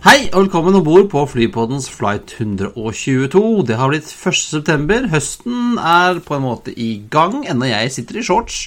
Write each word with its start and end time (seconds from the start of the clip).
Hei 0.00 0.30
og 0.32 0.46
velkommen 0.46 0.78
om 0.78 0.84
bord 0.84 1.10
på 1.12 1.20
Flypoddens 1.28 1.90
flight 1.92 2.30
122. 2.38 3.66
Det 3.68 3.76
har 3.76 3.90
blitt 3.90 4.08
1.9. 4.08 5.10
Høsten 5.12 5.74
er 5.76 6.22
på 6.24 6.38
en 6.38 6.46
måte 6.46 6.72
i 6.72 7.02
gang, 7.12 7.42
ennå 7.44 7.68
jeg 7.68 7.90
sitter 7.92 8.16
i 8.16 8.24
shorts. 8.24 8.62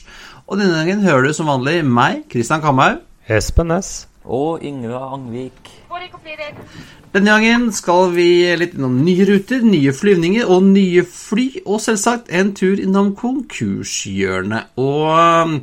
Og 0.46 0.60
denne 0.62 0.76
gangen 0.78 1.02
hører 1.02 1.26
du 1.26 1.34
som 1.34 1.50
vanlig 1.50 1.80
meg, 1.90 2.28
Christian 2.30 2.62
Kamhaug. 2.62 3.02
Espen 3.26 3.72
Næss. 3.74 4.06
Og 4.30 4.62
Yngve 4.62 4.94
Angvik. 4.94 5.74
Denne 7.18 7.34
gangen 7.34 7.66
skal 7.74 8.14
vi 8.14 8.30
litt 8.62 8.78
innom 8.78 9.02
nye 9.02 9.26
ruter, 9.32 9.66
nye 9.66 9.90
flyvninger 9.90 10.46
og 10.46 10.70
nye 10.70 11.02
fly. 11.02 11.48
Og 11.66 11.82
selvsagt 11.82 12.30
en 12.30 12.54
tur 12.54 12.78
innom 12.78 13.16
konkurshjørnet. 13.18 14.78
Og 14.78 15.10
um, 15.18 15.58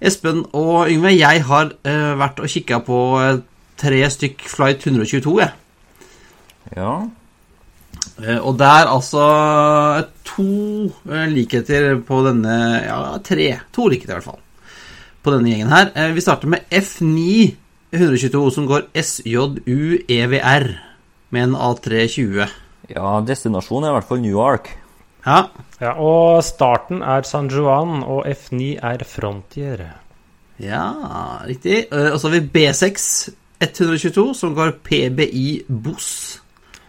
Espen 0.00 0.46
og 0.54 0.86
Yngve, 0.86 1.18
jeg 1.18 1.48
har 1.50 1.74
eh, 1.82 2.12
vært 2.22 2.38
og 2.40 2.48
kikka 2.48 2.78
på 2.86 2.98
eh, 3.20 3.40
tre 3.80 4.02
stykk 4.12 4.44
flight 4.50 4.84
122, 4.86 5.38
jeg. 5.40 5.52
Ja. 6.76 6.92
Eh, 8.22 8.38
Og 8.38 8.58
det 8.60 8.66
er 8.68 8.90
altså 8.92 9.24
to 10.28 10.46
eh, 11.10 11.26
likheter 11.32 11.96
på 12.06 12.20
denne 12.26 12.56
Ja, 12.84 13.00
tre. 13.24 13.48
To 13.74 13.88
likheter, 13.90 14.14
i 14.14 14.18
hvert 14.20 14.28
fall. 14.30 14.42
På 15.24 15.32
denne 15.34 15.50
gjengen 15.52 15.72
her. 15.72 15.90
Eh, 15.94 16.12
Vi 16.16 16.20
starter 16.24 16.48
med 16.52 16.64
F9 16.70 17.56
122, 17.92 18.44
som 18.54 18.68
går 18.70 18.86
SJU 18.94 20.04
EVR 20.08 20.68
med 21.34 21.42
en 21.48 21.56
A320. 21.56 22.46
ja, 22.90 23.20
destinasjonen 23.26 23.88
er 23.88 23.92
i 23.92 23.96
hvert 23.98 24.08
fall 24.08 24.20
New 24.22 24.30
York. 24.36 24.70
Ja. 25.26 25.48
Ja, 25.80 25.92
og 25.98 26.42
starten 26.44 27.02
er 27.02 27.22
San 27.24 27.48
Juan, 27.48 28.02
og 28.04 28.26
F9 28.26 28.78
er 28.82 29.04
Frontier. 29.04 29.82
ja, 30.60 30.84
riktig. 31.46 31.86
Eh, 31.92 32.12
Og 32.12 32.20
så 32.20 32.28
har 32.28 32.38
vi 32.40 32.48
B6 32.54 33.30
122, 33.60 34.34
som 34.34 34.54
går 34.54 34.70
PBI 34.84 35.62
Boss 35.68 36.40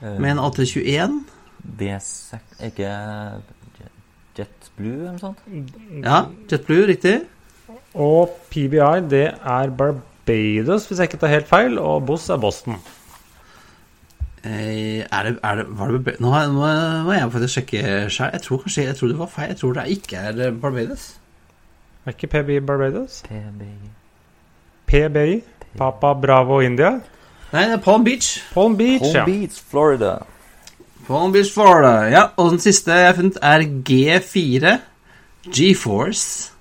Eh, 0.02 0.16
med 0.20 0.32
en 0.32 0.40
A321. 0.42 1.20
B6 1.78 2.34
er 2.60 2.66
ikke 2.72 2.88
Jet- 3.78 4.40
JetBlue 4.40 4.94
eller 4.96 5.12
noe 5.12 5.20
sånt? 5.20 5.44
Ja, 6.04 6.24
JetBlue, 6.50 6.88
riktig. 6.90 7.20
Og 7.94 8.32
PBI, 8.50 9.04
det 9.12 9.28
er 9.46 9.70
Barbados, 9.78 10.88
hvis 10.88 10.98
jeg 10.98 11.10
ikke 11.12 11.20
tar 11.22 11.28
helt 11.36 11.48
feil, 11.48 11.78
og 11.78 12.06
Boss 12.08 12.30
er 12.34 12.38
Boston. 12.42 12.80
Eh, 14.44 15.06
Er 15.12 15.24
det, 15.24 15.38
er 15.44 15.56
det, 15.56 15.66
var 15.70 15.88
det 15.92 16.16
Nå 16.20 16.30
har- 16.32 16.48
nå 16.48 17.04
må 17.06 17.12
jeg 17.14 17.32
faktisk 17.32 17.54
sjekke 17.60 18.10
sjøl. 18.10 18.32
Jeg 18.34 18.42
tror 18.42 18.58
kanskje 18.58 18.84
jeg 18.86 18.96
tror 18.96 19.08
det 19.08 19.18
var 19.20 19.26
feil. 19.28 19.48
Jeg 19.50 19.58
tror 19.58 19.74
det 19.74 19.88
ikke 19.88 20.16
er 20.18 20.48
eh, 20.48 20.52
Barbados. 20.62 21.20
Er 22.06 22.12
ikke 22.12 22.28
PBI 22.28 22.60
Barbados? 22.66 23.22
PBI 23.28 23.92
PBI, 24.88 25.44
Papa 25.78 26.14
Bravo 26.20 26.60
India. 26.62 27.00
Nei, 27.52 27.66
det 27.68 27.74
er 27.78 27.84
Palm 27.84 28.04
Beach. 28.04 28.42
Palm 28.54 28.76
Beach, 28.80 29.02
Palm 29.04 29.16
ja. 29.16 29.26
Beach, 29.28 29.58
Florida. 29.72 30.14
Palm 31.08 31.32
Beach, 31.34 31.52
Florida. 31.54 31.94
Ja, 32.12 32.24
og 32.40 32.52
den 32.54 32.60
siste 32.64 32.96
jeg 32.96 33.10
har 33.10 33.18
funnet, 33.18 33.38
er 33.44 33.66
G4 33.90 34.78
GeForce. 35.52 36.52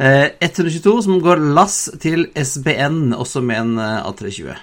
Eh, 0.00 0.30
122 0.40 1.02
som 1.04 1.18
går 1.22 1.40
lass 1.54 1.84
til 2.02 2.26
SBN, 2.36 3.12
også 3.16 3.42
med 3.44 3.60
en 3.60 3.74
eh, 3.78 4.08
A320. 4.08 4.54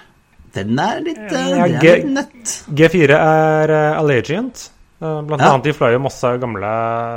Den 0.54 0.78
er 0.82 1.00
litt, 1.04 1.20
eh, 1.28 1.48
Ja, 1.54 1.66
den 1.68 1.76
er 1.76 1.80
G- 1.82 1.94
litt 2.02 2.10
nett. 2.16 2.54
G4 2.74 3.14
er 3.18 3.72
uh, 3.72 3.98
Allegiant. 4.00 4.64
Eh, 5.00 5.20
blant 5.28 5.40
Ja. 5.42 5.52
annet 5.52 5.68
de 5.68 5.74
fløy 5.76 5.92
jo 5.94 6.00
masse 6.02 6.32
gamle 6.42 6.72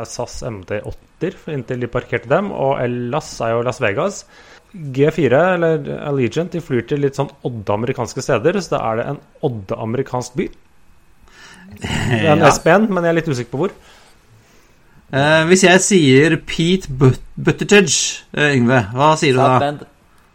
SAS 0.06 0.42
MD8-er 0.46 1.38
inntil 1.56 1.82
de 1.82 1.88
parkerte 1.90 2.30
dem, 2.30 2.52
og 2.54 2.78
LAS 3.12 3.34
er 3.42 3.56
jo 3.56 3.62
Las 3.66 3.82
Vegas. 3.82 4.24
G4, 4.74 5.40
eller 5.56 5.88
Allegiant, 6.08 6.52
de 6.54 6.62
flyr 6.64 6.86
til 6.88 7.02
litt 7.04 7.18
sånn 7.20 7.32
odde 7.48 7.74
amerikanske 7.76 8.24
steder, 8.24 8.60
så 8.64 8.78
da 8.78 8.84
er 8.92 9.02
det 9.02 9.08
en 9.12 9.20
odde 9.48 9.78
amerikansk 9.84 10.38
by. 10.40 10.46
Det 11.82 11.90
er 12.22 12.30
en 12.36 12.44
Ja. 12.46 12.52
SBN, 12.56 12.88
men 12.92 13.04
jeg 13.04 13.12
er 13.14 13.18
litt 13.20 13.32
usikker 13.32 13.52
på 13.56 13.62
hvor. 13.66 13.74
Eh, 15.12 15.42
hvis 15.50 15.66
jeg 15.68 15.82
sier 15.84 16.38
Pete 16.48 16.88
But 16.96 17.20
Buttigieg, 17.36 17.92
eh, 18.38 18.54
Yngve, 18.56 18.80
hva 18.96 19.10
sier 19.20 19.36
du 19.36 19.42
da? 19.42 19.50
South 19.50 19.66
Bend. 19.66 19.84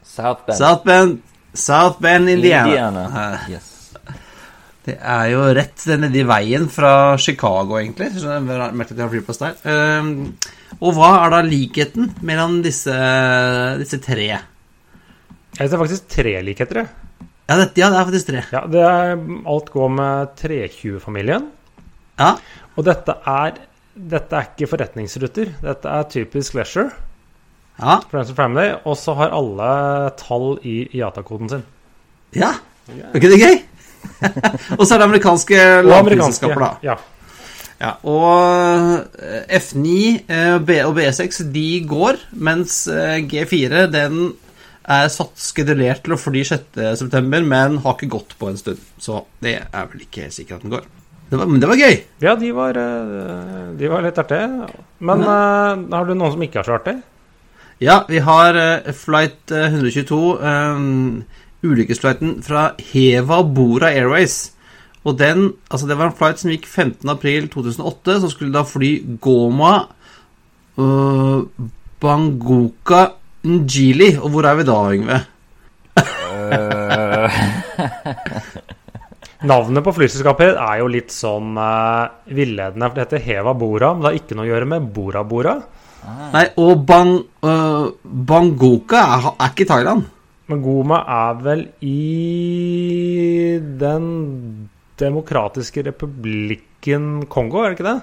South 0.04 0.44
Bend. 0.44 0.58
South 0.60 0.84
Bend, 0.84 1.16
South 1.56 2.02
Bend, 2.04 2.28
Indiana. 2.36 2.68
Indiana. 2.68 3.06
Eh, 3.24 3.48
Yes. 3.56 3.72
Det 4.86 4.94
er 5.02 5.30
jo 5.32 5.40
rett 5.56 5.82
nedi 5.98 6.20
veien 6.28 6.68
fra 6.70 7.16
Chicago, 7.18 7.74
egentlig. 7.80 8.12
Så 8.20 8.28
jeg 8.36 8.44
merket 8.46 8.92
at 8.92 9.00
jeg 9.00 9.02
har 9.02 9.10
flyplass 9.16 9.40
der. 9.40 9.56
Ehm, 9.66 10.12
og 10.80 10.92
hva 10.96 11.10
er 11.24 11.32
da 11.32 11.40
likheten 11.46 12.10
mellom 12.26 12.58
disse, 12.64 12.92
disse 13.80 13.98
tre? 14.04 14.26
Jeg 15.56 15.70
ser 15.72 15.80
faktisk 15.80 16.08
tre 16.12 16.34
likheter, 16.44 16.82
jeg. 16.82 16.90
Ja, 17.46 17.56
det, 17.60 17.68
ja, 17.78 17.88
det 17.92 17.96
er 18.00 18.08
faktisk 18.08 18.28
tre. 18.28 18.42
Ja, 18.52 18.62
det 18.68 18.82
er, 18.82 19.14
alt 19.46 19.70
går 19.72 19.88
med 19.94 20.34
320-familien. 20.40 21.46
Ja, 22.18 22.34
Og 22.76 22.84
dette 22.84 23.14
er, 23.28 23.56
dette 23.96 24.36
er 24.36 24.48
ikke 24.50 24.68
forretningsruter. 24.68 25.54
Dette 25.62 25.88
er 25.88 26.08
typisk 26.12 26.56
leisure. 26.58 26.90
ja, 27.80 28.00
Friends 28.10 28.32
and 28.32 28.36
Family, 28.36 28.74
og 28.84 28.96
så 29.00 29.14
har 29.16 29.32
alle 29.36 29.70
tall 30.20 30.58
i 30.64 30.88
IATA-koden 30.98 31.48
sin. 31.54 31.64
ja. 32.36 32.54
Er 32.86 33.16
ikke 33.18 33.32
det 33.32 33.40
gøy? 33.40 33.56
og 34.78 34.84
så 34.86 34.94
er 34.94 35.00
det 35.00 35.06
amerikanske 35.08 35.56
Og 35.82 36.60
da. 36.60 36.68
Ja. 36.86 36.94
Ja, 37.76 37.92
og 38.08 39.20
eh, 39.20 39.42
F9 39.58 39.94
eh, 40.32 40.84
og 40.86 40.96
B6 40.96 41.42
de 41.52 41.68
går, 41.88 42.20
mens 42.32 42.86
eh, 42.88 43.18
G4 43.28 43.86
den 43.92 44.30
er 44.86 45.08
satt 45.10 45.34
skedulert 45.42 46.04
til 46.06 46.14
å 46.14 46.20
fly 46.20 46.44
6.9., 46.46 47.42
men 47.42 47.80
har 47.82 47.96
ikke 47.96 48.12
gått 48.14 48.36
på 48.38 48.48
en 48.48 48.60
stund. 48.60 48.80
Så 49.02 49.24
det 49.44 49.58
er 49.66 49.90
vel 49.90 50.06
ikke 50.06 50.24
helt 50.24 50.36
sikkert 50.36 50.60
at 50.60 50.64
den 50.64 50.76
går. 50.76 50.86
Det 51.26 51.40
var, 51.40 51.50
men 51.50 51.58
det 51.60 51.68
var 51.68 51.80
gøy. 51.80 51.96
ja, 52.22 52.36
de 52.38 52.52
var, 52.54 52.78
de 53.76 53.88
var 53.90 54.04
litt 54.06 54.18
artige. 54.22 54.70
Men 55.02 55.26
eh, 55.26 55.84
har 55.98 56.08
du 56.08 56.14
noen 56.14 56.36
som 56.36 56.46
ikke 56.46 56.62
er 56.62 56.68
så 56.68 56.78
artig? 56.78 56.96
Ja, 57.82 58.04
vi 58.08 58.22
har 58.24 58.56
flight 58.96 59.52
eh, 59.52 59.68
122, 59.68 60.20
um, 60.40 61.24
ulykkesflighten 61.66 62.38
fra 62.46 62.70
Heva 62.92 63.42
Bora 63.44 63.90
Airways. 63.92 64.55
Og 65.06 65.14
den, 65.18 65.52
altså 65.70 65.86
det 65.86 65.98
var 65.98 66.10
en 66.10 66.18
flight 66.18 66.42
som 66.42 66.50
gikk 66.50 66.66
15.4.2008, 66.66 68.16
som 68.22 68.32
skulle 68.32 68.54
da 68.54 68.64
fly 68.66 68.90
Goma 69.22 69.74
uh, 70.80 71.46
Bangoka 72.02 73.04
Njili. 73.46 74.16
Og 74.18 74.34
hvor 74.34 74.50
er 74.50 74.58
vi 74.58 74.66
da, 74.66 74.80
Yngve? 74.96 75.20
Eh, 76.46 77.36
Navnet 79.46 79.84
på 79.84 79.94
flyselskapet 79.94 80.56
er 80.56 80.80
jo 80.80 80.90
litt 80.90 81.14
sånn 81.14 81.54
uh, 81.54 82.10
villedende. 82.34 82.88
For 82.88 82.98
det 82.98 83.06
heter 83.06 83.26
Heva 83.28 83.54
Bora, 83.54 83.92
men 83.94 84.02
det 84.02 84.10
har 84.10 84.18
ikke 84.18 84.38
noe 84.38 84.48
å 84.48 84.50
gjøre 84.50 84.70
med 84.74 84.90
Bora 84.96 85.22
Bora. 85.28 85.54
Nei, 86.32 86.44
og 86.62 86.82
Bang, 86.86 87.16
uh, 87.46 87.86
Bangoka 88.02 89.06
er, 89.16 89.32
er 89.36 89.52
ikke 89.52 89.66
i 89.66 89.70
Thailand. 89.70 90.06
Men 90.46 90.60
Goma 90.62 91.00
er 91.10 91.38
vel 91.42 91.62
i 91.82 93.58
Den 93.80 94.04
demokratiske 95.00 95.84
republikken 95.86 97.26
Kongo, 97.32 97.62
er 97.62 97.72
det 97.72 97.78
ikke 97.78 97.88
det? 97.88 97.98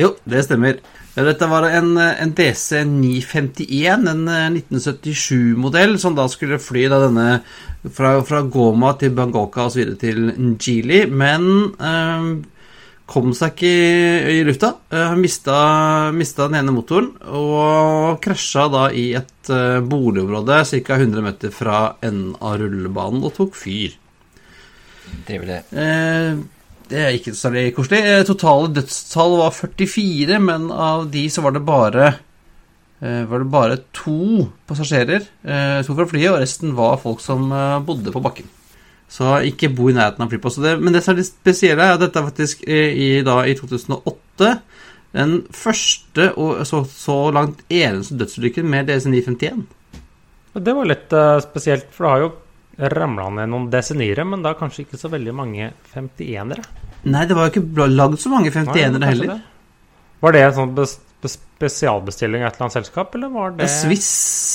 Jo, 0.00 0.14
det 0.26 0.44
stemmer. 0.46 0.80
Dette 1.14 1.46
var 1.46 1.68
en, 1.68 1.92
en 1.98 2.32
DC 2.34 2.80
951, 2.90 4.08
en 4.10 4.24
eh, 4.26 4.48
1977-modell, 4.58 5.94
som 6.02 6.16
da 6.16 6.24
skulle 6.30 6.58
fly 6.58 6.88
da 6.90 6.98
denne 7.04 7.28
fra, 7.94 8.16
fra 8.26 8.42
Goma 8.42 8.96
til 8.98 9.14
Bangoka 9.14 9.68
videre 9.76 10.00
til 10.00 10.32
Njili, 10.34 11.04
men 11.06 11.46
eh, 11.78 12.26
kom 13.10 13.34
seg 13.36 13.54
ikke 13.54 13.72
i, 14.32 14.38
lufta. 14.48 14.72
Uh, 14.92 15.12
mista, 15.20 15.56
mista 16.16 16.48
den 16.48 16.62
ene 16.62 16.74
motoren 16.74 17.10
og 17.28 18.20
krasja 18.24 18.66
da 18.72 18.86
i 18.90 19.10
et 19.18 19.50
eh, 19.52 19.80
boligområde 19.84 20.62
ca. 20.70 20.96
100 20.96 21.24
meter 21.24 21.52
fra 21.54 21.82
enden 22.00 22.32
av 22.40 22.58
rullebanen 22.62 23.24
og 23.26 23.36
tok 23.36 23.58
fyr. 23.58 23.94
Trivelig. 25.28 25.62
Eh, 25.72 26.42
det 26.90 27.00
er 27.00 27.16
ikke 27.16 27.34
særlig 27.36 27.70
koselig. 27.76 28.02
Eh, 28.04 28.24
Totale 28.28 28.72
dødstall 28.76 29.38
var 29.40 29.54
44, 29.56 30.40
men 30.42 30.68
av 30.70 31.08
de 31.12 31.24
så 31.32 31.44
var 31.44 31.56
det 31.56 31.64
bare 31.66 32.10
eh, 33.00 33.24
var 33.30 33.44
det 33.44 33.50
bare 33.52 33.80
to 33.96 34.48
passasjerer, 34.68 35.24
eh, 35.44 35.80
to 35.86 35.96
fra 35.96 36.08
flyet, 36.10 36.32
og 36.32 36.42
resten 36.42 36.76
var 36.76 37.00
folk 37.02 37.24
som 37.24 37.48
eh, 37.52 37.80
bodde 37.86 38.12
på 38.14 38.22
bakken. 38.24 38.50
Så 39.08 39.36
ikke 39.46 39.70
bo 39.70 39.90
i 39.90 39.96
nærheten 39.96 40.24
av 40.24 40.32
flyplass. 40.32 40.58
Men 40.80 40.94
det 40.94 41.04
som 41.04 41.14
er 41.14 41.20
litt 41.20 41.30
spesielle, 41.30 41.84
er 41.84 41.96
at 41.96 42.02
dette 42.02 42.18
er 42.18 42.26
faktisk 42.26 42.64
i, 42.66 43.20
da, 43.22 43.42
i 43.46 43.54
2008 43.54 44.54
den 45.14 45.34
første 45.54 46.32
og 46.40 46.64
så, 46.66 46.82
så 46.90 47.18
langt 47.34 47.62
eneste 47.70 48.16
dødsulykken 48.18 48.66
med 48.66 48.90
DC-951. 48.90 49.60
Og 50.54 50.64
Det 50.66 50.74
var 50.74 50.88
litt 50.90 51.14
uh, 51.14 51.38
spesielt, 51.42 51.86
for 51.94 52.06
det 52.06 52.12
har 52.12 52.24
jo 52.24 52.32
ramla 52.78 53.30
ned 53.38 53.50
noen 53.52 53.70
deseniere, 53.72 54.26
men 54.28 54.44
da 54.44 54.54
kanskje 54.58 54.84
ikke 54.84 55.00
så 55.00 55.10
veldig 55.12 55.34
mange 55.36 55.72
51-ere. 55.94 56.64
Nei, 57.04 57.24
det 57.28 57.36
var 57.36 57.48
jo 57.48 57.54
ikke 57.54 57.88
lagd 57.90 58.20
så 58.22 58.32
mange 58.32 58.52
51-ere 58.54 59.10
heller. 59.10 59.42
Var 60.24 60.34
det 60.34 60.44
en 60.44 60.56
sånn 60.56 60.76
bes 60.76 60.96
bes 61.24 61.38
spesialbestilling 61.38 62.42
av 62.42 62.50
et 62.50 62.56
eller 62.56 62.66
annet 62.66 62.76
selskap, 62.76 63.14
eller 63.16 63.30
var 63.32 63.54
det 63.56 63.64
Ja, 63.64 63.70
Swiss, 63.72 64.08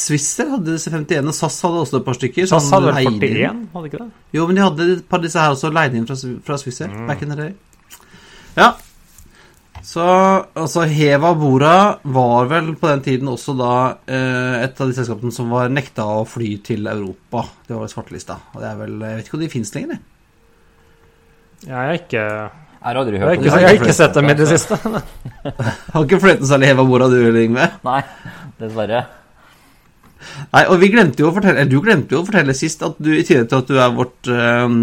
Swisser 0.05 0.51
hadde 0.51 0.75
disse 0.75 0.91
51, 0.93 1.31
og 1.31 1.33
SAS 1.37 1.57
hadde 1.65 1.79
også 1.85 1.97
et 1.97 2.05
par 2.05 2.17
stykker. 2.17 2.49
SAS 2.49 2.67
som 2.67 2.75
hadde 2.75 2.91
vel 2.91 3.07
leide 3.07 3.29
41, 3.31 3.63
hadde 3.73 3.89
ikke 3.89 4.01
det? 4.03 4.09
Jo, 4.37 4.45
men 4.45 4.59
de 4.59 4.65
hadde 4.65 4.87
et 4.97 5.07
par 5.09 5.21
av 5.21 5.25
disse 5.25 5.41
her 5.41 5.55
også 5.55 5.71
leid 5.73 5.97
inn 5.97 6.05
fra, 6.09 6.17
fra 6.45 6.59
Swisser. 6.61 6.91
Mm. 6.93 7.07
Back 7.09 7.23
in 7.25 7.33
the 7.33 7.39
day. 7.39 7.55
Ja. 8.59 8.69
Så 9.89 10.03
altså 10.53 10.83
Heva 10.85 11.31
Bora 11.33 11.75
var 12.13 12.49
vel 12.51 12.75
på 12.77 12.91
den 12.91 13.01
tiden 13.01 13.29
også 13.31 13.55
da 13.57 13.73
eh, 14.05 14.65
et 14.67 14.77
av 14.77 14.89
de 14.89 14.93
selskapene 14.93 15.33
som 15.33 15.49
var 15.49 15.71
nekta 15.73 16.05
å 16.05 16.27
fly 16.29 16.51
til 16.65 16.85
Europa. 16.91 17.47
Det 17.65 17.73
var 17.73 17.89
svartelista. 17.89 18.37
Og 18.53 18.61
det 18.61 18.69
er 18.69 18.77
vel 18.83 18.99
Jeg 19.01 19.17
vet 19.17 19.29
ikke 19.29 19.39
om 19.39 19.43
de 19.45 19.51
fins 19.55 19.73
lenger, 19.73 19.95
jeg. 19.95 20.05
Jeg 21.65 21.75
har 21.75 21.95
ikke, 21.97 22.21
Jeg 22.21 22.85
har 22.85 22.99
aldri 23.01 23.17
jeg 23.17 23.23
har 23.23 23.31
hørt 23.31 23.41
ikke, 23.41 23.49
jeg 23.49 23.67
har 23.67 23.79
ikke 23.81 23.97
sett 23.97 24.19
dem 24.19 24.29
i 24.29 24.37
det 24.37 24.49
siste. 24.53 24.77
Har 25.95 26.05
ikke 26.05 26.21
fløyten 26.21 26.51
særlig 26.51 26.69
Heva 26.69 26.85
Bora, 26.87 27.09
du, 27.09 27.17
Yngve? 27.41 27.65
Nei, 27.89 27.99
dessverre. 28.61 29.01
Nei, 30.53 30.63
og 30.67 30.77
vi 30.83 30.91
glemte 30.93 31.23
jo 31.23 31.31
å 31.31 31.33
fortelle 31.33 31.63
Eller 31.63 31.71
du 31.71 31.79
glemte 31.81 32.11
jo 32.13 32.21
å 32.21 32.27
fortelle 32.27 32.53
sist 32.57 32.81
at 32.83 32.97
du 32.99 33.13
i 33.15 33.23
tillegg 33.23 33.47
til 33.49 33.61
at 33.63 33.69
du 33.71 33.77
er 33.79 33.93
vårt 33.95 34.29
eh, 34.29 34.73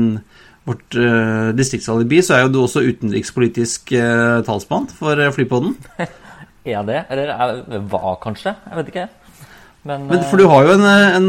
Vårt 0.66 0.96
uh, 0.98 1.52
distriktsalibi, 1.54 2.22
så 2.26 2.34
er 2.36 2.44
jo 2.44 2.52
du 2.54 2.60
også 2.64 2.82
utenrikspolitisk 2.82 3.92
uh, 3.94 4.42
talsmann 4.46 4.88
for 4.90 5.18
uh, 5.18 5.30
Flypodden. 5.34 5.76
Er 6.66 6.72
jeg 6.80 6.86
det? 6.88 7.02
Eller 7.14 7.28
jeg 7.30 7.82
var 7.92 8.16
kanskje? 8.18 8.50
Jeg 8.66 8.78
vet 8.80 8.88
ikke. 8.90 9.04
Men, 9.86 10.08
Men 10.10 10.24
For 10.26 10.40
du 10.40 10.48
har 10.50 10.64
jo 10.66 10.72
en, 10.74 10.82
en, 10.90 11.28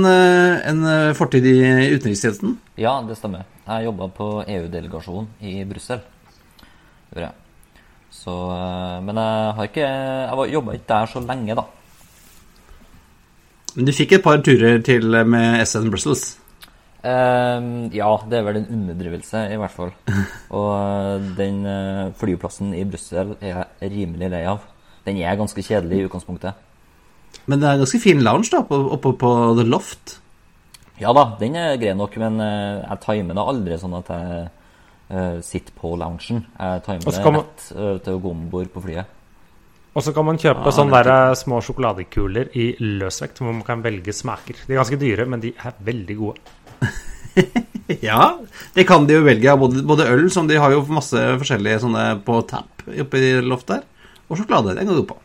en 0.66 1.13
fortid 1.13 1.45
i 1.45 1.60
utenrikstjenesten. 1.94 2.56
eh, 2.74 2.81
Ja, 2.88 2.95
det 3.06 3.19
stemmer. 3.19 3.45
Jeg 3.68 3.86
jobba 3.86 4.07
på 4.18 4.30
EU-delegasjonen 4.48 5.28
i 5.45 5.60
Brussel. 5.69 6.01
Så 8.10 8.36
eh, 8.51 8.98
Men 9.06 9.19
jeg 9.22 9.54
har 9.57 9.69
ikke 9.69 9.88
Jeg 9.88 10.54
jobba 10.54 10.74
ikke 10.74 10.89
der 10.89 11.06
så 11.12 11.22
lenge, 11.22 11.56
da. 11.56 11.66
Men 13.75 13.86
du 13.86 13.94
fikk 13.94 14.18
et 14.18 14.24
par 14.25 14.42
turer 14.42 14.81
til 14.81 15.13
eh, 15.13 15.28
med 15.28 15.62
SN 15.66 15.92
Brussels. 15.94 16.38
Eh, 17.06 17.68
ja, 17.94 18.10
det 18.30 18.40
er 18.40 18.46
vel 18.48 18.62
en 18.62 18.70
underdrivelse, 18.74 19.44
i 19.54 19.58
hvert 19.62 19.74
fall. 19.76 19.92
Og 20.58 20.70
eh, 20.74 21.28
den 21.38 21.60
uh, 21.68 22.14
flyplassen 22.18 22.74
i 22.78 22.86
Brussel 22.90 23.36
er 23.40 23.66
jeg 23.82 23.92
rimelig 23.94 24.32
lei 24.34 24.44
av. 24.50 24.66
Den 25.08 25.20
er 25.22 25.38
ganske 25.40 25.64
kjedelig 25.64 26.02
i 26.02 26.08
utgangspunktet. 26.08 26.64
Men 27.48 27.62
det 27.62 27.68
er 27.68 27.78
en 27.78 27.84
ganske 27.86 28.02
fin 28.04 28.24
lounge 28.24 28.50
da, 28.52 28.64
oppe, 28.66 28.80
oppe 28.98 29.14
på 29.22 29.34
The 29.60 29.68
Loft. 29.68 30.18
Ja 30.98 31.14
da, 31.14 31.28
den 31.40 31.56
er 31.60 31.78
grei 31.80 31.94
nok, 31.96 32.18
men 32.20 32.42
uh, 32.42 32.82
jeg 32.82 33.04
timer 33.06 33.38
det 33.38 33.50
aldri 33.54 33.82
sånn 33.82 34.00
at 34.02 34.14
jeg 34.14 34.48
sitter 35.48 35.72
på 35.72 35.94
loungen. 35.96 36.42
Jeg 36.60 36.82
timer 36.84 37.06
det 37.16 37.22
man- 37.24 37.38
rett 37.38 38.02
til 38.04 38.18
å 38.18 38.20
gå 38.20 38.32
om 38.34 38.42
bord 38.52 38.74
på 38.74 38.82
flyet. 38.84 39.14
Og 39.96 40.04
så 40.04 40.12
kan 40.14 40.28
man 40.28 40.38
kjøpe 40.38 40.68
Ah, 40.68 40.74
sånne 40.76 41.00
der, 41.08 41.34
små 41.40 41.62
sjokoladekuler 41.64 42.52
i 42.60 42.66
løsvekt, 42.84 43.40
hvor 43.40 43.56
man 43.56 43.64
kan 43.66 43.82
velge 43.82 44.12
smaker. 44.14 44.60
De 44.68 44.76
er 44.76 44.82
ganske 44.82 45.00
dyre, 45.00 45.26
men 45.26 45.40
de 45.42 45.54
er 45.56 45.80
veldig 45.88 46.18
gode. 46.20 46.56
Ja, 48.03 48.39
det 48.75 48.83
kan 48.83 49.06
de 49.07 49.15
jo 49.15 49.24
velge 49.24 49.53
både, 49.59 49.83
både 49.88 50.09
øl, 50.12 50.25
som 50.31 50.47
de 50.50 50.57
har 50.59 50.74
jo 50.74 50.83
masse 50.91 51.21
forskjellige 51.39 51.85
sånne 51.85 52.09
på 52.25 52.41
tap 52.50 52.83
oppe 52.88 53.19
i 53.19 53.29
loftet 53.39 53.47
Loft 53.47 53.71
der, 53.71 53.85
og 54.27 54.39
sjokolade. 54.39 54.75
Den 54.75 54.89
kan 54.89 54.97
du 54.97 55.06
på. 55.07 55.18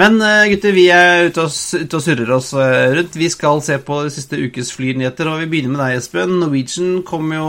Men 0.00 0.20
eh, 0.22 0.48
gutter, 0.52 0.74
vi 0.76 0.86
er 0.94 1.26
ute 1.28 1.44
og, 1.44 1.52
ute 1.52 1.98
og 1.98 2.04
surrer 2.04 2.34
oss 2.36 2.52
eh, 2.56 2.92
rundt. 2.96 3.16
Vi 3.18 3.30
skal 3.32 3.62
se 3.64 3.78
på 3.84 4.02
siste 4.12 4.38
ukes 4.40 4.72
flynyheter, 4.76 5.28
og 5.28 5.42
vi 5.42 5.48
begynner 5.50 5.74
med 5.74 5.82
deg, 5.82 5.96
Espen. 5.98 6.38
Norwegian 6.40 7.00
kom 7.08 7.32
jo 7.34 7.48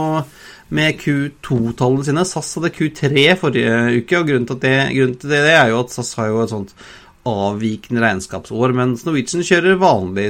med 0.72 0.98
Q2-tallene 1.00 2.08
sine. 2.08 2.26
SAS 2.28 2.54
hadde 2.58 2.72
Q3 2.76 3.28
forrige 3.40 3.78
uke, 4.00 4.18
og 4.18 4.28
grunnen 4.28 4.48
til, 4.48 4.60
det, 4.64 4.76
grunnen 4.96 5.16
til 5.20 5.32
det, 5.32 5.42
det 5.46 5.56
er 5.58 5.72
jo 5.72 5.80
at 5.84 5.94
SAS 5.94 6.12
har 6.18 6.32
jo 6.32 6.42
et 6.42 6.52
sånt 6.52 6.76
avvikende 7.28 8.02
regnskapsår, 8.02 8.72
mens 8.74 9.04
Norwegian 9.06 9.44
kjører 9.46 9.76
vanlig, 9.78 10.28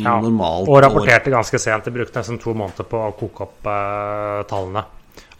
Ja, 0.00 0.14
normalt 0.24 0.68
Og 0.68 0.80
rapporterte 0.82 1.30
ganske 1.32 1.58
sent. 1.60 1.84
De 1.84 1.92
brukte 1.92 2.16
nesten 2.22 2.38
to 2.40 2.54
måneder 2.56 2.86
på 2.88 2.96
å 2.96 3.12
koke 3.18 3.44
opp 3.44 3.66
eh, 3.68 4.42
tallene. 4.48 4.84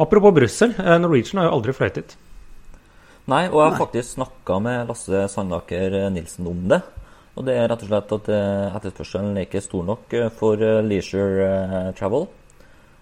Apropos 0.00 0.34
Brussel. 0.36 0.74
eh, 0.78 0.98
Norwegian 1.00 1.40
har 1.40 1.48
jo 1.48 1.56
aldri 1.58 1.72
fløytet. 1.72 2.16
Nei, 3.30 3.46
og 3.48 3.60
jeg 3.60 3.66
har 3.70 3.76
Nei. 3.76 3.80
faktisk 3.84 4.16
snakka 4.18 4.60
med 4.62 4.88
Lasse 4.88 5.28
Sandaker 5.32 6.10
Nilsen 6.10 6.46
om 6.50 6.68
det. 6.68 6.82
Og 7.38 7.46
det 7.46 7.54
er 7.56 7.68
rett 7.70 7.82
og 7.86 7.88
slett 7.88 8.12
at 8.18 8.28
eh, 8.28 8.76
etterspørselen 8.76 9.36
er 9.38 9.46
ikke 9.46 9.62
stor 9.64 9.84
nok 9.86 10.12
eh, 10.18 10.28
for 10.36 10.60
eh, 10.60 10.82
leisure 10.84 11.46
eh, 11.46 11.90
travel. 11.96 12.26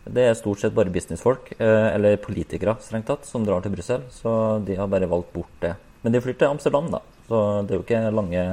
Det 0.08 0.22
er 0.24 0.36
stort 0.38 0.60
sett 0.62 0.72
bare 0.76 0.92
businessfolk, 0.92 1.50
eh, 1.58 1.88
eller 1.96 2.16
politikere 2.22 2.76
strengt 2.80 3.08
tatt, 3.10 3.26
som 3.28 3.44
drar 3.44 3.60
til 3.64 3.74
Brussel. 3.74 4.04
Så 4.14 4.30
de 4.64 4.76
har 4.78 4.86
bare 4.86 5.08
valgt 5.10 5.32
bort 5.34 5.50
det. 5.64 5.74
Men 6.04 6.14
de 6.14 6.20
flyr 6.22 6.38
til 6.38 6.52
Amsterdam, 6.54 6.90
da. 6.92 7.00
Så 7.28 7.40
det 7.68 7.74
er 7.74 7.80
jo 7.80 7.84
ikke 7.84 8.02
lange, 8.16 8.44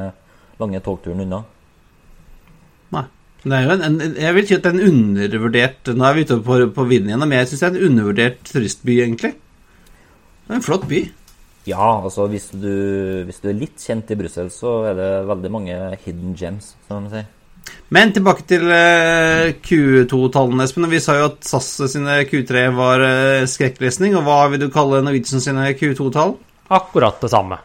lange 0.61 0.81
togturen 0.83 1.23
unna. 1.25 1.41
Nei. 2.95 3.05
Det 3.45 3.53
er 3.53 3.67
jo 3.67 3.75
en, 3.75 4.01
en, 4.01 4.15
jeg 4.17 4.35
vil 4.35 4.47
si 4.49 4.55
at 4.55 4.63
det 4.65 4.71
er 4.71 4.77
en 4.79 4.87
undervurdert 4.89 5.91
Nå 5.93 6.05
er 6.07 6.15
vi 6.17 6.23
ute 6.25 6.39
på, 6.41 6.55
på 6.73 6.85
vinden 6.89 7.11
igjen, 7.11 7.25
men 7.27 7.37
jeg 7.37 7.51
syns 7.51 7.61
det 7.61 7.67
er 7.67 7.75
en 7.75 7.91
undervurdert 7.91 8.41
turistby, 8.49 8.97
egentlig. 9.03 9.35
Det 10.45 10.53
er 10.53 10.59
en 10.59 10.65
flott 10.65 10.87
by. 10.89 11.03
Ja, 11.65 12.01
altså 12.03 12.27
hvis 12.29 12.51
du, 12.53 12.73
hvis 13.25 13.41
du 13.41 13.49
er 13.49 13.57
litt 13.57 13.81
kjent 13.81 14.11
i 14.13 14.17
Brussel, 14.19 14.51
så 14.53 14.75
er 14.91 14.97
det 14.99 15.09
veldig 15.29 15.53
mange 15.53 15.77
hidden 16.03 16.35
gems, 16.37 16.73
som 16.89 17.07
de 17.07 17.13
sier. 17.13 17.31
Men 17.93 18.11
tilbake 18.13 18.45
til 18.49 18.65
eh, 18.73 19.55
Q2-tallene, 19.65 20.65
Espen. 20.65 20.85
Vi 20.91 21.01
sa 21.01 21.17
jo 21.17 21.29
at 21.31 21.45
SAS 21.45 21.71
sine 21.93 22.19
Q3 22.29 22.67
var 22.77 23.01
uh, 23.01 23.45
skrekklesning. 23.49 24.13
Og 24.17 24.25
hva 24.25 24.43
vil 24.51 24.61
du 24.61 24.67
kalle 24.73 25.01
Norwegian 25.05 25.41
sine 25.41 25.71
Q2-tall? 25.77 26.35
Akkurat 26.73 27.17
det 27.21 27.31
samme. 27.33 27.57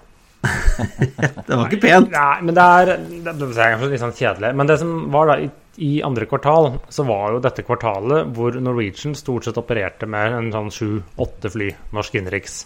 Det 1.47 1.57
var 1.57 1.67
ikke 1.67 1.81
pent. 1.83 2.13
Nei, 2.15 2.41
men 2.47 2.57
det 2.57 2.65
er 2.65 2.93
Det, 2.97 3.33
er 3.33 3.87
litt 3.87 4.03
sånn 4.03 4.17
kjedelig. 4.17 4.53
Men 4.57 4.71
det 4.71 4.79
som 4.83 4.93
var 5.13 5.31
da 5.31 5.39
i, 5.43 5.49
i 5.87 5.93
andre 6.07 6.29
kvartal, 6.31 6.73
så 6.93 7.07
var 7.09 7.35
jo 7.35 7.45
dette 7.45 7.65
kvartalet 7.67 8.35
hvor 8.37 8.59
Norwegian 8.61 9.17
stort 9.19 9.49
sett 9.49 9.61
opererte 9.61 10.09
med 10.11 10.37
en 10.37 10.53
sånn 10.55 10.75
sju-åtte 10.75 11.53
fly 11.53 11.71
norsk 11.97 12.21
innenriks. 12.21 12.61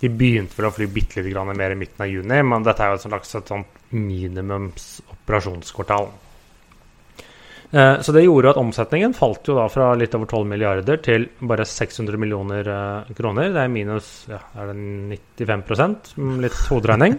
De 0.00 0.10
begynte 0.10 0.58
vel 0.58 0.68
å 0.68 0.74
fly 0.74 0.88
bitte 0.92 1.22
grann 1.24 1.54
mer 1.56 1.72
i 1.72 1.78
midten 1.78 2.04
av 2.04 2.10
juni, 2.10 2.42
men 2.44 2.66
dette 2.66 2.84
er 2.84 2.92
jo 2.92 2.98
et 2.98 3.06
slags 3.06 3.38
et 3.38 3.52
sånt 3.54 3.80
minimums 3.94 4.88
operasjonskvartal. 5.14 6.10
Eh, 7.74 8.00
Så 8.00 8.12
det 8.14 8.22
gjorde 8.22 8.52
at 8.52 8.60
omsetningen 8.60 9.14
falt 9.16 9.48
jo 9.50 9.56
da 9.58 9.66
fra 9.72 9.90
litt 9.98 10.14
over 10.14 10.28
12 10.30 10.46
milliarder 10.46 11.00
til 11.02 11.26
bare 11.42 11.66
600 11.66 12.20
millioner 12.22 12.68
eh, 12.70 13.14
kroner. 13.18 13.50
Det 13.50 13.62
er 13.64 13.72
minus 13.72 14.10
ja, 14.30 14.38
er 14.62 14.70
det 14.70 15.18
95 15.42 16.14
med 16.20 16.44
litt 16.46 16.60
hoderegning. 16.70 17.16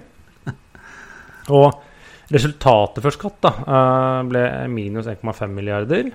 Og 1.58 1.82
resultatet 2.32 3.04
før 3.04 3.18
skatt 3.18 3.42
da, 3.44 3.52
eh, 3.66 4.22
ble 4.30 4.46
minus 4.72 5.10
1,5 5.12 5.52
milliarder. 5.58 6.14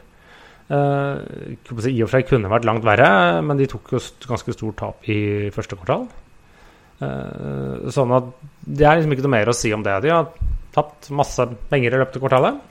I 0.71 1.57
og 1.67 1.71
for 1.75 2.13
seg 2.13 2.29
kunne 2.29 2.47
vært 2.47 2.63
langt 2.63 2.85
verre, 2.87 3.41
men 3.43 3.59
de 3.59 3.67
tok 3.67 3.89
jo 3.91 3.99
ganske 4.31 4.53
stort 4.55 4.77
tap 4.79 5.09
i 5.11 5.49
første 5.51 5.75
kvartal. 5.75 6.05
Sånn 7.91 8.15
at 8.15 8.29
det 8.63 8.87
er 8.87 9.01
liksom 9.01 9.17
ikke 9.17 9.25
noe 9.27 9.33
mer 9.35 9.51
å 9.51 9.57
si 9.57 9.73
om 9.75 9.83
det. 9.83 9.97
De 10.05 10.13
har 10.15 10.29
tapt 10.71 11.11
masse 11.11 11.43
penger 11.73 11.97
i 11.97 12.01
løpet 12.05 12.21
av 12.21 12.23
kvartalet. 12.23 12.63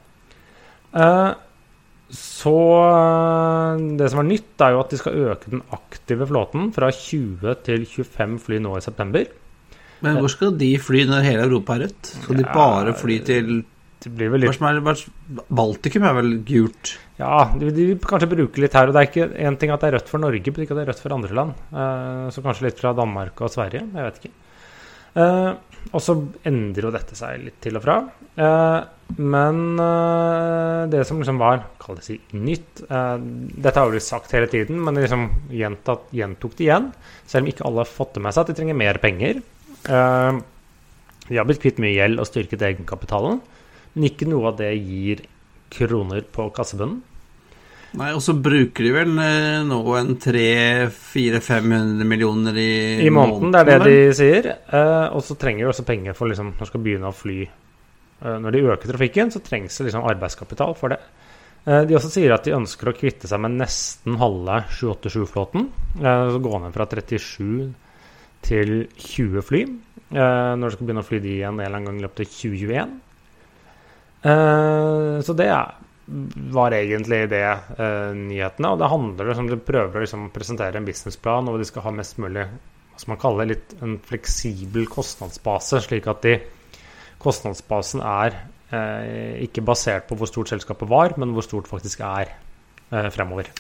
Så 2.09 2.55
eh, 2.81 3.81
det 3.99 4.09
som 4.09 4.23
er 4.23 4.29
nytt, 4.31 4.53
er 4.65 4.73
jo 4.73 4.81
at 4.81 4.93
de 4.93 4.99
skal 4.99 5.17
øke 5.29 5.51
den 5.53 5.61
aktive 5.75 6.27
flåten 6.29 6.71
fra 6.75 6.89
20 6.95 7.59
til 7.67 7.85
25 7.85 8.39
fly 8.45 8.61
nå 8.63 8.77
i 8.77 8.85
september. 8.85 9.27
Men 10.05 10.21
hvor 10.21 10.31
skal 10.31 10.55
de 10.57 10.71
fly 10.81 11.03
når 11.09 11.27
hele 11.27 11.45
Europa 11.45 11.75
er 11.75 11.85
rødt? 11.85 12.13
Skal 12.23 12.39
de 12.39 12.47
bare 12.47 12.95
fly 12.97 13.19
til 13.27 13.51
Det 13.99 14.13
blir 14.15 14.29
vel 14.31 14.45
litt 14.45 15.05
Baltikum 15.51 16.05
er 16.07 16.15
vel 16.15 16.37
gult? 16.47 16.93
Ja, 17.19 17.49
de, 17.59 17.71
de 17.75 17.87
kanskje 17.99 18.31
bruke 18.31 18.63
litt 18.63 18.77
her. 18.79 18.87
Og 18.87 18.95
det 18.95 19.01
er 19.01 19.09
ikke 19.09 19.31
en 19.49 19.57
ting 19.59 19.73
at 19.75 19.83
det 19.83 19.89
er 19.89 19.97
rødt 19.99 20.11
for 20.11 20.23
Norge, 20.23 20.39
men 20.55 20.63
ikke 20.63 20.75
at 20.75 20.79
det 20.79 20.85
er 20.85 20.93
rødt 20.93 21.03
for 21.03 21.15
andre 21.17 21.35
land. 21.35 21.57
Eh, 21.69 22.27
så 22.31 22.45
kanskje 22.45 22.69
litt 22.69 22.79
fra 22.79 22.95
Danmark 22.95 23.43
og 23.43 23.51
Sverige. 23.51 23.83
Jeg 23.91 24.07
vet 24.07 24.21
ikke. 24.23 24.35
Eh, 25.17 25.51
og 25.89 26.03
så 26.03 26.15
endrer 26.45 26.85
jo 26.85 26.93
dette 26.93 27.17
seg 27.17 27.41
litt 27.41 27.57
til 27.63 27.79
og 27.79 27.85
fra. 27.85 27.97
Eh, 28.37 28.79
men 29.17 29.61
eh, 29.81 30.83
det 30.91 31.01
som 31.07 31.21
liksom 31.21 31.39
var 31.41 31.63
kall 31.81 31.97
det 31.97 32.05
si, 32.05 32.19
nytt 32.37 32.83
Dette 32.85 33.73
har 33.73 33.89
jo 33.89 34.03
sagt 34.03 34.35
hele 34.35 34.49
tiden, 34.51 34.77
men 34.85 34.99
liksom 34.99 35.25
gjentatt, 35.55 36.07
gjentok 36.15 36.55
det 36.59 36.67
igjen. 36.67 36.91
Selv 37.25 37.47
om 37.47 37.51
ikke 37.53 37.65
alle 37.69 37.83
har 37.83 37.91
fått 37.91 38.15
det 38.17 38.25
med 38.25 38.35
seg 38.35 38.45
at 38.45 38.51
de 38.51 38.57
trenger 38.59 38.77
mer 38.77 39.01
penger. 39.01 39.41
De 39.89 41.37
har 41.37 41.47
blitt 41.49 41.61
kvitt 41.63 41.81
mye 41.81 41.95
gjeld 41.95 42.21
og 42.21 42.29
styrket 42.29 42.63
egenkapitalen, 42.69 43.41
men 43.95 44.07
ikke 44.09 44.27
noe 44.29 44.51
av 44.51 44.59
det 44.61 44.71
gir 44.77 45.25
kroner 45.73 46.25
på 46.33 46.47
kassebunnen. 46.53 47.01
Nei, 47.97 48.11
og 48.13 48.21
så 48.21 48.35
bruker 48.37 48.85
de 48.85 48.91
vel 48.93 49.15
eh, 49.23 49.63
nå 49.65 49.79
en 49.97 50.11
300-400-500 50.21 52.05
millioner 52.05 52.59
i, 52.61 52.73
I 53.01 53.09
måneden, 53.13 53.49
det 53.55 53.63
er 53.63 53.69
det 53.71 53.79
de 53.87 53.95
sier. 54.17 54.49
Eh, 54.69 55.07
og 55.09 55.23
så 55.25 55.37
trenger 55.41 55.65
de 55.65 55.71
også 55.71 55.87
penger 55.87 56.17
for 56.17 56.29
liksom, 56.29 56.51
når 56.53 56.61
de 56.61 56.69
skal 56.69 56.83
begynne 56.85 57.09
å 57.09 57.17
fly. 57.17 57.39
Eh, 57.45 58.37
når 58.43 58.53
de 58.53 58.61
øker 58.75 58.93
trafikken, 58.93 59.33
så 59.33 59.41
trengs 59.41 59.79
det 59.79 59.89
liksom 59.89 60.05
arbeidskapital 60.05 60.77
for 60.77 60.93
det. 60.93 61.01
Eh, 61.65 61.81
de 61.89 61.97
også 61.97 62.13
sier 62.13 62.35
at 62.35 62.45
de 62.45 62.55
ønsker 62.59 62.91
å 62.91 62.95
kvitte 62.95 63.29
seg 63.31 63.41
med 63.41 63.57
nesten 63.57 64.19
halve 64.21 64.61
787-flåten. 64.69 65.67
Eh, 65.97 66.25
så 66.35 66.45
gå 66.45 66.61
ned 66.61 66.77
fra 66.77 66.87
37 66.93 67.73
til 68.45 68.73
20 69.01 69.45
fly. 69.49 69.65
Eh, 70.09 70.53
når 70.57 70.63
de 70.63 70.75
skal 70.77 70.85
begynne 70.87 71.03
å 71.03 71.09
fly 71.09 71.19
de 71.25 71.35
igjen 71.39 71.57
en 71.57 71.65
eller 71.65 71.81
annen 71.81 71.89
gang 71.89 71.99
i 71.99 72.05
løpet 72.05 72.25
av 72.25 72.33
2021. 72.37 72.97
Eh, 74.29 75.13
så 75.25 75.35
det 75.41 75.49
er 75.57 75.77
var 76.53 76.73
egentlig 76.75 77.23
det 77.31 77.45
eh, 77.45 78.11
nyhetene. 78.17 78.73
Og 78.73 78.81
det 78.81 78.91
handler 78.91 79.31
liksom, 79.31 79.49
de 79.51 79.59
prøver 79.61 79.99
å 79.99 80.03
liksom 80.05 80.27
presentere 80.35 80.79
en 80.79 80.87
businessplan 80.87 81.49
og 81.51 81.59
de 81.61 81.67
skal 81.69 81.85
ha 81.85 81.95
mest 81.95 82.19
mulig 82.21 82.47
skal 82.99 83.13
man 83.13 83.21
kalle 83.21 83.47
litt 83.53 83.77
en 83.79 83.95
fleksibel 84.03 84.87
kostnadsbase, 84.91 85.79
slik 85.85 86.09
at 86.11 86.25
de, 86.25 86.35
kostnadsbasen 87.19 88.03
er 88.03 88.35
eh, 88.75 89.39
ikke 89.45 89.63
basert 89.63 90.09
på 90.09 90.17
hvor 90.19 90.27
stort 90.27 90.51
selskapet 90.51 90.89
var, 90.89 91.15
men 91.19 91.31
hvor 91.35 91.45
stort 91.45 91.69
faktisk 91.71 92.03
er 92.03 92.33
eh, 92.91 93.09
fremover. 93.13 93.51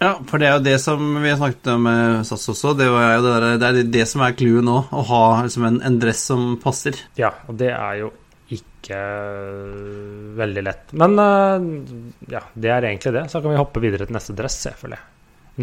Ja, 0.00 0.16
for 0.26 0.42
det 0.42 0.48
er 0.48 0.56
jo 0.56 0.64
det 0.66 0.78
som 0.82 1.02
vi 1.22 1.30
har 1.30 1.38
snakket 1.38 1.68
om 1.70 1.84
med 1.86 2.24
SAS 2.26 2.48
også. 2.50 2.72
Det 2.78 2.88
jo 2.88 2.98
det, 2.98 3.34
der, 3.34 3.46
det, 3.62 3.68
er 3.68 3.92
det 3.94 4.06
som 4.10 4.24
er 4.26 4.34
clouet 4.34 4.66
nå. 4.66 4.80
Å 4.90 5.04
ha 5.10 5.22
liksom 5.46 5.68
en, 5.68 5.78
en 5.86 5.98
dress 6.02 6.24
som 6.32 6.56
passer. 6.62 6.98
Ja, 7.18 7.30
og 7.46 7.60
det 7.62 7.70
er 7.70 8.00
jo 8.02 8.10
ikke 8.52 9.00
veldig 10.36 10.64
lett. 10.66 10.92
Men 11.00 11.16
uh, 11.16 11.64
ja, 12.28 12.44
det 12.52 12.70
er 12.70 12.90
egentlig 12.90 13.14
det. 13.16 13.24
Så 13.32 13.40
kan 13.40 13.54
vi 13.54 13.60
hoppe 13.60 13.82
videre 13.84 14.08
til 14.08 14.16
neste 14.16 14.36
dress, 14.36 14.58
selvfølgelig. 14.66 15.00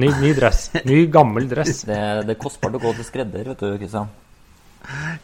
Ny, 0.02 0.10
ny 0.24 0.34
dress. 0.34 0.70
Ny, 0.88 1.04
gammel 1.12 1.50
dress. 1.52 1.84
Det, 1.90 2.02
det 2.26 2.36
er 2.38 2.42
kostbart 2.42 2.78
å 2.80 2.82
gå 2.82 2.94
til 2.98 3.08
skredder, 3.08 3.52
vet 3.52 3.64
du, 3.64 3.74
Kristian. 3.82 4.12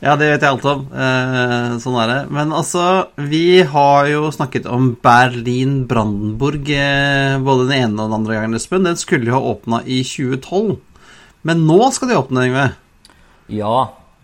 Ja, 0.04 0.14
det 0.20 0.28
vet 0.30 0.44
jeg 0.44 0.52
alt 0.52 0.66
om. 0.70 0.84
Eh, 0.94 1.78
sånn 1.82 1.96
er 2.04 2.12
det. 2.12 2.18
Men 2.34 2.52
altså, 2.56 2.84
vi 3.18 3.64
har 3.66 4.10
jo 4.12 4.28
snakket 4.34 4.68
om 4.70 4.92
Berlin-Brandenburg 5.04 6.70
eh, 6.76 7.38
både 7.42 7.66
den 7.70 7.78
ene 7.80 7.96
og 7.96 8.12
den 8.12 8.18
andre 8.20 8.38
gangen, 8.38 8.60
Espen. 8.60 8.86
Den 8.86 9.00
skulle 9.00 9.32
jo 9.32 9.38
ha 9.40 9.54
åpna 9.56 9.82
i 9.84 10.04
2012. 10.06 10.78
Men 11.48 11.66
nå 11.70 11.80
skal 11.96 12.12
de 12.12 12.20
åpne, 12.20 12.46
Yngve. 12.52 12.68
Ja, 13.58 13.78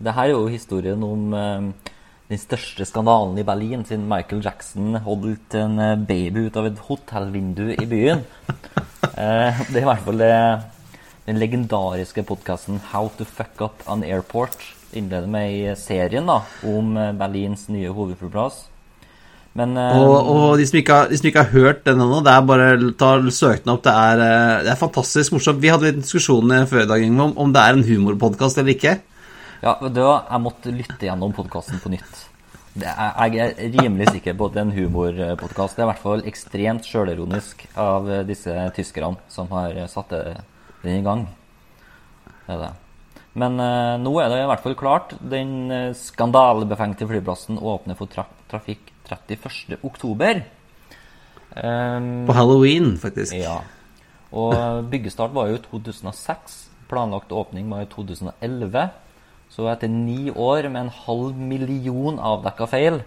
det 0.04 0.14
her 0.14 0.28
er 0.28 0.36
jo 0.36 0.46
historien 0.52 1.02
om 1.06 1.34
eh, 1.34 1.83
den 2.30 2.40
største 2.40 2.86
skandalen 2.88 3.36
i 3.36 3.44
Berlin 3.44 3.82
siden 3.84 4.06
Michael 4.08 4.40
Jackson 4.44 4.96
holdt 5.04 5.56
en 5.60 5.76
eh, 5.82 5.98
baby 6.08 6.46
ut 6.46 6.56
av 6.56 6.70
et 6.70 6.84
hotellvindu 6.88 7.70
i 7.76 7.88
byen. 7.88 8.24
Eh, 9.04 9.58
det 9.68 9.76
er 9.76 9.82
i 9.82 9.86
hvert 9.86 10.00
fall 10.06 10.16
det, 10.16 10.28
den 11.26 11.36
legendariske 11.38 12.22
podkasten 12.24 12.78
How 12.88 13.10
to 13.18 13.26
fuck 13.28 13.60
up 13.60 13.82
an 13.86 14.00
airport 14.02 14.56
innleder 14.96 15.28
med 15.30 15.52
i 15.52 15.74
serien 15.76 16.24
da, 16.26 16.38
om 16.66 16.96
eh, 16.96 17.12
Berlins 17.14 17.66
nye 17.68 17.92
hovedflyplass. 17.92 18.62
Men 19.60 19.76
Og, 19.76 20.14
og 20.32 20.56
de, 20.58 20.64
som 20.66 20.80
har, 20.88 21.12
de 21.12 21.20
som 21.20 21.28
ikke 21.28 21.44
har 21.44 21.52
hørt 21.52 21.84
den 21.84 22.00
ennå, 22.00 22.24
det 22.24 22.32
er 22.32 22.48
bare 22.48 22.70
ta 22.98 23.12
søk 23.28 23.62
den 23.62 23.74
opp. 23.76 23.84
Det 23.84 23.92
er, 23.92 24.24
det 24.64 24.72
er 24.72 24.80
fantastisk 24.80 25.36
morsomt. 25.36 25.62
Vi 25.62 25.70
hadde 25.70 25.92
litt 25.92 26.00
diskusjon 26.00 26.56
før 26.72 26.88
i 26.88 26.90
dag 26.90 27.06
om, 27.12 27.36
om 27.44 27.54
det 27.54 27.62
er 27.62 27.76
en 27.76 27.86
humorpodkast 27.86 28.64
eller 28.64 28.74
ikke. 28.74 28.96
Ja, 29.64 29.78
vet? 29.80 29.96
Jeg 29.96 30.40
måtte 30.44 30.72
lytte 30.74 31.06
gjennom 31.08 31.32
podkasten 31.36 31.80
på 31.80 31.92
nytt. 31.94 32.22
Det 32.74 32.90
er, 32.90 33.12
jeg 33.30 33.52
er 33.54 33.76
rimelig 33.78 34.10
sikker 34.10 34.34
på 34.36 34.48
at 34.48 34.56
det 34.56 34.60
er 34.60 34.66
en 34.66 34.74
humorpodkast. 34.74 35.76
Det 35.76 35.84
er 35.84 35.86
i 35.86 35.90
hvert 35.92 36.02
fall 36.02 36.24
ekstremt 36.28 36.88
sjølironisk 36.88 37.62
av 37.78 38.08
eh, 38.10 38.24
disse 38.26 38.52
tyskerne 38.76 39.20
som 39.30 39.48
har 39.54 39.78
satt 39.88 40.10
det- 40.10 40.40
den 40.82 40.98
i 40.98 41.04
gang. 41.06 41.22
Det 42.46 42.56
er 42.56 42.58
det. 42.64 42.72
Men 43.40 43.56
eh, 43.62 43.94
nå 44.02 44.12
er 44.20 44.28
det 44.28 44.42
i 44.42 44.48
hvert 44.50 44.64
fall 44.66 44.74
klart. 44.76 45.14
Den 45.22 45.54
eh, 45.72 45.94
skandalebefengte 45.96 47.06
flyplassen 47.08 47.56
åpner 47.62 47.96
for 47.96 48.10
tra 48.10 48.26
trafikk 48.50 48.90
31. 49.08 49.78
oktober. 49.86 50.42
Um, 51.54 52.26
På 52.26 52.34
halloween, 52.34 52.96
faktisk. 52.98 53.32
ja. 53.38 53.60
Og 54.34 54.84
byggestart 54.90 55.32
var 55.32 55.48
jo 55.52 55.58
2006. 55.70 56.58
Planlagt 56.90 57.30
åpning 57.32 57.70
var 57.70 57.84
i 57.86 57.88
2011. 57.92 58.88
Så 59.54 59.68
etter 59.70 59.90
ni 59.90 60.32
år 60.34 60.66
med 60.66 60.80
en 60.82 60.94
halv 61.06 61.38
million 61.38 62.18
avdekka 62.18 62.66
feil, 62.66 63.00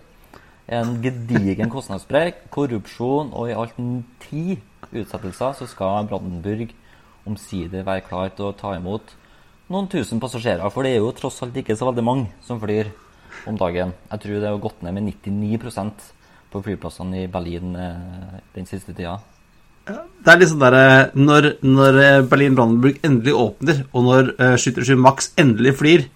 en 0.68 0.98
gedigen 1.04 1.72
kostnadssprekk, 1.72 2.46
korrupsjon 2.52 3.34
og 3.36 3.50
i 3.52 3.56
alt 3.56 3.76
ti 4.24 4.58
utsettelser, 4.92 5.58
så 5.60 5.68
skal 5.68 6.08
Brandenburg 6.08 6.72
omsider 7.28 7.84
være 7.84 8.06
klar 8.08 8.32
til 8.36 8.48
å 8.48 8.56
ta 8.56 8.78
imot 8.78 9.12
noen 9.68 9.90
tusen 9.92 10.22
passasjerer. 10.24 10.72
For 10.72 10.88
det 10.88 10.96
er 10.96 11.02
jo 11.04 11.14
tross 11.16 11.42
alt 11.44 11.56
ikke 11.60 11.76
så 11.76 11.90
veldig 11.90 12.06
mange 12.08 12.30
som 12.48 12.60
flyr 12.64 12.94
om 13.48 13.60
dagen. 13.60 13.92
Jeg 14.12 14.24
tror 14.24 14.40
det 14.40 14.52
har 14.52 14.62
gått 14.64 14.84
ned 14.84 14.96
med 14.96 15.10
99% 15.12 16.12
på 16.54 16.62
flyplassene 16.64 17.26
i 17.26 17.32
Berlin 17.32 17.76
eh, 17.76 18.38
den 18.56 18.70
siste 18.70 18.96
tida. 18.96 19.18
Det 19.88 20.32
er 20.32 20.40
liksom 20.42 20.60
derre 20.60 21.10
når, 21.16 21.50
når 21.64 22.00
eh, 22.04 22.22
Berlin-Brandenburg 22.28 23.04
endelig 23.08 23.36
åpner, 23.36 23.84
og 23.94 24.08
når 24.08 24.32
uh, 24.36 24.56
737 24.60 24.98
Max 25.00 25.30
endelig 25.40 25.78
flyr, 25.80 26.08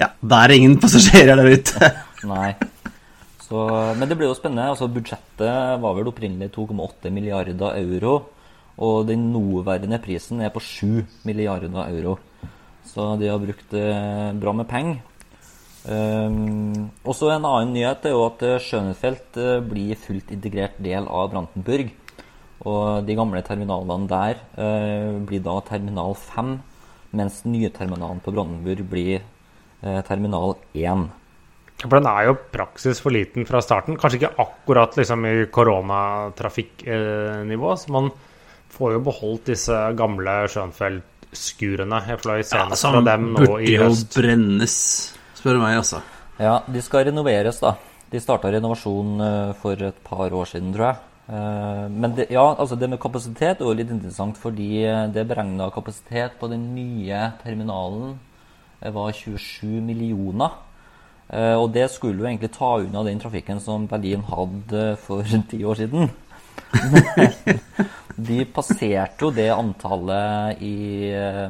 ja, 0.00 0.10
det 0.20 0.40
er 0.40 0.56
ingen 0.56 0.78
passasjerer 0.80 1.36
der 1.38 1.52
ute. 1.52 1.92
Nei. 2.32 2.54
Så, 3.44 3.66
men 3.98 4.06
det 4.08 4.16
blir 4.16 4.30
jo 4.30 4.38
spennende. 4.38 4.70
altså 4.72 4.88
Budsjettet 4.90 5.80
var 5.82 5.96
vel 5.96 6.08
opprinnelig 6.08 6.52
2,8 6.54 7.10
milliarder 7.12 7.76
euro. 7.80 8.16
Og 8.80 9.04
den 9.08 9.28
nåværende 9.34 9.98
prisen 10.00 10.40
er 10.40 10.52
på 10.54 10.62
7 10.62 11.04
milliarder 11.28 11.74
euro. 11.88 12.16
Så 12.86 13.14
de 13.20 13.28
har 13.28 13.40
brukt 13.42 13.74
eh, 13.76 14.30
bra 14.40 14.54
med 14.56 14.68
penger. 14.70 15.00
Um, 15.80 16.90
også 17.08 17.30
en 17.32 17.46
annen 17.48 17.70
nyhet 17.72 18.04
er 18.04 18.12
jo 18.12 18.26
at 18.26 18.42
eh, 18.44 18.58
Schönefeld 18.60 19.38
eh, 19.40 19.62
blir 19.64 19.96
fullt 19.96 20.28
integrert 20.34 20.76
del 20.82 21.08
av 21.08 21.30
Brandenburg. 21.32 21.92
Og 22.68 23.06
de 23.08 23.16
gamle 23.16 23.40
terminalene 23.40 24.08
der 24.10 24.40
uh, 24.60 25.16
blir 25.24 25.40
da 25.40 25.54
terminal 25.64 26.12
5, 26.20 26.58
mens 27.16 27.40
den 27.44 27.54
nye 27.56 27.70
terminalen 27.72 28.20
på 28.20 28.34
Brandenburg 28.36 28.84
blir 28.90 29.24
terminal 30.06 30.56
1. 30.74 31.08
For 31.80 31.96
den 31.96 32.06
er 32.10 32.26
jo 32.28 32.34
praksis 32.52 32.98
for 33.00 33.10
liten 33.14 33.46
fra 33.48 33.60
starten. 33.64 33.96
Kanskje 34.00 34.18
ikke 34.20 34.36
akkurat 34.42 34.96
liksom 34.98 35.20
i 35.24 35.46
koronatrafikknivå. 35.52 37.70
Så 37.80 37.86
man 37.94 38.10
får 38.70 38.92
jo 38.96 39.00
beholdt 39.08 39.44
disse 39.52 39.76
gamle 39.98 40.34
Schönfeld-skurene. 40.52 41.98
Jeg 42.08 42.18
fløy 42.22 42.40
senest 42.46 42.80
som 42.84 42.92
fra 42.98 43.04
dem 43.12 43.22
nå 43.32 43.38
burde 43.44 43.72
jo 43.72 43.88
brennes, 44.14 44.74
spør 45.38 45.54
du 45.56 45.60
meg, 45.64 45.74
altså. 45.80 45.98
Ja, 46.40 46.54
de 46.68 46.80
skal 46.84 47.06
renoveres, 47.10 47.58
da. 47.64 47.70
De 48.10 48.18
starta 48.20 48.50
renovasjon 48.52 49.10
eh, 49.22 49.52
for 49.60 49.74
et 49.86 49.98
par 50.04 50.30
år 50.34 50.46
siden, 50.50 50.72
tror 50.74 50.86
jeg. 50.88 50.96
Eh, 51.30 51.86
Men 51.92 52.10
det, 52.16 52.24
ja, 52.34 52.46
altså 52.54 52.76
det 52.76 52.90
med 52.90 53.00
kapasitet 53.02 53.60
er 53.60 53.64
jo 53.64 53.74
litt 53.76 53.90
interessant, 53.92 54.36
fordi 54.40 54.70
det 54.82 55.12
det 55.14 55.28
beregna 55.30 55.70
kapasitet 55.74 56.32
på 56.40 56.48
den 56.50 56.74
nye 56.74 57.32
terminalen 57.44 58.06
eh, 58.14 58.18
var 58.80 59.12
27 59.12 59.80
millioner. 59.84 60.50
Eh, 61.28 61.54
Og 61.54 61.72
det 61.72 61.90
skulle 61.90 62.18
jo 62.18 62.26
egentlig 62.26 62.52
ta 62.52 62.78
unna 62.80 63.04
den 63.04 63.20
trafikken 63.20 63.60
som 63.60 63.86
Berlin 63.86 64.22
hadde 64.26 64.96
for 64.96 65.22
ti 65.50 65.64
år 65.64 65.74
siden. 65.74 66.10
De 68.20 68.44
passerte 68.44 69.24
jo 69.24 69.30
det 69.32 69.48
antallet 69.52 70.60
i 70.60 71.08
eh, 71.14 71.48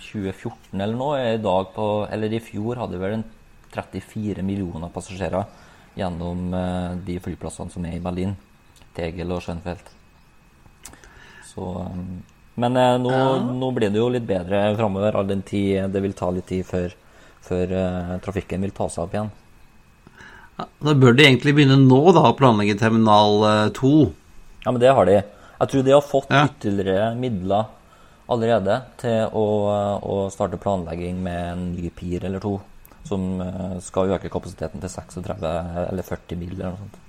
2014 0.00 0.80
eller 0.80 0.96
noe. 0.96 1.18
I 1.34 1.38
på, 1.74 1.88
eller 2.10 2.32
i 2.32 2.40
fjor 2.40 2.76
hadde 2.80 2.96
vi 2.96 3.02
vel 3.02 3.18
en 3.18 3.26
34 3.74 4.42
millioner 4.46 4.88
passasjerer 4.94 5.44
gjennom 5.96 6.54
eh, 6.54 6.94
de 7.06 7.18
flyplassene 7.20 7.72
som 7.72 7.84
er 7.84 7.98
i 7.98 8.04
Berlin. 8.04 8.36
Tegel 8.96 9.32
og 9.34 9.42
Schönfeld. 9.44 9.92
Så 11.50 11.68
eh, 11.82 12.00
Men 12.56 12.76
eh, 12.80 12.94
nå, 13.02 13.12
nå 13.60 13.70
blir 13.76 13.90
det 13.92 14.00
jo 14.00 14.08
litt 14.12 14.26
bedre 14.28 14.62
framover, 14.78 15.16
all 15.20 15.28
den 15.28 15.42
tid 15.44 15.90
det 15.92 16.00
vil 16.04 16.14
ta 16.16 16.30
litt 16.32 16.46
tid 16.48 16.64
før, 16.68 16.94
før 17.44 17.74
eh, 17.76 18.14
trafikken 18.24 18.64
vil 18.64 18.72
ta 18.76 18.88
seg 18.92 19.04
opp 19.04 19.16
igjen. 19.16 19.32
Ja, 20.56 20.64
da 20.88 20.94
bør 20.96 21.12
de 21.18 21.26
egentlig 21.26 21.52
begynne 21.58 21.76
nå, 21.82 21.98
da, 22.16 22.22
å 22.30 22.36
planlegge 22.38 22.78
terminal 22.80 23.42
eh, 23.44 23.64
2. 23.76 23.90
Ja, 24.64 24.72
men 24.72 24.80
det 24.82 24.94
har 24.96 25.08
de. 25.08 25.18
Jeg 25.60 25.72
tror 25.72 25.84
de 25.86 25.92
har 25.96 26.04
fått 26.04 26.32
Ja. 26.32 26.46
ytterligere 26.48 27.10
midler 27.16 27.68
allerede 28.32 28.80
til 28.98 29.28
å, 29.36 29.44
å 30.02 30.16
starte 30.34 30.58
planlegging 30.58 31.20
med 31.22 31.42
en 31.52 31.66
ny 31.76 31.90
PIR 31.94 32.24
eller 32.26 32.42
to, 32.42 32.56
som 33.06 33.28
eh, 33.44 33.76
skal 33.84 34.16
øke 34.16 34.32
kapasiteten 34.32 34.80
til 34.82 34.90
36 34.96 35.44
eller 35.44 36.02
40 36.08 36.40
mil 36.40 36.56
eller 36.56 36.72
noe 36.72 36.80
sånt. 36.86 37.02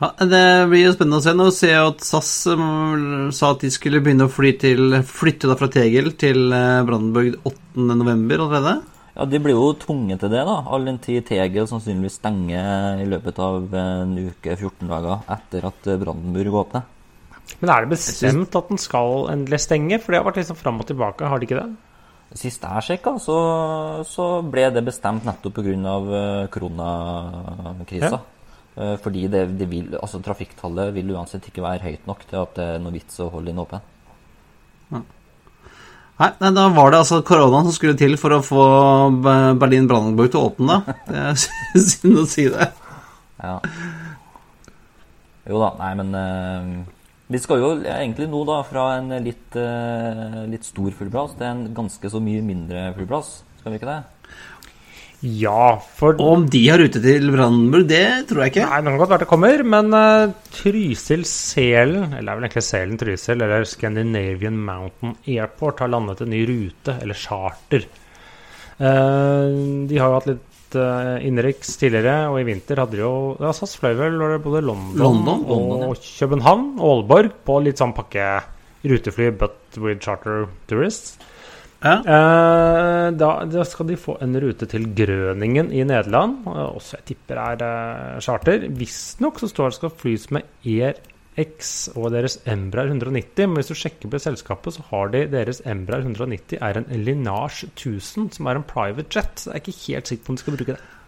Ja, 0.00 0.14
det 0.24 0.44
blir 0.70 0.86
jo 0.86 0.92
spennende 0.94 1.18
å 1.20 1.24
se. 1.24 1.32
Nå 1.36 1.50
ser 1.52 1.74
jeg 1.74 1.88
at 1.90 2.04
SAS 2.06 2.30
um, 2.48 3.28
sa 3.36 3.50
at 3.52 3.60
de 3.60 3.68
skulle 3.72 4.00
begynne 4.00 4.30
å 4.30 4.32
fly 4.32 4.54
til, 4.60 4.96
flytte 5.04 5.50
da 5.50 5.58
fra 5.60 5.68
Tegel 5.72 6.14
til 6.20 6.54
eh, 6.56 6.78
Brandenburg 6.88 7.36
8.11. 7.44 8.32
allerede. 8.38 8.72
Ja, 9.10 9.26
De 9.28 9.40
blir 9.44 9.58
jo 9.58 9.74
tvunget 9.76 10.22
til 10.22 10.32
det, 10.32 10.40
da, 10.48 10.54
all 10.72 10.88
den 10.88 10.96
tid 11.04 11.26
Tegel 11.28 11.68
sannsynligvis 11.68 12.16
stenger 12.16 13.02
i 13.02 13.04
løpet 13.10 13.42
av 13.44 13.76
en 13.76 14.16
uke, 14.16 14.54
14 14.54 14.88
dager, 14.88 15.20
etter 15.36 15.68
at 15.68 15.92
eh, 15.92 16.00
Brandenburg 16.00 16.58
åpner. 16.62 16.88
Men 17.60 17.74
er 17.74 17.84
det 17.84 17.92
bestemt 17.98 18.56
at 18.56 18.72
den 18.72 18.80
skal 18.80 19.28
endelig 19.34 19.60
stenge? 19.66 20.00
For 20.00 20.14
det 20.14 20.22
har 20.22 20.28
vært 20.30 20.40
liksom 20.40 20.56
fram 20.56 20.80
og 20.80 20.88
tilbake, 20.88 21.28
har 21.28 21.36
det 21.36 21.50
ikke 21.50 21.60
det? 21.60 21.68
Sist 22.40 22.64
jeg 22.64 22.86
sjekka, 22.86 23.18
så, 23.20 23.38
så 24.06 24.32
ble 24.48 24.70
det 24.72 24.86
bestemt 24.86 25.28
nettopp 25.28 25.60
pga. 25.60 25.96
koronakrisa. 26.54 28.14
Eh, 28.16 28.39
Fordi 28.74 29.26
det, 29.28 29.40
det 29.58 29.66
vil, 29.68 29.88
altså, 29.98 30.20
trafikktallet 30.24 30.92
vil 30.94 31.10
uansett 31.12 31.48
ikke 31.50 31.64
være 31.64 31.82
høyt 31.84 32.04
nok 32.08 32.22
til 32.30 32.38
at 32.40 32.52
det 32.56 32.66
er 32.76 32.78
noe 32.80 32.94
vits 32.94 33.18
å 33.20 33.26
holde 33.32 33.50
den 33.50 33.60
åpen. 33.60 33.82
Nei, 36.20 36.28
nei, 36.36 36.50
da 36.52 36.66
var 36.76 36.92
det 36.92 37.00
altså 37.00 37.22
koronaen 37.24 37.66
som 37.66 37.74
skulle 37.74 37.96
til 37.96 38.18
for 38.20 38.36
å 38.36 38.42
få 38.44 38.64
Berlin 39.24 39.88
Brandenburg 39.88 40.32
til 40.32 40.42
å 40.42 40.50
åpne, 40.50 40.76
da. 40.76 40.96
Det 41.08 41.20
er 41.24 41.84
synd 41.90 42.22
å 42.22 42.24
si 42.28 42.44
det. 42.52 42.70
Ja. 43.40 43.54
Jo 45.48 45.60
da, 45.62 45.70
nei, 45.80 45.92
men 45.96 46.12
uh, 46.12 46.96
Vi 47.32 47.40
skal 47.40 47.62
jo 47.62 47.70
egentlig 47.80 48.28
nå 48.28 48.42
da 48.48 48.60
fra 48.68 48.84
en 48.98 49.14
litt, 49.24 49.56
uh, 49.56 50.42
litt 50.50 50.68
stor 50.68 50.92
flyplass 50.98 51.38
til 51.38 51.48
en 51.48 51.64
ganske 51.76 52.12
så 52.12 52.20
mye 52.22 52.44
mindre 52.44 52.90
flyplass. 52.98 53.38
Skal 53.62 53.72
vi 53.72 53.80
ikke 53.80 53.88
det? 53.88 54.00
Ja, 55.20 55.76
for 55.98 56.16
Og 56.16 56.28
om 56.32 56.44
de 56.48 56.62
har 56.64 56.80
rute 56.80 57.00
til 57.04 57.26
Brandenburg, 57.34 57.84
det 57.90 58.28
tror 58.30 58.40
jeg 58.40 58.54
ikke. 58.54 58.68
Nei, 58.70 58.78
det 58.80 58.92
kan 58.92 59.00
godt 59.02 59.10
være 59.12 59.22
det 59.22 59.28
kommer, 59.28 59.62
men 59.74 59.92
uh, 59.92 60.32
Trysil-Selen, 60.56 62.14
eller 62.16 62.24
det 62.24 62.32
er 62.32 62.38
vel 62.38 62.46
egentlig 62.46 62.64
Selen-Trysil, 62.64 63.44
eller 63.44 63.66
Scandinavian 63.68 64.56
Mountain 64.56 65.18
Airport, 65.28 65.82
har 65.84 65.92
landet 65.92 66.22
en 66.24 66.32
ny 66.32 66.40
rute, 66.48 66.94
eller 67.02 67.20
charter. 67.20 67.84
Uh, 68.80 69.84
de 69.90 70.00
har 70.00 70.08
jo 70.08 70.16
hatt 70.16 70.30
litt 70.30 70.78
uh, 70.80 71.18
innenriks 71.20 71.74
tidligere, 71.82 72.30
og 72.32 72.40
i 72.40 72.46
vinter 72.48 72.80
hadde 72.80 72.96
de 72.96 73.04
jo 73.04 73.14
ja, 73.42 73.52
SAS 73.52 73.76
fløy 73.76 73.92
vel 73.98 74.16
både 74.40 74.64
London, 74.64 74.96
London, 75.04 75.44
og 75.52 75.84
ja. 75.84 75.92
København 76.22 76.78
og 76.78 76.94
Aalborg 76.94 77.36
på 77.44 77.60
litt 77.66 77.82
sånn 77.82 77.92
pakke 77.92 78.38
rutefly, 78.88 79.28
but 79.36 79.76
with 79.76 80.00
charter 80.00 80.46
tourists. 80.70 81.18
Ja. 81.80 81.94
Eh, 82.04 83.06
da, 83.16 83.28
da 83.48 83.62
skal 83.64 83.88
de 83.88 83.96
få 83.96 84.18
en 84.20 84.36
rute 84.42 84.66
til 84.68 84.84
Grøningen 84.96 85.70
i 85.72 85.84
Nederland. 85.88 86.42
eh, 86.50 86.66
Også 86.76 86.98
jeg 86.98 87.06
tipper 87.14 87.40
er 87.40 87.64
uh, 87.64 88.18
charter. 88.20 88.68
Visstnok 88.68 89.40
så 89.40 89.48
står 89.48 89.70
det 89.72 89.78
skal 89.78 89.96
flys 90.02 90.28
med 90.36 90.44
Air 90.68 91.00
X 91.40 91.88
og 91.94 92.10
deres 92.12 92.36
Embraer 92.44 92.92
190. 92.92 93.46
Men 93.46 93.56
hvis 93.56 93.72
du 93.72 93.78
sjekker 93.80 94.12
på 94.12 94.20
selskapet, 94.20 94.76
så 94.76 94.84
har 94.90 95.08
de 95.14 95.24
deres 95.32 95.62
Embraer 95.64 96.04
190 96.04 96.60
er 96.60 96.82
en 96.82 97.04
Linage 97.06 97.70
1000, 97.72 98.32
som 98.36 98.50
er 98.50 98.60
en 98.60 98.66
private 98.68 99.08
jet. 99.08 99.40
Så 99.40 99.50
jeg 99.50 99.62
er 99.62 99.64
ikke 99.64 99.86
helt 99.86 100.12
sikker 100.12 100.26
på 100.26 100.34
om 100.34 100.36
de 100.36 100.44
skal 100.44 100.58
bruke 100.58 100.76
det. 100.76 100.99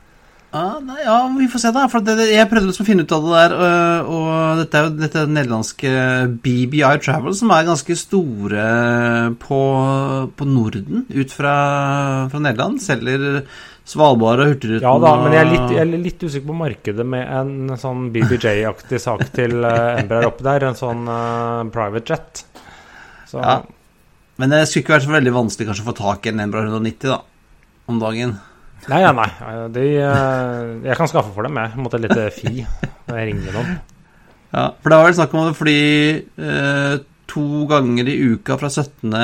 Ah, 0.52 0.76
nei, 0.84 0.98
ja, 1.00 1.16
vi 1.32 1.46
får 1.48 1.62
se, 1.62 1.70
da. 1.72 1.86
For 1.88 2.04
det, 2.04 2.18
det, 2.18 2.26
jeg 2.34 2.48
prøvde 2.50 2.68
liksom 2.68 2.84
å 2.84 2.88
finne 2.90 3.06
ut 3.06 3.12
av 3.16 3.24
det 3.24 3.36
der. 3.38 3.54
Og, 3.56 4.12
og 4.12 4.58
dette 4.60 4.76
er 4.76 4.84
jo 4.84 4.92
dette 4.98 5.22
nederlandske 5.30 5.92
BBI 6.44 6.82
Travel, 7.00 7.32
som 7.38 7.54
er 7.56 7.68
ganske 7.70 7.96
store 7.96 8.66
på, 9.40 9.60
på 10.36 10.48
Norden, 10.50 11.06
ut 11.08 11.32
fra, 11.32 11.54
fra 12.28 12.42
Nederland. 12.44 12.82
Selger 12.84 13.40
Svalbard 13.88 14.44
og 14.44 14.52
Hurtigruten 14.52 14.84
Ja 14.84 14.92
da, 15.02 15.14
men 15.24 15.34
jeg 15.34 15.42
er 15.42 15.50
litt, 15.50 15.72
jeg 15.74 15.82
er 15.82 16.04
litt 16.04 16.20
usikker 16.22 16.46
på 16.52 16.58
markedet 16.60 17.06
med 17.16 17.24
en 17.26 17.72
sånn 17.80 18.12
BBJ-aktig 18.14 19.00
sak 19.02 19.24
til 19.34 19.56
uh, 19.64 19.98
Embraer 19.98 20.28
oppi 20.28 20.46
der. 20.46 20.68
En 20.68 20.78
sånn 20.78 21.08
uh, 21.08 21.64
private 21.72 22.12
jet. 22.12 22.44
Så 23.30 23.40
Ja. 23.40 23.62
Men 24.40 24.48
det 24.52 24.62
skulle 24.66 24.82
ikke 24.82 24.94
vært 24.94 25.04
så 25.04 25.12
veldig 25.12 25.32
vanskelig 25.34 25.68
kanskje 25.68 25.82
å 25.84 25.88
få 25.90 25.98
tak 25.98 26.24
i 26.26 26.30
en 26.32 26.40
Embraer 26.42 26.68
190 26.68 27.08
da, 27.08 27.18
om 27.88 27.98
dagen. 28.00 28.32
Nei, 28.90 28.98
ja, 29.04 29.12
nei. 29.14 29.28
De, 29.70 29.84
eh, 30.02 30.88
jeg 30.88 30.96
kan 30.98 31.06
skaffe 31.10 31.30
for 31.34 31.46
dem, 31.46 31.54
jeg. 31.60 31.76
Måtte 31.78 32.00
litt 32.02 32.10
lite 32.16 32.30
fi. 32.34 32.64
Jeg 32.64 33.26
ringer 33.28 33.54
noen. 33.54 33.76
Ja, 34.52 34.64
for 34.82 34.90
det 34.92 34.98
var 34.98 35.06
vel 35.08 35.14
snakk 35.16 35.34
om 35.38 35.46
å 35.48 35.54
fly 35.56 35.76
eh, 36.18 36.96
to 37.30 37.44
ganger 37.70 38.10
i 38.10 38.16
uka 38.34 38.58
fra 38.60 38.68
17. 38.68 39.14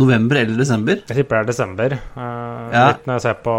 november 0.00 0.36
eller 0.42 0.58
desember. 0.60 1.00
Jeg 1.08 1.22
tipper 1.22 1.38
det 1.38 1.44
er 1.46 1.50
desember. 1.52 1.94
Eh, 1.96 2.66
Ja. 2.74 2.84
Litt 2.92 3.06
når 3.08 3.16
jeg 3.18 3.22
ser 3.28 3.38
på 3.42 3.54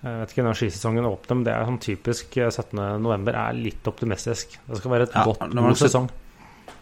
Jeg 0.00 0.16
vet 0.22 0.30
ikke 0.32 0.44
når 0.46 0.56
skisesongen 0.56 1.04
åpner, 1.04 1.36
men 1.36 1.44
det 1.44 1.52
er 1.52 1.66
sånn 1.68 1.80
typisk 1.82 2.36
eh, 2.40 2.48
17. 2.48 2.78
november 3.04 3.36
er 3.36 3.52
litt 3.58 3.84
optimistisk. 3.90 4.54
Det 4.68 4.78
skal 4.80 4.90
være 4.94 5.08
et 5.08 5.16
Ja, 5.18 5.24
godt 5.28 5.42
god 5.52 5.76
sesong. 5.76 6.06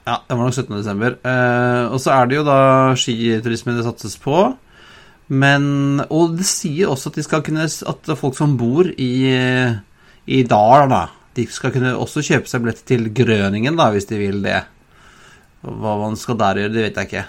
Ja, 0.06 0.20
det 0.28 0.36
var 0.38 0.44
nok 0.46 0.54
17. 0.54 0.76
desember. 0.76 1.16
Eh, 1.26 1.86
og 1.90 1.98
så 2.00 2.12
er 2.14 2.26
det 2.30 2.36
jo 2.38 2.44
da 2.46 2.58
skiturisme 2.94 3.74
det 3.74 3.84
satses 3.88 4.14
på. 4.22 4.36
Men 5.28 6.00
Og 6.08 6.36
det 6.38 6.46
sier 6.48 6.88
også 6.88 7.10
at 7.12 7.18
de 7.18 7.24
kunne 7.28 7.66
At 7.68 8.10
folk 8.16 8.36
som 8.38 8.54
bor 8.56 8.88
i, 8.96 9.10
i 10.26 10.42
Dal, 10.48 10.88
da 10.88 11.02
De 11.36 11.44
skal 11.52 11.72
kunne 11.74 11.92
også 12.00 12.22
kjøpe 12.24 12.48
seg 12.50 12.64
billett 12.64 12.80
til 12.88 13.08
Grøningen, 13.14 13.76
da, 13.78 13.90
hvis 13.94 14.08
de 14.08 14.16
vil 14.18 14.40
det. 14.42 14.62
Hva 15.62 15.92
man 16.00 16.16
skal 16.18 16.38
der 16.40 16.58
gjøre, 16.64 16.72
det 16.74 16.82
vet 16.88 16.96
jeg 16.98 17.06
ikke. 17.10 17.24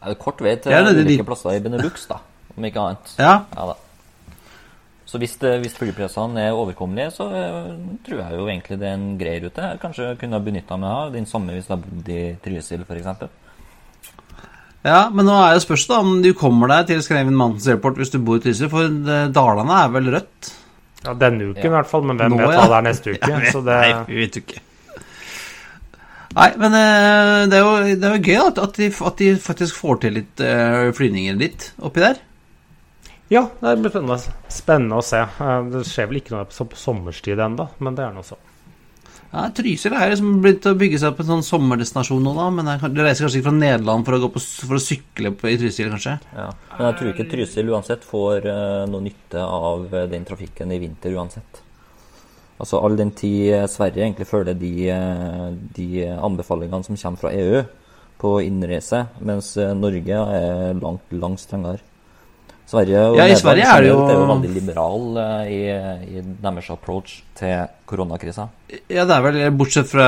Er 0.00 0.12
det 0.12 0.18
kort 0.22 0.38
vei 0.44 0.52
til 0.62 0.72
Ja, 0.72 0.82
det 0.86 0.92
ulike 1.00 1.16
litt- 1.18 1.26
plasser 1.26 1.56
i 1.56 1.62
Benelux, 1.64 2.06
da, 2.08 2.20
om 2.56 2.64
ikke 2.68 2.80
annet? 2.84 3.14
Ja, 3.18 3.40
Ja. 3.56 3.74
Så 5.10 5.18
hvis, 5.18 5.32
det, 5.42 5.56
hvis 5.64 5.74
flyplassene 5.74 6.38
er 6.38 6.54
overkommelige, 6.54 7.10
så 7.10 7.24
eh, 7.34 7.72
tror 8.06 8.20
jeg 8.22 8.36
jo 8.38 8.44
egentlig 8.46 8.76
det 8.78 8.86
er 8.86 8.94
en 8.94 9.18
grei 9.18 9.40
rute. 9.42 9.58
Jeg 9.72 9.80
kanskje 9.82 10.12
kunne 10.20 10.38
ha 10.38 10.44
benytta 10.46 10.76
meg 10.78 10.90
av 11.00 11.10
den 11.16 11.26
samme 11.26 11.50
hvis 11.56 11.66
jeg 11.66 11.74
har 11.74 11.82
bodd 11.82 12.10
i 12.14 12.20
Trysil, 12.44 12.84
f.eks. 12.86 13.24
Ja, 14.86 15.10
men 15.12 15.26
nå 15.28 15.34
er 15.36 15.58
jo 15.58 15.60
spørsmålet 15.66 16.06
om 16.06 16.22
du 16.24 16.30
kommer 16.38 16.70
deg 16.72 16.86
til 16.88 17.02
Scraven 17.04 17.36
Mountains 17.36 17.66
Airport 17.68 17.98
hvis 18.00 18.12
du 18.14 18.18
bor 18.24 18.38
i 18.38 18.44
Trysil, 18.44 18.70
for 18.72 18.86
eh, 18.88 19.26
Dalane 19.34 19.76
er 19.84 19.92
vel 19.92 20.08
rødt? 20.14 20.54
Ja, 21.04 21.12
Denne 21.20 21.50
uken 21.52 21.68
i 21.68 21.74
hvert 21.74 21.88
fall, 21.90 22.02
men 22.08 22.16
hvem 22.20 22.32
Nå, 22.34 22.40
vet 22.40 22.54
ja. 22.56 22.62
hva 22.64 22.68
det 22.72 22.78
er 22.78 22.86
neste 22.88 23.12
uke? 23.16 23.38
Så 23.52 23.60
det, 23.66 23.76
Nei, 23.76 23.92
vi 24.08 24.18
vet 24.22 24.38
jo 24.38 24.42
ikke. 24.46 24.62
Nei, 26.30 26.48
men 26.62 26.76
eh, 26.78 27.36
det 27.50 27.58
er 27.58 27.64
jo, 27.66 27.94
det 28.00 28.08
er 28.08 28.16
jo 28.16 28.24
gøy 28.30 28.40
at, 28.46 28.58
at, 28.64 28.76
de, 28.80 28.88
at 29.10 29.20
de 29.20 29.30
faktisk 29.42 29.80
får 29.82 30.00
til 30.04 30.14
litt 30.20 30.42
uh, 30.46 30.88
flyvninger 30.96 31.36
litt 31.40 31.70
oppi 31.82 32.04
der. 32.04 32.20
ja, 33.34 33.42
det 33.60 33.72
blir 33.82 33.90
spennende, 33.92 34.18
spennende 34.50 35.00
å 35.00 35.04
se. 35.04 35.20
Eh, 35.26 35.56
Det 35.74 35.82
skjer 35.90 36.08
vel 36.10 36.20
ikke 36.22 36.36
noe 36.36 36.46
på 36.48 36.68
på 36.72 36.78
sommerstid 36.78 37.42
ennå, 37.42 37.68
men 37.82 37.98
det 37.98 38.06
er 38.06 38.14
nå 38.16 38.22
så. 38.26 38.38
Ja, 39.30 39.44
Trysil 39.54 39.94
er 39.94 40.10
liksom 40.10 40.40
begynt 40.42 40.64
å 40.66 40.72
bygge 40.74 40.98
seg 40.98 41.12
opp 41.12 41.20
en 41.22 41.28
sånn 41.28 41.44
sommerdestinasjon 41.46 42.24
nå, 42.26 42.32
da. 42.34 42.48
Men 42.50 42.66
er- 42.72 42.88
du 42.90 42.98
reiser 42.98 43.24
kanskje 43.28 43.38
ikke 43.38 43.46
fra 43.46 43.58
Nederland 43.60 44.04
for 44.08 44.16
å, 44.18 44.28
på, 44.34 44.40
for 44.66 44.74
å 44.74 44.82
sykle 44.82 45.30
på, 45.38 45.46
i 45.52 45.58
Trysil, 45.60 45.90
kanskje? 45.92 46.16
Ja. 46.34 46.48
Men 46.74 46.86
jeg 46.88 46.96
tror 46.98 47.10
ikke 47.12 47.28
Trysil 47.30 47.70
uansett 47.70 48.02
får 48.08 48.48
eh, 48.50 48.86
noe 48.90 49.04
nytte 49.06 49.44
av 49.44 49.86
eh, 49.94 50.08
den 50.10 50.26
trafikken 50.26 50.72
i 50.74 50.80
vinter 50.82 51.14
uansett. 51.14 51.62
Altså 52.60 52.80
All 52.84 52.98
den 52.98 53.12
tid 53.16 53.52
eh, 53.54 53.68
Sverige 53.70 54.02
egentlig 54.02 54.26
følger 54.28 54.58
de, 54.58 54.72
de 55.78 55.90
anbefalingene 56.10 56.84
som 56.90 56.98
kommer 56.98 57.22
fra 57.22 57.30
EU 57.32 57.62
på 58.20 58.34
innreise, 58.44 59.04
mens 59.24 59.54
Norge 59.78 60.18
er 60.42 60.74
langt, 60.76 61.06
langt 61.14 61.40
strengere. 61.40 61.78
Sverige 62.70 63.00
og 63.10 63.16
Ja, 63.18 63.26
i 63.26 63.34
Sverige 63.38 63.66
er 63.66 63.82
det 63.82 63.90
jo- 63.90 64.06
Det 64.06 64.14
er 64.14 64.20
jo 64.20 64.26
veldig 64.30 64.50
liberal 64.54 65.18
eh, 65.18 65.50
i, 65.50 65.60
i 66.18 66.22
deres 66.42 66.70
approach 66.70 67.16
til 67.34 67.66
koronakrisa. 67.90 68.48
Ja, 68.88 69.04
det 69.04 69.16
er 69.16 69.24
vel 69.26 69.38
bortsett 69.58 69.90
fra 69.90 70.06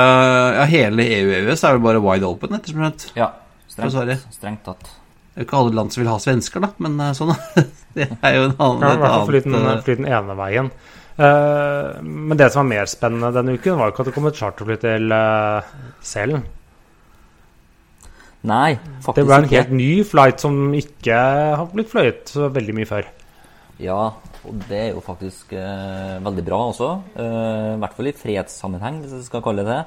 ja, 0.60 0.64
hele 0.70 1.02
EU 1.02 1.28
og 1.32 1.36
EØS 1.40 1.64
er 1.66 1.76
vel 1.78 1.84
bare 1.88 2.02
wide 2.04 2.28
open, 2.28 2.54
ettersom 2.54 2.84
det 2.86 3.10
Ja, 3.18 3.32
Fra 3.74 3.90
Sverige. 3.90 4.18
strengt, 4.22 4.38
strengt 4.38 4.64
tatt. 4.68 4.92
er 5.34 5.42
jo 5.42 5.48
ikke 5.48 5.58
alle 5.58 5.74
land 5.74 5.92
som 5.92 6.02
vil 6.04 6.12
ha 6.12 6.18
svensker, 6.22 6.60
da, 6.60 6.70
men 6.78 7.00
eh, 7.00 7.12
sånn. 7.18 7.34
det 7.96 8.08
er 8.22 8.34
jo 8.38 8.48
en 8.50 8.56
annen 8.58 8.82
Ja, 8.86 8.94
I 8.94 9.02
hvert 9.02 9.14
fall 9.16 9.30
flyt 9.32 9.44
den, 9.50 9.54
eh, 9.66 9.82
flyt 9.82 10.02
den 10.04 10.10
ene 10.12 10.38
veien. 10.38 10.70
Uh, 11.12 12.00
men 12.00 12.38
det 12.40 12.46
som 12.52 12.62
var 12.64 12.70
mer 12.70 12.86
spennende 12.88 13.28
denne 13.36 13.52
uken, 13.58 13.76
var 13.76 13.90
jo 13.90 13.92
ikke 13.92 14.00
at 14.00 14.08
det 14.08 14.14
kom 14.16 14.26
et 14.30 14.38
charterfly 14.38 14.76
til 14.80 15.12
uh, 15.12 15.60
Selen. 16.00 16.46
Nei, 18.42 18.74
faktisk 18.74 19.08
ikke. 19.08 19.20
Det 19.20 19.30
var 19.30 19.44
en 19.44 19.52
helt 19.52 19.74
ny 19.78 19.90
flight 20.06 20.42
som 20.42 20.56
ikke 20.74 21.18
har 21.60 21.68
blitt 21.70 21.90
fløyet 21.92 22.32
så 22.34 22.48
veldig 22.50 22.74
mye 22.74 22.88
før. 22.90 23.10
Ja, 23.82 24.00
og 24.42 24.64
det 24.68 24.78
er 24.78 24.88
jo 24.92 25.02
faktisk 25.02 25.54
eh, 25.54 26.18
veldig 26.22 26.44
bra 26.46 26.58
også. 26.72 26.90
Eh, 27.14 27.68
I 27.76 27.80
hvert 27.82 27.98
fall 27.98 28.10
i 28.10 28.16
fredssammenheng, 28.18 29.02
hvis 29.02 29.14
jeg 29.16 29.28
skal 29.28 29.44
kalle 29.44 29.64
det 29.66 29.76
det. 29.76 29.82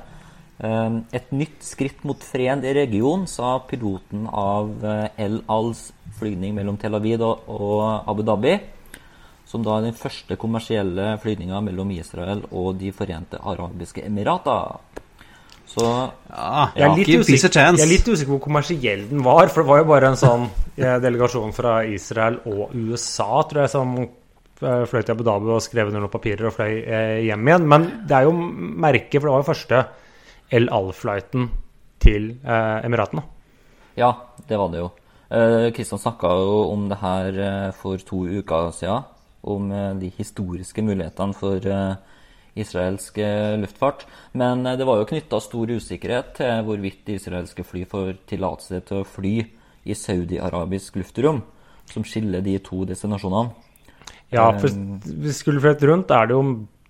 Eh, 0.64 1.00
et 1.20 1.34
nytt 1.36 1.68
skritt 1.68 2.06
mot 2.08 2.24
fred 2.24 2.64
i 2.64 2.74
regionen, 2.78 3.28
sa 3.28 3.58
piloten 3.68 4.30
av 4.32 4.72
eh, 4.88 5.24
El 5.28 5.42
Als 5.52 5.90
flygning 6.20 6.56
mellom 6.56 6.80
Tel 6.80 6.96
Aviv 6.96 7.24
og, 7.28 7.48
og 7.52 8.10
Abu 8.12 8.24
Dhabi. 8.24 8.56
Som 9.46 9.64
da 9.68 9.78
er 9.78 9.90
den 9.90 10.00
første 10.00 10.40
kommersielle 10.42 11.16
flygninga 11.22 11.60
mellom 11.62 11.92
Israel 11.94 12.48
og 12.50 12.80
De 12.80 12.90
forente 12.96 13.38
arabiske 13.38 14.08
emirater. 14.08 15.04
Så 15.66 15.86
Ja, 15.86 16.70
Jeg 16.76 16.86
er, 16.86 16.96
litt 17.00 17.10
usikker, 17.26 17.56
jeg 17.58 17.80
er 17.82 17.90
litt 17.90 18.08
usikker 18.08 18.30
på 18.30 18.38
hvor 18.38 18.44
kommersiell 18.48 19.06
den 19.10 19.24
var, 19.26 19.50
for 19.52 19.64
det 19.64 19.70
var 19.72 19.82
jo 19.82 19.88
bare 19.90 20.12
en 20.12 20.20
sånn 20.20 20.46
eh, 20.78 20.98
delegasjon 21.04 21.56
fra 21.56 21.80
Israel 21.90 22.40
og 22.46 22.76
USA, 22.76 23.44
tror 23.50 23.64
jeg, 23.64 23.72
som 23.74 23.96
eh, 24.04 24.84
fløy 24.90 25.02
til 25.02 25.14
Abu 25.16 25.24
Dhabi 25.26 25.54
og 25.56 25.64
skrev 25.66 25.90
under 25.90 26.06
noen 26.06 26.14
papirer 26.14 26.50
og 26.50 26.56
fløy 26.58 26.74
eh, 26.84 27.22
hjem 27.28 27.48
igjen. 27.50 27.70
Men 27.72 27.88
det 28.08 28.18
er 28.20 28.28
jo 28.28 28.36
merket, 28.36 29.18
for 29.18 29.30
det 29.30 29.36
var 29.36 29.44
jo 29.46 29.50
første 29.52 29.86
El 30.56 30.70
Al-flighten 30.70 31.50
til 32.06 32.30
eh, 32.46 32.86
Emiratene. 32.86 33.26
Ja, 33.98 34.12
det 34.48 34.60
var 34.60 34.72
det 34.74 34.84
jo. 34.84 34.92
Eh, 35.34 35.72
Kristian 35.74 36.00
snakka 36.00 36.30
jo 36.38 36.58
om 36.70 36.90
det 36.92 37.00
her 37.02 37.40
eh, 37.48 37.72
for 37.76 37.98
to 37.98 38.26
uker 38.28 38.70
siden. 38.76 39.08
Om 39.46 39.72
eh, 39.72 39.94
de 40.02 40.12
historiske 40.18 40.84
mulighetene 40.86 41.38
for 41.38 41.58
eh, 41.66 41.96
israelsk 42.56 43.20
eh, 43.22 43.56
luftfart. 43.62 44.06
Men 44.40 44.66
eh, 44.66 44.78
det 44.80 44.88
var 44.88 45.02
jo 45.02 45.10
knytta 45.10 45.42
stor 45.44 45.74
usikkerhet 45.76 46.36
til 46.40 46.64
hvorvidt 46.68 47.12
israelske 47.16 47.66
fly 47.68 47.86
får 47.90 48.16
tillatelse 48.32 48.82
til 48.88 49.02
å 49.04 49.08
fly 49.08 49.36
i 49.86 49.98
saudi-arabisk 49.98 50.98
luftrom, 50.98 51.44
som 51.92 52.06
skiller 52.08 52.42
de 52.46 52.58
to 52.66 52.86
destinasjonene. 52.90 53.54
Ja, 54.34 54.50
for 54.58 54.72
hvis 54.72 55.20
vi 55.28 55.36
skulle 55.38 55.62
flyttet 55.62 55.86
rundt, 55.88 56.12
er 56.12 56.28
det 56.28 56.34
jo 56.34 56.44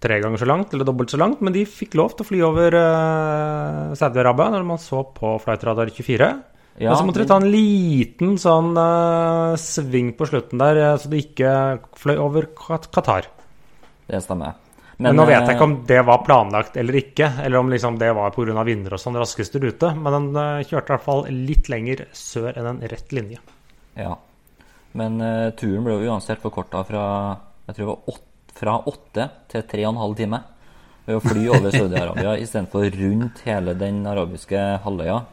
tre 0.05 0.19
ganger 0.23 0.39
så 0.39 0.47
langt, 0.47 0.73
eller 0.73 0.87
dobbelt 0.87 1.11
så 1.11 1.19
langt. 1.19 1.41
Men 1.43 1.55
de 1.55 1.65
fikk 1.67 1.97
lov 1.99 2.15
til 2.15 2.25
å 2.25 2.29
fly 2.29 2.41
over 2.47 2.77
uh, 2.77 3.95
Saudi-Arabia 3.97 4.53
når 4.53 4.67
man 4.67 4.81
så 4.81 5.03
på 5.15 5.35
Flightradar 5.43 5.91
24. 5.91 6.29
Ja, 6.75 6.91
Men 6.91 6.99
så 6.99 7.07
måtte 7.07 7.23
de 7.23 7.29
ta 7.29 7.37
en 7.39 7.51
liten 7.51 8.35
sånn 8.41 8.73
uh, 8.75 9.55
sving 9.59 10.11
på 10.17 10.27
slutten 10.27 10.59
der, 10.59 10.81
eh, 10.81 10.97
så 10.99 11.07
de 11.11 11.21
ikke 11.23 11.51
fløy 11.95 12.17
over 12.19 12.49
Qatar. 12.51 13.29
Det 14.11 14.19
stemmer. 14.25 14.57
Men, 14.97 15.17
nå 15.17 15.25
vet 15.27 15.41
jeg 15.41 15.49
eh, 15.49 15.55
ikke 15.57 15.67
om 15.67 15.73
det 15.89 15.97
var 16.07 16.21
planlagt 16.23 16.77
eller 16.79 16.95
ikke, 17.01 17.27
eller 17.43 17.59
om 17.59 17.71
liksom 17.73 17.97
det 17.99 18.13
var 18.15 18.31
pga. 18.31 18.63
vinder 18.63 18.95
og 18.95 19.01
sånn 19.01 19.17
raskeste 19.19 19.59
rute. 19.59 19.91
Men 19.95 20.15
den 20.15 20.29
eh, 20.39 20.63
kjørte 20.69 20.87
i 20.87 20.95
hvert 20.95 21.07
fall 21.07 21.25
litt 21.31 21.67
lenger 21.71 22.05
sør 22.15 22.55
enn 22.55 22.69
en 22.71 22.81
rett 22.93 23.11
linje. 23.15 23.41
Ja. 23.99 24.15
Men 24.95 25.19
uh, 25.19 25.51
turen 25.59 25.83
ble 25.83 25.97
jo 25.97 26.13
uansett 26.13 26.39
forkorta 26.39 26.85
fra 26.87 27.03
jeg 27.65 27.75
tror 27.75 27.81
det 27.81 27.91
var 27.91 28.13
åtte, 28.13 28.55
fra 28.55 28.75
åtte 28.87 29.23
til 29.51 29.63
tre 29.67 29.85
og 29.85 29.93
en 29.93 30.03
halv 30.03 30.19
time. 30.19 30.41
Ved 31.05 31.17
å 31.17 31.23
fly 31.23 31.47
over 31.53 31.73
Saudi-Arabia 31.73 32.35
istedenfor 32.43 32.87
rundt 32.95 33.41
hele 33.45 33.73
den 33.77 34.03
arabiske 34.09 34.61
halvøya. 34.85 35.23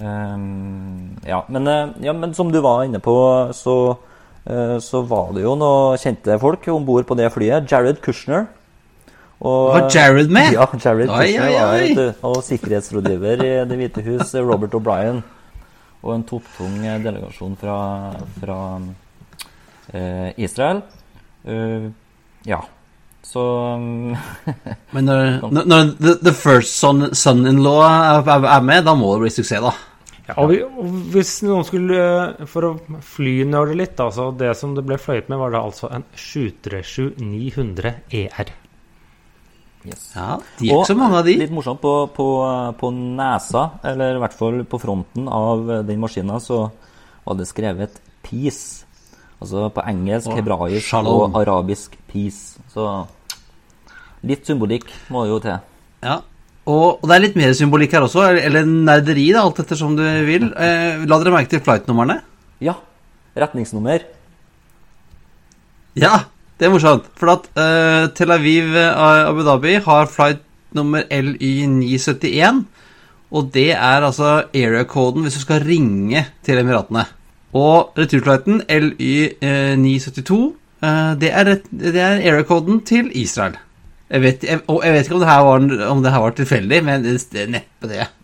Um, 0.00 1.18
ja, 1.26 1.42
men, 1.52 1.66
eh, 1.68 1.90
ja, 2.06 2.14
men 2.16 2.32
som 2.34 2.48
du 2.52 2.60
var 2.64 2.86
inne 2.86 3.02
på, 3.04 3.14
så, 3.52 3.98
eh, 4.46 4.78
så 4.80 5.02
var 5.04 5.34
det 5.36 5.42
jo 5.44 5.52
noen 5.58 6.00
kjente 6.00 6.38
folk 6.40 6.64
om 6.72 6.86
bord 6.88 7.06
på 7.06 7.18
det 7.18 7.28
flyet. 7.34 7.68
Jared 7.70 8.00
Kushner. 8.00 8.48
Og, 9.40 9.70
Var 9.72 9.86
Jared 9.94 10.32
med? 10.32 10.52
Ja, 10.52 10.66
Jared 10.84 11.08
Oi, 11.08 11.28
oi, 11.40 11.52
oi, 11.56 11.92
var 11.96 12.16
og 12.28 12.42
sikkerhetsrådgiver 12.44 13.44
i 13.44 13.52
Det 13.68 13.78
hvite 13.80 14.04
hus, 14.04 14.34
Robert 14.36 14.74
O'Brien. 14.76 15.22
Og 16.04 16.12
en 16.14 16.24
topptung 16.28 16.76
eh, 16.84 16.98
delegasjon 17.00 17.56
fra, 17.60 17.78
fra 18.40 18.58
eh, 19.96 20.28
Israel. 20.40 20.82
Uh, 21.44 21.88
ja. 22.44 22.60
Så 23.24 23.42
Men 24.94 25.08
når, 25.08 25.24
når, 25.48 25.64
når 25.68 25.90
the, 26.00 26.14
the 26.20 26.36
first 26.36 26.76
son- 26.76 27.14
son-in-law 27.14 27.80
er, 27.84 28.60
med, 28.64 28.84
da 28.84 28.96
må 28.96 29.14
det 29.14 29.26
bli 29.26 29.34
suksess, 29.38 29.64
da. 29.64 29.72
Ja, 30.28 30.36
og, 30.36 30.50
vi, 30.52 30.60
og 30.62 30.96
hvis 31.14 31.32
noen 31.42 31.64
skulle 31.66 31.96
eh, 31.98 32.48
For 32.48 32.68
å 32.68 32.74
flynerde 33.02 33.74
litt, 33.74 33.98
altså 33.98 34.28
Det 34.36 34.52
som 34.58 34.76
det 34.76 34.84
ble 34.86 35.00
fløyet 35.00 35.30
med, 35.32 35.40
var 35.40 35.56
da 35.56 35.64
altså 35.64 35.90
en 35.96 36.04
737 36.14 37.16
900 37.24 37.96
ER. 38.20 38.52
Yes. 39.86 40.10
Ja, 40.16 40.38
De 40.58 40.68
er 40.68 40.76
ikke 40.76 40.90
så 40.90 40.96
mange 40.98 41.18
av 41.20 41.24
de. 41.26 41.36
Litt 41.40 41.54
morsomt, 41.54 41.80
på, 41.80 41.94
på, 42.16 42.26
på 42.80 42.90
nesa, 42.94 43.66
eller 43.84 44.18
i 44.18 44.22
hvert 44.22 44.36
fall 44.36 44.62
på 44.68 44.80
fronten 44.82 45.28
av 45.28 45.66
den 45.88 46.00
maskina, 46.02 46.38
så 46.42 46.70
var 47.24 47.36
det 47.38 47.48
skrevet 47.48 48.00
'peace'. 48.24 48.84
Altså 49.40 49.70
på 49.72 49.84
engelsk, 49.88 50.28
Og 50.28 50.36
hebraisk 50.36 50.86
shalom. 50.86 51.32
og 51.34 51.40
arabisk 51.40 51.96
'peace'. 52.08 52.58
Så 52.74 53.06
litt 54.22 54.44
symbolikk 54.46 54.84
må 55.08 55.24
jo 55.26 55.38
til. 55.40 55.56
Ja. 56.02 56.20
Og, 56.66 57.00
og 57.02 57.08
det 57.08 57.14
er 57.16 57.22
litt 57.24 57.36
mer 57.40 57.52
symbolikk 57.56 57.92
her 57.96 58.04
også, 58.04 58.20
eller, 58.28 58.42
eller 58.44 58.64
nerderi, 58.68 59.30
da, 59.32 59.40
alt 59.42 59.58
etter 59.62 59.76
som 59.76 59.96
du 59.96 60.02
vil. 60.26 60.50
Eh, 60.60 61.06
la 61.08 61.18
dere 61.18 61.32
merke 61.32 61.48
til 61.54 61.60
flight-numrene. 61.64 62.20
Ja. 62.60 62.74
Retningsnummer. 63.36 64.04
Ja, 65.98 66.20
det 66.60 66.68
er 66.68 66.74
morsomt. 66.74 67.06
For 67.16 67.32
at 67.32 67.46
uh, 67.56 68.10
Tel 68.12 68.34
Aviv 68.34 68.74
eh, 68.76 68.90
Abu 69.24 69.40
Dhabi 69.46 69.78
har 69.80 70.10
flight 70.12 70.42
nummer 70.76 71.06
LY971. 71.08 72.60
Og 73.30 73.48
det 73.54 73.70
er 73.72 74.04
altså 74.04 74.42
area-koden 74.52 75.24
hvis 75.24 75.38
du 75.38 75.44
skal 75.46 75.64
ringe 75.64 76.26
til 76.44 76.60
Emiratene. 76.60 77.06
Og 77.56 77.96
returflighten 77.96 78.60
LY972, 78.68 80.36
uh, 80.84 81.16
det 81.16 81.32
er, 81.32 81.54
det 81.72 81.96
er 81.96 82.20
area-koden 82.28 82.84
til 82.84 83.08
Israel. 83.16 83.56
Jeg 84.10 84.22
vet, 84.26 84.44
jeg, 84.44 84.60
og 84.68 84.84
jeg 84.84 84.92
vet 84.92 85.08
ikke 85.08 85.16
om 85.16 85.24
det 85.24 85.30
her 85.30 85.42
var, 85.46 85.66
om 85.94 86.04
det 86.04 86.12
her 86.12 86.26
var 86.26 86.36
tilfeldig, 86.36 86.84
men 86.84 87.04
det, 87.06 87.16
det 87.32 87.46
er 87.46 87.52
neppe 87.56 87.90
det. 87.94 88.06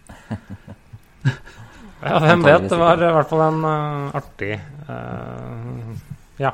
Ja, 2.06 2.18
hvem 2.22 2.44
vet? 2.44 2.68
Det 2.70 2.76
var 2.78 3.00
i 3.02 3.08
hvert 3.16 3.30
fall 3.32 3.40
en 3.48 3.64
uh, 3.66 4.12
artig 4.14 4.52
uh, 4.86 5.96
Ja. 6.38 6.52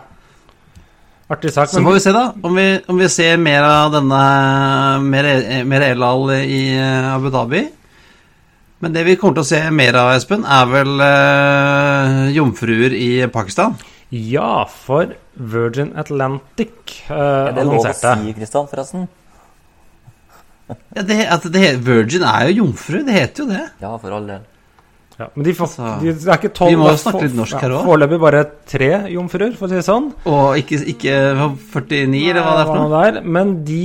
Artig 1.33 1.53
sak. 1.55 1.71
Så 1.73 1.81
får 1.83 1.97
vi 1.97 2.01
se, 2.05 2.13
da, 2.13 2.25
om 2.45 2.57
vi, 2.59 2.67
om 2.93 2.99
vi 3.01 3.09
ser 3.09 3.39
mer 3.41 3.65
av 3.65 3.95
denne 3.95 4.25
Mer, 5.03 5.29
mer 5.69 5.87
El-Al 5.87 6.35
i 6.43 6.65
eh, 6.75 7.15
Abu 7.15 7.31
Dhabi. 7.33 7.63
Men 8.83 8.93
det 8.93 9.05
vi 9.07 9.15
kommer 9.17 9.39
til 9.39 9.45
å 9.45 9.51
se 9.53 9.61
mer 9.73 9.97
av, 9.97 10.11
Espen, 10.17 10.43
er 10.43 10.69
vel 10.69 11.03
eh, 11.07 12.21
jomfruer 12.35 12.95
i 12.99 13.11
Pakistan. 13.33 13.77
Ja, 14.13 14.67
for 14.69 15.15
Virgin 15.33 15.95
Atlantic 15.97 16.99
eh, 17.07 17.17
Er 17.17 17.55
det 17.57 17.65
lov 17.65 17.81
å 17.81 17.93
si, 17.95 18.35
Kristian, 18.37 18.69
forresten? 18.69 19.07
Ja, 20.69 21.05
det, 21.07 21.21
at 21.33 21.47
det, 21.55 21.69
Virgin 21.87 22.27
er 22.29 22.51
jo 22.51 22.65
jomfru, 22.65 23.01
det 23.07 23.17
heter 23.17 23.45
jo 23.45 23.49
det. 23.55 23.63
Ja, 23.81 23.95
for 24.03 24.19
all 24.19 24.29
del. 24.29 24.45
Ja, 25.19 25.29
Men 25.35 25.47
de, 25.47 25.53
Altså, 25.53 25.91
de, 26.01 26.15
det 26.17 26.31
er 26.31 26.41
ikke 26.41 26.53
tolv 26.57 26.73
vi 26.73 26.81
må 26.81 26.89
jo 26.91 27.03
snakke 27.03 27.23
litt 27.27 27.37
norsk 27.39 27.59
her 27.59 27.75
også. 27.77 27.89
Foreløpig 27.91 28.19
bare 28.23 28.43
tre 28.73 28.91
jomfruer, 29.13 29.55
for 29.59 29.69
å 29.69 29.71
si 29.73 29.79
det 29.79 29.87
sånn. 29.87 30.09
Og 30.33 30.59
ikke, 30.63 30.81
ikke 30.95 31.21
49, 31.37 32.25
eller 32.33 32.43
hva 32.47 32.57
det 32.57 32.65
er 32.65 32.71
for 32.73 32.81
noe. 32.81 32.91
Der, 32.97 33.21
men 33.39 33.55
de 33.69 33.85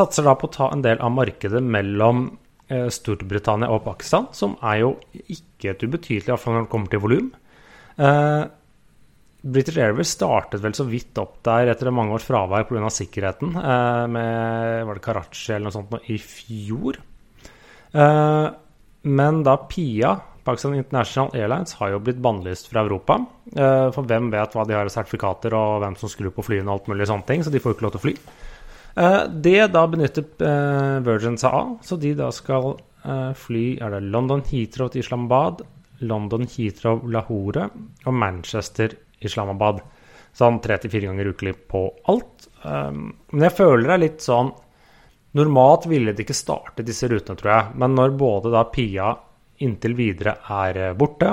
satser 0.00 0.28
da 0.28 0.36
på 0.38 0.50
å 0.50 0.54
ta 0.58 0.70
en 0.74 0.84
del 0.84 1.00
av 1.04 1.14
markedet 1.14 1.62
mellom 1.64 2.28
eh, 2.68 2.86
Storbritannia 2.92 3.70
og 3.72 3.84
Pakistan, 3.86 4.30
som 4.36 4.58
er 4.60 4.82
jo 4.84 4.94
ikke 5.26 5.74
et 5.74 5.84
ubetydelig, 5.86 6.34
i 6.34 6.54
når 6.54 6.64
det 6.66 6.72
kommer 6.74 6.92
til 6.92 7.04
volum. 7.04 7.32
Eh, 7.98 8.44
British 9.48 9.78
Airways 9.78 10.10
startet 10.16 10.62
vel 10.64 10.74
så 10.74 10.84
vidt 10.88 11.18
opp 11.22 11.38
der 11.46 11.70
etter 11.70 11.92
mange 11.94 12.16
års 12.16 12.26
fravær 12.26 12.66
pga. 12.66 12.90
sikkerheten, 12.90 13.54
eh, 13.56 14.06
med 14.10 14.86
var 14.86 14.94
det 14.94 15.02
Karachi 15.02 15.52
eller 15.54 15.68
noe 15.68 15.76
sånt 15.76 15.90
nå, 15.90 16.00
i 16.10 16.18
fjor. 16.18 16.98
Eh, 17.94 18.48
men 19.04 19.42
da 19.42 19.56
PIA, 19.56 20.20
Pakistan 20.48 20.74
International 20.74 21.34
Airlines, 21.36 21.74
har 21.76 21.92
jo 21.92 22.00
blitt 22.00 22.20
bannlyst 22.24 22.70
fra 22.70 22.80
Europa. 22.86 23.18
Eh, 23.52 23.88
for 23.92 24.08
hvem 24.08 24.30
vet 24.32 24.54
hva 24.56 24.64
de 24.64 24.76
har 24.76 24.88
av 24.88 24.92
sertifikater, 24.94 25.52
og 25.56 25.82
hvem 25.82 25.96
som 26.00 26.08
skrur 26.08 26.32
på 26.32 26.44
flyene 26.46 26.70
og 26.70 26.78
alt 26.78 26.92
mulig 26.92 27.08
sånne 27.10 27.28
ting, 27.28 27.44
så 27.44 27.52
de 27.52 27.60
får 27.60 27.76
ikke 27.76 27.84
lov 27.84 27.96
til 27.96 28.00
å 28.00 28.04
fly. 28.06 28.14
Eh, 28.98 29.24
det 29.48 29.66
da 29.74 29.82
benytter 29.92 30.46
eh, 30.48 30.94
Virgin 31.04 31.36
seg 31.40 31.58
av, 31.58 31.74
så 31.84 32.00
de 32.00 32.14
da 32.18 32.30
skal 32.34 32.76
fly 33.08 33.78
er 33.80 33.92
det 33.94 34.08
London 34.10 34.42
Heathrow 34.44 34.90
til 34.92 35.00
Islamabad, 35.00 35.62
London 36.04 36.42
Heathrow 36.50 36.98
Lahore 37.08 37.68
og 38.04 38.16
Manchester 38.20 38.92
Islamabad. 39.24 39.78
Sånn 40.36 40.58
tre 40.60 40.76
til 40.82 40.92
fire 40.92 41.08
ganger 41.08 41.30
ukelig 41.30 41.54
på 41.70 41.84
alt. 42.10 42.48
Men 42.66 43.46
jeg 43.46 43.54
føler 43.54 43.86
det 43.86 43.94
er 43.94 44.02
litt 44.02 44.26
sånn 44.26 44.50
Normalt 45.38 45.86
ville 45.88 46.12
de 46.12 46.26
ikke 46.26 46.36
starte 46.36 46.84
disse 46.84 47.08
rutene, 47.08 47.38
tror 47.38 47.52
jeg. 47.54 47.72
Men 47.80 47.96
når 47.96 48.18
både 48.18 48.52
da 48.52 48.66
Pia 48.74 49.12
inntil 49.64 49.96
videre 49.98 50.38
er 50.54 50.82
eh, 50.88 50.96
borte, 50.98 51.32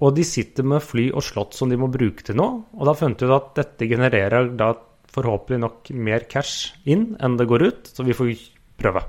og 0.00 0.14
de 0.16 0.24
sitter 0.24 0.64
med 0.64 0.84
fly 0.84 1.10
og 1.12 1.24
slott 1.24 1.56
som 1.56 1.68
de 1.70 1.78
må 1.80 1.90
bruke 1.92 2.24
til 2.24 2.38
noe, 2.40 2.62
og 2.72 2.88
da 2.88 2.96
fant 2.96 3.20
vi 3.20 3.28
ut 3.28 3.36
at 3.36 3.52
dette 3.58 3.88
genererer 3.90 4.48
da 4.56 4.72
forhåpentlig 5.10 5.60
nok 5.60 5.90
mer 6.06 6.26
cash 6.30 6.72
inn 6.88 7.14
enn 7.20 7.36
det 7.36 7.48
går 7.50 7.66
ut, 7.66 7.90
så 7.90 8.06
vi 8.06 8.16
får 8.16 8.32
prøve. 8.80 9.02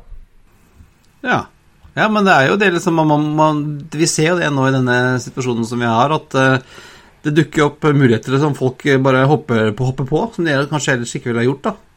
Ja. 1.22 1.44
ja, 1.94 2.08
men 2.10 2.26
det 2.26 2.34
er 2.34 2.50
jo 2.50 2.58
det 2.58 2.72
liksom 2.74 2.98
man, 2.98 3.28
man, 3.38 3.60
Vi 3.94 4.08
ser 4.10 4.32
jo 4.32 4.40
det 4.40 4.48
nå 4.50 4.64
i 4.66 4.74
denne 4.74 4.96
situasjonen 5.22 5.68
som 5.70 5.84
vi 5.84 5.86
har, 5.86 6.16
at 6.16 6.34
uh, 6.34 6.80
det 7.22 7.36
dukker 7.38 7.68
opp 7.68 7.86
muligheter 7.94 8.40
som 8.42 8.58
folk 8.58 8.82
bare 9.06 9.28
hopper 9.30 9.70
på, 9.78 9.86
hopper 9.92 10.10
på 10.10 10.24
som 10.34 10.48
de 10.48 10.58
kanskje 10.72 10.98
ellers 10.98 11.14
ikke 11.16 11.30
ville 11.30 11.44
ha 11.44 11.48
gjort. 11.48 11.70
da. 11.70 11.91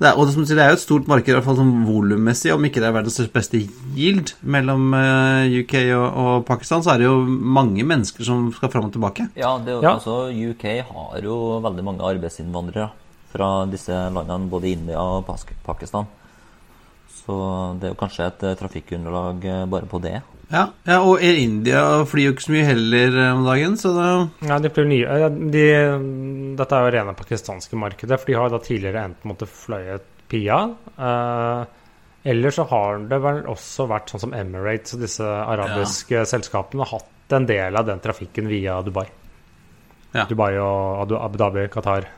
Det 0.00 0.08
er, 0.08 0.16
og 0.16 0.24
det, 0.26 0.32
som 0.32 0.46
sier, 0.48 0.56
det 0.56 0.64
er 0.64 0.70
jo 0.72 0.78
et 0.78 0.82
stort 0.82 1.08
marked, 1.10 1.28
i 1.28 1.34
hvert 1.36 1.44
fall 1.44 1.58
sånn 1.58 1.82
volummessig, 1.84 2.54
om 2.54 2.64
ikke 2.64 2.80
det 2.80 2.86
er 2.88 2.94
verdens 2.96 3.18
beste 3.34 3.58
yield 3.98 4.30
mellom 4.40 4.94
eh, 4.96 5.58
UK 5.60 5.74
og, 5.92 6.06
og 6.22 6.46
Pakistan, 6.48 6.80
så 6.82 6.94
er 6.94 7.02
det 7.02 7.08
jo 7.10 7.18
mange 7.28 7.84
mennesker 7.84 8.24
som 8.24 8.46
skal 8.56 8.72
fram 8.72 8.88
og 8.88 8.94
tilbake. 8.96 9.26
Ja, 9.36 9.58
det, 9.60 9.74
er 9.74 9.76
jo- 9.76 9.82
Ja. 9.84 9.92
altså 9.98 10.32
UK 10.32 10.64
har 10.88 11.20
jo 11.20 11.36
veldig 11.60 11.84
mange 11.84 12.00
arbeidsinnvandrere 12.14 12.88
fra 13.30 13.50
disse 13.70 13.92
landene, 13.92 14.48
både 14.50 14.72
India 14.72 14.98
og 15.04 15.28
Pakistan. 15.66 16.08
Så 17.20 17.36
det 17.78 17.90
er 17.90 17.92
jo 17.92 18.00
kanskje 18.00 18.26
et 18.32 18.42
eh, 18.48 18.56
trafikkunderlag 18.56 19.44
eh, 19.44 19.66
bare 19.66 19.86
på 19.86 20.00
det. 20.00 20.22
Ja, 20.50 20.64
ja 20.86 20.98
og 21.06 21.22
Air 21.22 21.38
India 21.38 21.82
flyr 22.10 22.30
jo 22.30 22.34
ikke 22.34 22.46
så 22.48 22.54
mye 22.54 22.66
heller 22.66 23.18
eh, 23.22 23.34
om 23.36 23.44
dagen, 23.46 23.76
så 23.78 23.92
da 23.94 24.06
Ja, 24.48 24.58
de 24.62 24.72
flyr 24.74 24.88
nye. 24.90 25.28
De, 25.52 25.66
dette 26.58 26.78
er 26.78 26.86
jo 26.86 26.94
rene 26.96 27.14
pakistanske 27.18 27.78
markedet, 27.78 28.18
for 28.18 28.30
de 28.30 28.38
har 28.38 28.50
da 28.52 28.62
tidligere 28.64 29.04
enten 29.10 29.30
måttet 29.30 29.52
fløye 29.54 30.00
Pia. 30.30 30.58
Eh, 30.98 31.62
eller 32.30 32.54
så 32.54 32.66
har 32.68 33.00
det 33.10 33.18
vel 33.24 33.40
også 33.48 33.86
vært 33.90 34.12
sånn 34.12 34.26
som 34.26 34.34
Emirates 34.36 34.94
og 34.96 35.02
disse 35.06 35.24
arabiske 35.24 36.26
selskapene 36.28 36.84
har 36.84 36.98
hatt 36.98 37.36
en 37.38 37.46
del 37.48 37.78
av 37.78 37.86
den 37.88 38.02
trafikken 38.02 38.50
via 38.50 38.80
Dubai. 38.84 39.06
Ja. 40.12 40.26
Dubai 40.28 40.52
og 40.58 41.14
Abu 41.14 41.38
Dhabi, 41.38 41.68
Qatar. 41.72 42.08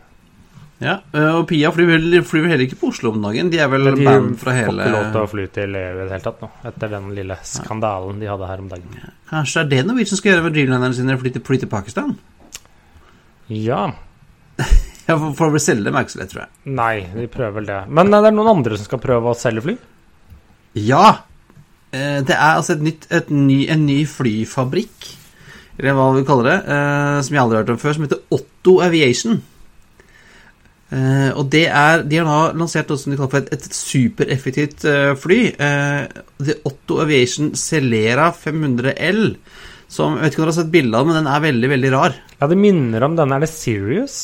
Ja, 0.83 0.97
eh, 1.15 1.29
Og 1.39 1.45
Pia 1.47 1.71
flyr 1.71 1.87
vel, 1.93 2.17
flyr 2.27 2.49
heller 2.51 2.65
ikke 2.67 2.79
på 2.81 2.89
Oslo 2.91 3.13
om 3.13 3.21
dagen. 3.23 3.51
De 3.53 3.61
er 3.63 3.69
vel 3.71 3.85
de 3.87 4.05
band 4.05 4.33
fra 4.41 4.55
får 4.57 4.73
ikke 4.75 4.93
lov 4.97 5.05
til 5.15 5.21
å 5.23 5.29
fly 5.31 5.45
til 5.55 5.77
EU 5.79 5.93
i 5.95 6.01
det 6.03 6.11
hele 6.17 6.25
tatt 6.25 6.41
nå, 6.43 6.49
etter 6.73 6.91
den 6.97 7.11
lille 7.15 7.37
skandalen 7.47 8.19
de 8.23 8.31
hadde 8.31 8.49
her 8.51 8.63
om 8.65 8.71
dagen. 8.73 8.97
Kanskje 9.31 9.63
det 9.63 9.79
er 9.79 9.85
det 9.85 9.87
Norwegian 9.93 10.19
skal 10.21 10.33
gjøre 10.33 10.47
med 10.49 10.57
Dreamlinerne 10.57 10.97
sine? 10.99 11.19
Fly 11.21 11.31
til, 11.37 11.45
fly 11.47 11.61
til 11.63 11.71
Pakistan? 11.73 12.17
Ja. 13.49 13.85
Ja, 15.03 15.17
for, 15.19 15.33
for 15.35 15.51
å 15.51 15.59
selge 15.59 15.83
dem 15.89 15.97
er 15.99 16.05
ikke 16.07 16.13
så 16.15 16.21
lett, 16.21 16.31
tror 16.31 16.45
jeg. 16.45 16.51
Nei, 16.79 16.93
de 17.11 17.25
prøver 17.27 17.57
vel 17.57 17.65
det. 17.67 17.79
Men 17.91 18.13
er 18.15 18.23
det 18.23 18.29
er 18.31 18.37
noen 18.37 18.51
andre 18.53 18.77
som 18.79 18.87
skal 18.87 19.01
prøve 19.03 19.33
å 19.33 19.35
selge 19.37 19.65
fly? 19.65 19.73
Ja! 20.79 21.09
Eh, 21.91 22.21
Det 22.23 22.37
er 22.37 22.53
altså 22.61 22.77
et 22.77 22.85
nytt, 22.87 23.09
et 23.11 23.33
ny, 23.35 23.65
en 23.75 23.83
ny 23.83 23.97
flyfabrikk, 24.07 25.09
eller 25.81 25.97
hva 25.99 26.07
vi 26.15 26.23
kaller 26.29 26.47
det, 26.53 26.55
eh, 26.71 27.17
som 27.27 27.35
jeg 27.35 27.43
aldri 27.43 27.59
har 27.59 27.65
hørt 27.65 27.73
om 27.75 27.81
før, 27.83 27.97
som 27.99 28.07
heter 28.07 28.23
Otto 28.39 28.77
Aviation. 28.87 29.41
Eh, 30.93 31.31
og 31.39 31.47
det 31.53 31.65
er, 31.71 32.03
De 32.05 32.19
har 32.21 32.29
da 32.29 32.59
lansert 32.59 32.91
noe 32.91 33.01
som 33.01 33.13
de 33.13 33.17
kaller 33.17 33.33
for 33.33 33.41
et, 33.41 33.53
et 33.57 33.77
supereffektivt 33.77 34.85
uh, 34.85 35.13
fly. 35.17 35.41
Uh, 35.57 36.45
er 36.45 36.59
Otto 36.69 37.01
Aviation 37.05 37.55
Celera 37.57 38.29
500L. 38.37 39.23
Som, 39.93 40.19
jeg 40.19 40.27
vet 40.27 40.35
ikke 40.35 40.43
om 40.43 40.45
dere 40.45 40.53
har 40.53 40.59
sett 40.59 40.73
bilde 40.73 41.01
av 41.01 41.09
men 41.09 41.19
den 41.21 41.31
er 41.33 41.47
veldig 41.47 41.73
veldig 41.73 41.93
rar. 41.95 42.19
Ja, 42.39 42.49
det 42.49 42.61
minner 42.61 43.05
om 43.07 43.17
denne. 43.17 43.39
Er 43.39 43.45
det 43.45 43.53
Sirius? 43.53 44.21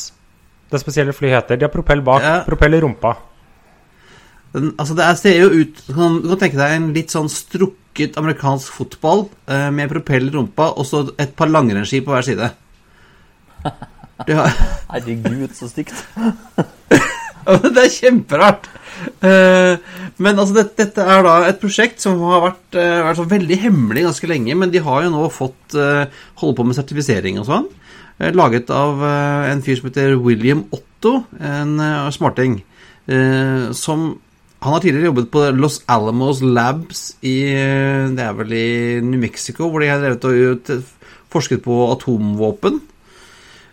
Det 0.69 0.81
spesielle 0.81 1.13
flyet 1.17 1.35
heter. 1.39 1.57
De 1.57 1.65
har 1.65 1.73
propell 1.73 2.05
bak, 2.05 2.21
Ja. 2.25 2.37
propell 2.45 2.77
i 2.77 2.81
rumpa. 2.85 3.15
Den, 4.53 4.71
altså 4.81 4.95
det 4.97 5.05
er, 5.05 5.17
ser 5.17 5.35
jo 5.37 5.49
ut 5.61 5.81
Du 5.85 5.93
kan, 5.93 6.15
du 6.23 6.29
kan 6.31 6.39
tenke 6.41 6.57
deg 6.57 6.71
en 6.73 6.87
litt 6.95 7.13
sånn 7.13 7.29
strukket 7.29 8.15
amerikansk 8.17 8.73
fotball 8.79 9.27
eh, 9.45 9.67
med 9.69 9.91
propell 9.91 10.25
i 10.25 10.33
rumpa 10.33 10.71
og 10.73 10.87
så 10.89 11.03
et 11.21 11.35
par 11.37 11.51
langrennsski 11.53 12.01
på 12.01 12.15
hver 12.15 12.25
side. 12.25 12.49
Det, 14.27 14.35
Herregud, 14.91 15.53
så 15.55 15.69
stygt. 15.69 15.95
det 17.75 17.83
er 17.83 17.93
kjemperart. 17.93 18.69
Eh, 19.23 19.79
men 20.19 20.39
altså 20.39 20.57
dette, 20.57 20.75
dette 20.81 21.03
er 21.03 21.23
da 21.25 21.35
et 21.47 21.59
prosjekt 21.61 22.03
som 22.03 22.19
har 22.27 22.43
vært, 22.49 22.67
eh, 22.75 23.01
vært 23.07 23.19
så 23.21 23.27
veldig 23.31 23.59
hemmelig 23.63 24.05
ganske 24.09 24.29
lenge, 24.31 24.55
men 24.59 24.73
de 24.73 24.83
har 24.83 25.05
jo 25.05 25.11
nå 25.13 25.27
fått 25.33 25.77
eh, 25.79 26.07
holde 26.41 26.57
på 26.57 26.65
med 26.67 26.77
sertifisering 26.77 27.39
og 27.41 27.47
sånn. 27.49 27.69
Laget 28.35 28.67
av 28.75 28.99
en 28.99 29.61
fyr 29.63 29.77
som 29.79 29.85
heter 29.87 30.17
William 30.19 30.65
Otto, 30.75 31.21
en 31.39 31.77
smarting. 32.11 32.57
Som 33.71 34.17
Han 34.59 34.73
har 34.73 34.81
tidligere 34.83 35.07
jobbet 35.07 35.29
på 35.31 35.43
Los 35.55 35.77
Alamos 35.87 36.41
Labs 36.43 37.13
i 37.23 37.47
Det 38.11 38.19
er 38.19 38.33
vel 38.35 38.51
i 38.51 38.99
New 38.99 39.21
Mexico, 39.21 39.69
hvor 39.69 39.79
de 39.79 39.87
har 39.87 40.03
drevet 40.03 40.27
og 40.27 40.83
forsket 41.31 41.63
på 41.63 41.77
atomvåpen. 41.93 42.81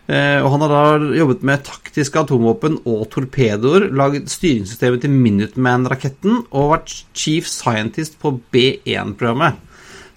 Eh, 0.07 0.39
og 0.39 0.53
han 0.53 0.63
har 0.63 0.71
da 0.71 1.15
jobbet 1.17 1.41
med 1.47 1.65
taktiske 1.67 2.21
atomvåpen 2.21 2.79
og 2.87 3.09
torpedoer, 3.11 3.89
laget 3.91 4.31
styringssystemet 4.31 5.03
til 5.03 5.11
Minuteman-raketten 5.11 6.45
og 6.45 6.71
vært 6.71 6.93
chief 7.11 7.49
scientist 7.51 8.15
på 8.21 8.37
B1-programmet. 8.55 9.59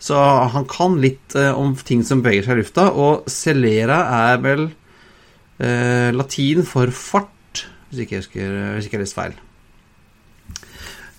Så 0.01 0.17
han 0.55 0.65
kan 0.71 0.95
litt 1.03 1.35
eh, 1.37 1.51
om 1.51 1.75
ting 1.75 2.05
som 2.07 2.23
beveger 2.23 2.47
seg 2.47 2.61
i 2.61 2.63
lufta, 2.63 2.87
og 2.95 3.27
Celera 3.31 3.99
er 4.31 4.41
vel 4.45 4.65
eh, 5.59 6.09
latin 6.15 6.63
for 6.67 6.95
fart, 6.95 7.67
hvis 7.91 8.05
ikke 8.05 8.17
jeg 8.17 8.25
husker 8.25 8.59
hvis 8.77 8.87
ikke 8.87 9.01
jeg 9.01 9.09
har 9.09 9.17
feil. 9.19 9.39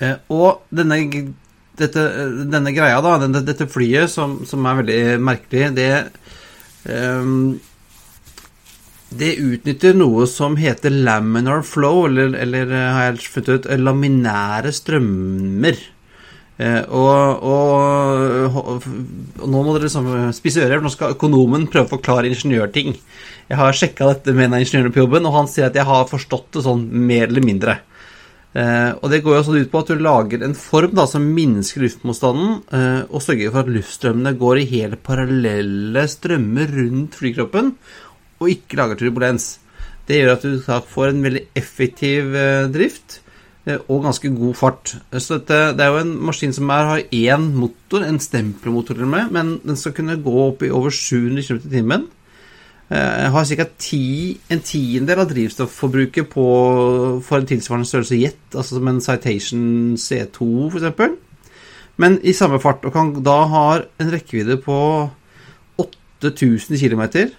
Eh, 0.02 0.16
og 0.34 0.64
denne, 0.74 1.02
dette, 1.78 2.06
denne 2.50 2.74
greia, 2.74 3.04
da, 3.04 3.20
dette 3.42 3.68
flyet 3.70 4.10
som, 4.10 4.40
som 4.48 4.66
er 4.66 4.80
veldig 4.80 5.02
merkelig, 5.28 5.68
det 5.76 5.92
ehm, 6.90 7.60
det 9.12 9.32
utnytter 9.44 9.96
noe 9.98 10.28
som 10.30 10.56
heter 10.60 10.94
laminar 10.94 11.66
flow, 11.68 12.06
eller, 12.08 12.36
eller 12.40 12.72
eh, 12.72 12.92
har 12.96 13.10
jeg 13.10 13.26
funnet 13.34 13.50
ut, 13.52 13.68
eh, 13.68 13.82
laminære 13.82 14.72
strømmer. 14.76 15.82
Eh, 16.62 16.82
og, 16.94 17.44
og, 17.52 18.58
og, 18.62 18.88
nå 19.42 19.64
må 19.66 19.76
dere 19.76 19.88
liksom 19.90 20.10
spise 20.38 20.64
ører, 20.64 20.78
for 20.78 20.88
nå 20.88 20.94
skal 20.96 21.16
økonomen 21.18 21.68
prøve 21.72 21.90
å 21.90 21.96
forklare 21.98 22.32
ingeniørting. 22.32 22.96
Jeg 23.52 23.60
har 23.60 23.76
sjekka 23.76 24.12
dette 24.14 24.36
med 24.36 24.48
en 24.48 24.60
av 24.60 24.66
ingeniørene 24.66 24.96
på 24.96 25.04
jobben, 25.04 25.28
og 25.28 25.40
han 25.42 25.50
sier 25.52 25.68
at 25.68 25.80
jeg 25.80 25.90
har 25.90 26.12
forstått 26.12 26.54
det 26.56 26.68
sånn 26.70 26.86
mer 27.10 27.28
eller 27.28 27.44
mindre. 27.44 27.82
Eh, 28.52 28.92
og 29.00 29.08
det 29.12 29.22
går 29.24 29.38
jo 29.38 29.44
sånn 29.48 29.62
ut 29.64 29.72
på 29.72 29.80
at 29.80 29.92
du 29.94 30.02
lager 30.04 30.42
en 30.44 30.56
form 30.60 30.96
da, 30.98 31.06
som 31.08 31.24
minsker 31.36 31.86
luftmotstanden, 31.86 32.58
eh, 32.76 33.02
og 33.08 33.24
sørger 33.24 33.52
for 33.52 33.64
at 33.64 33.72
luftstrømmene 33.72 34.34
går 34.40 34.60
i 34.60 34.70
helt 34.74 35.04
parallelle 35.08 36.04
strømmer 36.12 36.74
rundt 36.76 37.16
flykroppen, 37.20 37.76
og 38.42 38.50
ikke 38.50 38.80
lager 38.80 39.00
turbulens. 39.00 39.52
Det 40.08 40.18
gjør 40.18 40.34
at 40.34 40.46
du 40.46 40.56
får 40.92 41.12
en 41.12 41.22
veldig 41.24 41.44
effektiv 41.56 42.34
eh, 42.36 42.70
drift 42.74 43.20
eh, 43.68 43.78
og 43.88 44.08
ganske 44.08 44.32
god 44.34 44.58
fart. 44.58 44.96
Så 45.14 45.38
dette, 45.38 45.60
det 45.78 45.86
er 45.86 45.94
jo 45.94 46.02
en 46.02 46.16
maskin 46.30 46.56
som 46.56 46.72
er, 46.74 46.90
har 46.90 47.04
én 47.14 47.52
motor, 47.54 48.04
en 48.04 48.20
stempelmotor 48.20 49.06
med, 49.06 49.30
men 49.32 49.54
den 49.64 49.78
skal 49.80 49.96
kunne 49.96 50.20
gå 50.24 50.34
opp 50.48 50.66
i 50.66 50.74
over 50.74 50.90
700 50.90 51.46
km 51.48 51.62
i 51.62 51.76
timen. 51.78 52.10
Eh, 52.92 53.30
har 53.32 53.46
ca. 53.48 53.66
en 54.52 54.64
tiendedel 54.68 55.22
av 55.24 55.30
drivstofforbruket 55.30 56.28
på, 56.34 56.46
for 57.24 57.40
en 57.40 57.48
tilsvarende 57.48 57.88
størrelse 57.88 58.20
jet, 58.20 58.42
altså 58.52 58.76
som 58.76 58.90
en 58.92 59.00
Citation 59.00 59.62
C2 59.96 60.50
f.eks. 60.74 61.14
Men 62.02 62.18
i 62.24 62.34
samme 62.34 62.60
fart, 62.60 62.84
og 62.84 62.92
kan 62.92 63.14
da 63.24 63.38
ha 63.48 63.66
en 64.02 64.12
rekkevidde 64.12 64.58
på 64.66 64.76
8000 65.80 66.76
km, 66.82 67.32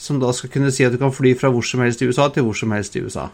som 0.00 0.18
da 0.22 0.32
skal 0.32 0.50
kunne 0.54 0.72
si 0.72 0.86
at 0.86 0.94
du 0.94 0.98
kan 1.02 1.12
fly 1.12 1.34
fra 1.38 1.50
hvor 1.52 1.64
som 1.66 1.82
helst 1.84 2.00
i 2.02 2.08
USA 2.08 2.30
til 2.32 2.46
hvor 2.46 2.56
som 2.56 2.72
helst 2.72 2.96
i 2.96 3.02
USA. 3.04 3.28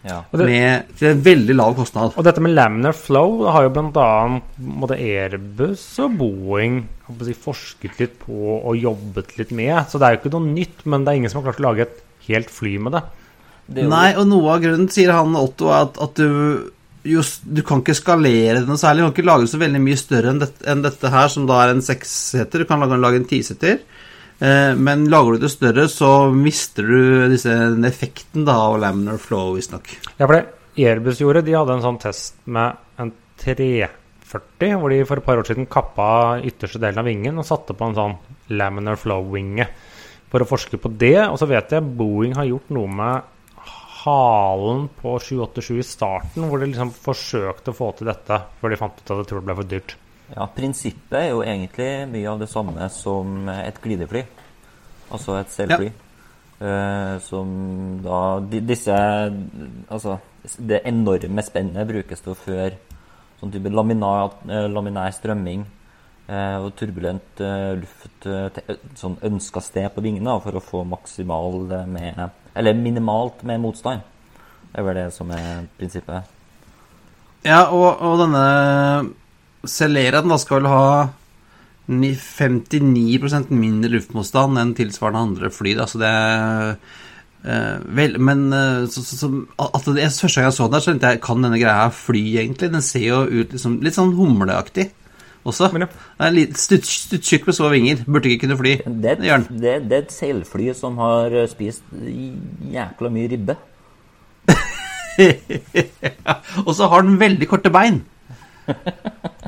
Ja. 0.00 0.22
Det, 0.32 0.46
Med, 0.48 0.86
til 0.96 1.10
en 1.10 1.18
veldig 1.26 1.54
lav 1.58 1.74
kostnad. 1.76 2.14
og 2.16 2.24
dette 2.24 2.40
med 2.40 2.54
laminar 2.56 2.94
flow 2.96 3.42
det 3.42 3.50
har 3.52 3.66
jo 3.66 3.72
bl.a. 3.74 4.40
både 4.80 4.96
Airbus 4.96 5.82
og 6.00 6.14
Boeing 6.16 6.78
si, 7.26 7.34
forsket 7.36 7.98
litt 8.00 8.14
på 8.22 8.32
og 8.62 8.78
jobbet 8.80 9.34
litt 9.36 9.52
med. 9.52 9.74
Så 9.92 10.00
det 10.00 10.06
er 10.08 10.16
jo 10.16 10.22
ikke 10.22 10.32
noe 10.38 10.54
nytt, 10.54 10.86
men 10.88 11.04
det 11.04 11.12
er 11.12 11.20
ingen 11.20 11.32
som 11.32 11.42
har 11.42 11.50
klart 11.50 11.60
å 11.60 11.66
lage 11.68 11.84
et 11.84 12.00
helt 12.30 12.48
fly 12.48 12.78
med 12.80 12.96
det. 12.96 13.02
Det 13.70 13.84
jo- 13.84 13.90
Nei, 13.92 14.14
og 14.16 14.26
noe 14.32 14.54
av 14.56 14.62
grunnen, 14.64 14.88
sier 14.90 15.12
han 15.12 15.36
Otto, 15.36 15.68
er 15.68 15.82
at, 15.84 16.00
at 16.00 16.14
du 16.16 16.70
just, 17.04 17.44
Du 17.44 17.60
kan 17.62 17.80
ikke 17.84 17.94
skalere 17.96 18.60
det 18.60 18.68
noe 18.68 18.80
særlig. 18.80 19.04
Du 19.04 19.10
kan 19.10 19.16
ikke 19.18 19.28
lage 19.28 19.44
det 19.44 19.52
så 19.52 19.60
veldig 19.60 19.82
mye 19.84 20.00
større 20.00 20.32
enn, 20.32 20.40
dette, 20.40 20.64
enn 20.68 20.82
dette 20.82 21.12
her, 21.12 21.28
som 21.28 21.46
da 21.46 21.60
er 21.66 21.74
en 21.74 21.84
seksseter. 21.84 22.64
Du 22.64 22.64
kan 22.64 22.80
lage, 22.80 22.96
lage 23.00 23.20
en 23.20 23.28
tiseter. 23.28 23.78
Eh, 24.40 24.72
men 24.76 25.04
lager 25.12 25.36
du 25.36 25.44
det 25.44 25.52
større, 25.52 25.84
så 25.92 26.30
mister 26.32 26.86
du 26.88 27.28
disse, 27.32 27.52
den 27.52 27.84
effekten 27.84 28.46
da 28.48 28.56
av 28.70 28.78
laminar 28.80 29.20
flow, 29.20 29.52
visstnok. 29.58 29.92
Ja, 30.16 30.24
for 30.24 30.38
det 30.38 30.46
Airbus 30.80 31.20
gjorde, 31.20 31.44
de 31.44 31.56
hadde 31.58 31.76
en 31.76 31.84
sånn 31.84 32.00
test 32.00 32.38
med 32.48 32.78
en 33.00 33.12
340, 33.42 34.78
hvor 34.80 34.92
de 34.92 35.02
for 35.08 35.20
et 35.20 35.26
par 35.26 35.40
år 35.40 35.48
siden 35.48 35.68
kappa 35.68 36.08
ytterste 36.46 36.80
delen 36.80 37.02
av 37.02 37.08
vingen 37.08 37.40
og 37.40 37.48
satte 37.48 37.76
på 37.76 37.90
en 37.90 37.98
sånn 37.98 38.16
laminar 38.56 39.00
flow-vinge 39.00 39.66
for 40.30 40.40
å 40.40 40.48
forske 40.48 40.80
på 40.80 40.92
det. 41.00 41.18
Og 41.26 41.36
så 41.40 41.48
vet 41.50 41.74
jeg 41.74 41.92
Boeing 41.98 42.36
har 42.38 42.48
gjort 42.48 42.72
noe 42.72 42.96
med 43.00 43.36
halen 44.00 44.86
på 44.96 45.18
787 45.20 45.80
i 45.82 45.84
starten, 45.84 46.46
hvor 46.48 46.62
de 46.62 46.70
liksom 46.70 46.94
forsøkte 46.94 47.74
å 47.74 47.76
få 47.76 47.90
til 47.98 48.08
dette 48.08 48.38
før 48.60 48.72
de 48.72 48.80
fant 48.80 49.02
ut 49.02 49.10
at 49.10 49.18
de 49.20 49.26
tror 49.28 49.42
det 49.42 49.48
ble 49.50 49.58
for 49.58 49.72
dyrt. 49.74 49.96
Ja, 50.30 50.46
Prinsippet 50.54 51.16
er 51.18 51.32
jo 51.32 51.42
egentlig 51.42 51.88
mye 52.10 52.28
av 52.30 52.38
det 52.42 52.50
samme 52.50 52.86
som 52.94 53.48
et 53.50 53.80
glidefly. 53.82 54.22
Altså 55.10 55.40
et 55.40 55.50
seilfly. 55.52 55.90
Uh, 56.60 57.16
som 57.24 57.52
da 58.04 58.16
de, 58.44 58.58
Disse 58.68 58.92
Altså, 58.92 60.18
det 60.60 60.82
enorme 60.84 61.40
spennet 61.40 61.88
brukes 61.88 62.20
til 62.20 62.34
å 62.34 62.36
føre 62.36 62.74
sånn 63.40 63.52
type 63.54 63.72
laminat, 63.72 64.42
eh, 64.52 64.66
laminær 64.68 65.14
strømming 65.16 65.62
uh, 66.28 66.58
og 66.60 66.74
turbulent 66.76 67.40
uh, 67.40 67.72
luft 67.80 68.26
til 68.26 68.76
sånn 69.00 69.16
ønska 69.24 69.62
sted 69.64 69.88
på 69.94 70.04
vingene 70.04 70.34
for 70.44 70.58
å 70.58 70.64
få 70.64 70.82
maksimal 70.84 71.64
med 71.88 72.20
Eller 72.52 72.76
minimalt 72.76 73.40
med 73.48 73.62
motstand. 73.64 74.04
Det 74.68 74.82
er 74.82 74.84
vel 74.84 75.00
det 75.00 75.08
som 75.16 75.32
er 75.32 75.64
prinsippet. 75.80 76.28
Ja, 77.48 77.70
og, 77.72 78.04
og 78.04 78.20
denne 78.20 78.44
Celeraen 79.68 80.30
da 80.32 80.38
skal 80.40 80.60
vel 80.60 80.70
ha 80.70 80.84
ni- 81.90 82.14
59 82.16 83.50
mindre 83.50 83.90
luftmotstand 83.96 84.60
enn 84.60 84.74
tilsvarende 84.78 85.24
andre 85.26 85.50
fly. 85.52 85.74
Da, 85.78 85.86
så 85.90 86.00
det 86.00 86.10
er 86.10 86.70
eh, 87.44 87.82
vel, 87.98 88.18
Men 88.18 88.46
uh, 88.52 88.86
så, 88.90 89.02
så, 89.04 89.18
så, 89.24 89.30
at 89.66 89.90
det, 89.90 90.06
første 90.12 90.40
gang 90.40 90.48
jeg 90.48 90.56
så 90.56 90.68
den, 90.68 90.72
der, 90.76 90.84
så 90.84 90.92
tenkte 90.92 91.12
jeg 91.14 91.24
kan 91.26 91.44
denne 91.44 91.60
greia 91.60 91.84
her 91.84 91.94
fly, 91.94 92.24
egentlig? 92.44 92.72
Den 92.72 92.86
ser 92.86 93.06
jo 93.06 93.22
ut 93.26 93.56
liksom, 93.56 93.80
litt 93.84 93.98
sånn 93.98 94.14
humleaktig 94.16 94.90
også. 95.44 95.70
Men 95.72 95.86
ja. 95.86 95.90
Det 96.20 96.44
er 96.44 96.60
stutt- 96.60 97.46
med 97.46 97.56
små 97.56 97.72
vinger. 97.72 98.04
Burde 98.06 98.30
ikke 98.30 98.46
kunne 98.46 98.60
fly. 98.60 98.76
Det 98.84 99.10
er, 99.10 99.16
Det 99.16 99.34
et, 99.34 99.50
det, 99.88 99.92
er 99.92 100.02
et 100.04 100.12
seilfly 100.12 100.72
som 100.76 100.98
har 100.98 101.32
eh, 101.32 101.48
spist 101.48 101.82
jækla 102.72 103.10
mye 103.12 103.28
ribbe. 103.34 103.56
ja, 105.20 106.34
og 106.64 106.74
så 106.74 106.88
har 106.88 107.02
den 107.02 107.20
veldig 107.20 107.48
korte 107.48 107.70
bein. 107.72 108.04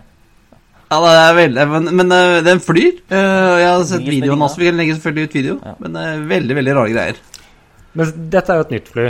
Ja, 0.92 0.98
det 1.00 1.12
er 1.16 1.36
veldig 1.38 1.66
Men, 1.72 1.90
men 1.96 2.12
eh, 2.12 2.38
den 2.44 2.60
flyr. 2.60 2.98
Eh, 3.08 3.58
Jeg 3.62 3.68
har 3.70 3.84
sett 3.88 4.04
videoen 4.04 4.44
også. 4.44 4.60
Vi 4.60 4.68
kan 4.68 4.80
legge 4.80 4.96
selvfølgelig 4.98 5.28
ut 5.28 5.36
video. 5.38 5.58
Ja. 5.64 5.74
Men 5.80 5.96
det 5.96 6.06
er 6.08 6.24
veldig, 6.36 6.56
veldig 6.60 6.74
rare 6.78 6.92
greier. 6.92 7.20
Men 7.96 8.16
dette 8.32 8.52
er 8.52 8.60
jo 8.60 8.66
et 8.66 8.74
nytt 8.76 8.90
fly. 8.92 9.06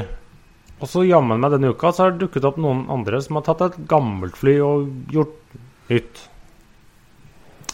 Og 0.82 0.90
så 0.90 1.04
jammen 1.06 1.38
meg 1.42 1.54
denne 1.54 1.70
uka 1.74 1.92
så 1.94 2.04
har 2.04 2.14
det 2.14 2.24
dukket 2.24 2.46
opp 2.46 2.58
noen 2.62 2.84
andre 2.90 3.20
som 3.22 3.38
har 3.38 3.46
tatt 3.46 3.64
et 3.68 3.80
gammelt 3.90 4.38
fly 4.38 4.56
og 4.62 5.12
gjort 5.14 5.58
nytt. 5.90 6.28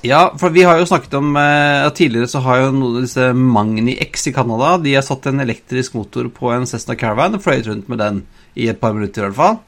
Ja, 0.05 0.29
for 0.39 0.55
vi 0.55 0.63
har 0.63 0.79
jo 0.79 0.87
snakket 0.87 1.17
om 1.19 1.33
eh, 1.35 1.89
Tidligere 1.91 2.29
så 2.31 2.39
har 2.45 2.61
jo 2.61 2.69
noen 2.71 3.01
av 3.01 3.07
disse 3.09 3.25
Magni 3.35 3.97
X 3.99 4.29
i 4.31 4.33
Canada 4.37 4.77
De 4.79 4.93
har 4.95 5.03
satt 5.03 5.27
en 5.27 5.43
elektrisk 5.43 5.97
motor 5.99 6.29
på 6.31 6.53
en 6.55 6.69
Cessna 6.71 6.95
Caravan 6.95 7.35
og 7.35 7.43
fløyet 7.43 7.67
rundt 7.67 7.89
med 7.91 7.99
den 7.99 8.21
i 8.55 8.69
et 8.71 8.79
par 8.79 8.95
minutter, 8.95 9.23
i 9.23 9.27
hvert 9.27 9.39
fall. 9.39 9.59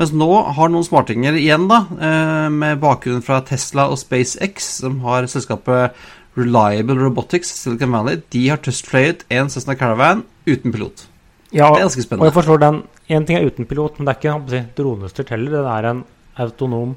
Mens 0.00 0.12
nå 0.16 0.28
har 0.56 0.72
noen 0.72 0.86
smartinger 0.86 1.36
igjen, 1.36 1.68
da, 1.68 1.84
eh, 2.00 2.48
med 2.50 2.80
bakgrunn 2.80 3.22
fra 3.22 3.42
Tesla 3.44 3.90
og 3.92 3.98
SpaceX, 4.00 4.80
som 4.80 5.00
har 5.04 5.28
selskapet 5.28 5.92
Reliable 6.36 6.96
Robotics 6.96 7.52
Silicon 7.60 7.92
Valley, 7.92 8.22
de 8.32 8.48
har 8.48 8.60
testfløyet 8.64 9.26
en 9.30 9.50
Cessna 9.52 9.76
Caravan 9.76 10.24
uten 10.48 10.72
pilot. 10.72 11.06
Ja, 11.52 11.68
Det 11.68 11.82
er 11.82 11.84
ganske 11.84 12.02
spennende. 12.02 12.24
Og 12.24 12.32
jeg 12.32 12.38
forstår 12.38 12.60
den. 12.60 12.82
Én 13.10 13.26
ting 13.26 13.36
er 13.36 13.44
uten 13.44 13.66
pilot, 13.66 13.98
men 13.98 14.06
det 14.06 14.16
er 14.16 14.20
ikke 14.20 14.50
si, 14.50 14.60
dronestyrt 14.74 15.28
heller. 15.28 15.50
Det 15.50 15.72
er 15.76 15.90
en 15.90 16.04
autonom 16.38 16.96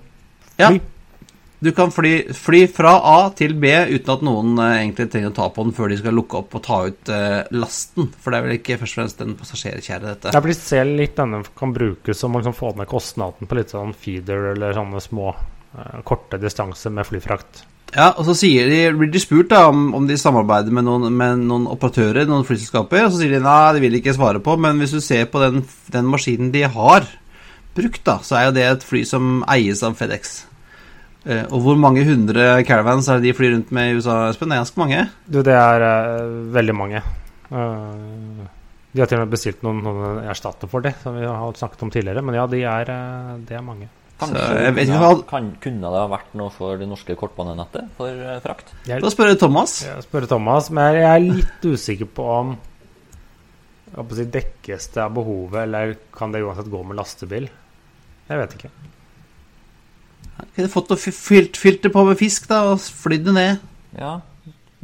Ja. 0.58 0.70
Du 1.60 1.72
kan 1.76 1.92
fly, 1.94 2.14
fly 2.36 2.66
fra 2.72 2.94
A 3.08 3.18
til 3.38 3.56
B 3.60 3.70
uten 3.72 4.12
at 4.12 4.24
noen 4.26 4.58
eh, 4.60 4.80
egentlig 4.82 5.08
trenger 5.12 5.32
å 5.32 5.36
ta 5.38 5.50
på 5.54 5.64
den 5.66 5.76
før 5.78 5.92
de 5.92 6.00
skal 6.02 6.18
lukke 6.18 6.42
opp 6.42 6.58
og 6.58 6.64
ta 6.66 6.80
ut 6.90 7.12
eh, 7.14 7.42
lasten. 7.56 8.10
For 8.22 8.32
det 8.32 8.40
er 8.40 8.48
vel 8.48 8.58
ikke 8.58 8.80
først 8.82 8.98
og 8.98 9.02
fremst 9.02 9.24
en 9.24 9.38
passasjerkjære, 9.40 10.08
dette. 10.10 10.34
Jeg 10.36 10.46
blir 10.46 10.58
ser 10.60 10.90
litt 10.90 11.16
denne 11.18 11.44
kan 11.58 11.76
brukes 11.76 12.20
som 12.20 12.36
å 12.36 12.42
liksom 12.42 12.58
få 12.58 12.74
ned 12.76 12.90
kostnaden 12.92 13.50
på 13.50 13.60
litt 13.60 13.72
sånn 13.74 13.96
feeder 13.98 14.52
eller 14.52 14.76
sånne 14.76 15.04
små 15.04 15.32
eh, 15.32 16.02
korte 16.08 16.42
distanser 16.42 16.94
med 16.94 17.08
flyfrakt. 17.08 17.64
Ja, 17.96 18.10
og 18.12 18.26
så 18.28 18.34
de, 18.36 18.80
blir 18.98 19.12
de 19.14 19.22
spurt 19.24 19.54
da 19.54 19.70
om, 19.70 19.94
om 19.96 20.08
de 20.10 20.18
samarbeider 20.20 20.74
med 20.74 20.84
noen, 20.84 21.08
med 21.16 21.46
noen 21.48 21.68
operatører, 21.72 22.26
noen 22.28 22.44
flyselskaper, 22.48 23.06
og 23.06 23.14
så 23.14 23.22
sier 23.22 23.38
de 23.38 23.44
nei, 23.46 23.60
det 23.76 23.84
vil 23.86 23.96
de 23.96 24.02
ikke 24.02 24.16
svare 24.18 24.42
på, 24.44 24.58
men 24.60 24.82
hvis 24.82 24.98
du 24.98 25.00
ser 25.04 25.30
på 25.32 25.40
den, 25.44 25.62
den 25.94 26.10
maskinen 26.12 26.52
de 26.52 26.66
har 26.68 27.08
brukt, 27.76 28.02
da, 28.08 28.18
så 28.26 28.40
er 28.40 28.50
jo 28.50 28.58
det 28.58 28.68
et 28.68 28.84
fly 28.84 29.06
som 29.08 29.40
eies 29.52 29.84
av 29.86 29.96
FedEx. 30.00 30.42
Eh, 31.26 31.44
og 31.50 31.62
hvor 31.66 31.78
mange 31.82 32.04
hundre 32.06 32.64
caravans 32.68 33.08
er 33.10 33.18
det 33.18 33.32
de 33.32 33.38
flyr 33.38 33.56
rundt 33.56 33.72
med 33.74 33.90
i 33.92 33.96
USA, 33.98 34.18
Espen? 34.30 34.52
Det 34.52 34.58
er 34.60 34.62
ganske 34.64 34.82
mange. 34.84 35.00
Du, 35.26 35.40
det 35.46 35.56
er 35.58 35.86
eh, 35.88 36.36
veldig 36.54 36.76
mange. 36.78 37.02
Eh, 37.50 38.48
de 38.96 39.02
har 39.04 39.10
til 39.12 39.18
og 39.20 39.26
med 39.26 39.34
bestilt 39.34 39.64
noen, 39.66 39.82
noen 39.84 40.20
erstatter 40.32 40.70
for 40.72 40.86
det, 40.86 40.94
som 41.02 41.18
vi 41.18 41.26
har 41.28 41.58
snakket 41.60 41.82
om 41.84 41.92
tidligere. 41.92 42.22
Men 42.24 42.38
ja, 42.38 42.46
de 42.48 42.62
er, 42.64 42.92
det 43.50 43.58
er 43.58 43.66
mange. 43.66 43.90
Kanskje 44.22 44.40
Så 44.40 44.60
jeg 44.64 44.76
vet 44.78 44.86
ikke 44.86 44.94
kunne, 45.02 45.08
hva- 45.18 45.26
kan, 45.28 45.48
kunne 45.66 45.90
det 45.92 46.00
ha 46.00 46.06
vært 46.14 46.36
noe 46.40 46.54
for 46.56 46.78
det 46.80 46.86
norske 46.88 47.18
kortbanenettet 47.20 47.90
for 47.98 48.22
frakt? 48.46 48.70
Da 48.88 49.12
spør 49.12 49.34
jeg 49.34 49.42
Thomas. 49.42 49.74
jeg 49.84 50.06
spør 50.06 50.28
Thomas, 50.32 50.70
men 50.72 50.96
jeg 51.02 51.10
er 51.10 51.26
litt 51.26 51.68
usikker 51.68 52.08
på 52.16 52.30
om 52.38 52.54
jeg 53.92 54.00
å 54.06 54.16
si, 54.16 54.26
Dekkes 54.32 54.88
det 54.94 55.04
av 55.04 55.12
behovet, 55.18 55.60
eller 55.66 55.98
kan 56.16 56.32
det 56.32 56.46
uansett 56.48 56.72
gå 56.72 56.80
med 56.88 56.96
lastebil? 57.02 57.50
Jeg 58.30 58.40
vet 58.40 58.56
ikke. 58.62 58.72
Kunne 60.56 60.70
fått 60.72 60.90
noe 60.92 61.00
filter 61.00 61.22
fylt, 61.26 61.58
fylt 61.60 61.82
det 61.84 61.92
på 61.94 62.04
med 62.08 62.18
fisk, 62.20 62.48
da, 62.52 62.62
og 62.74 62.80
flydd 62.80 63.26
det 63.30 63.34
ned. 63.36 63.60
Ja. 64.00 64.14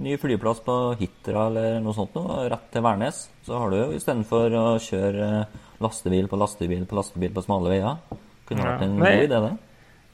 Ny 0.02 0.16
flyplass 0.18 0.62
på 0.66 0.76
Hitra 0.98 1.48
eller 1.52 1.80
noe 1.84 1.94
sånt 1.94 2.16
noe, 2.16 2.48
rett 2.50 2.70
til 2.74 2.82
Værnes. 2.86 3.26
Så 3.46 3.58
har 3.60 3.70
du 3.70 3.78
jo 3.78 3.90
istedenfor 3.98 4.56
å 4.58 4.66
kjøre 4.82 5.28
eh, 5.42 5.60
lastebil 5.84 6.28
på 6.32 6.40
lastebil 6.40 6.86
på 6.90 6.98
lastebil 6.98 7.34
på 7.36 7.44
smale 7.46 7.70
veier. 7.74 8.00
Kunne 8.50 8.64
Ja. 8.64 8.72
vært 8.72 8.82
en 8.88 8.98
Nei. 9.00 9.12
god 9.12 9.28
idé, 9.28 9.42
det. 9.48 9.52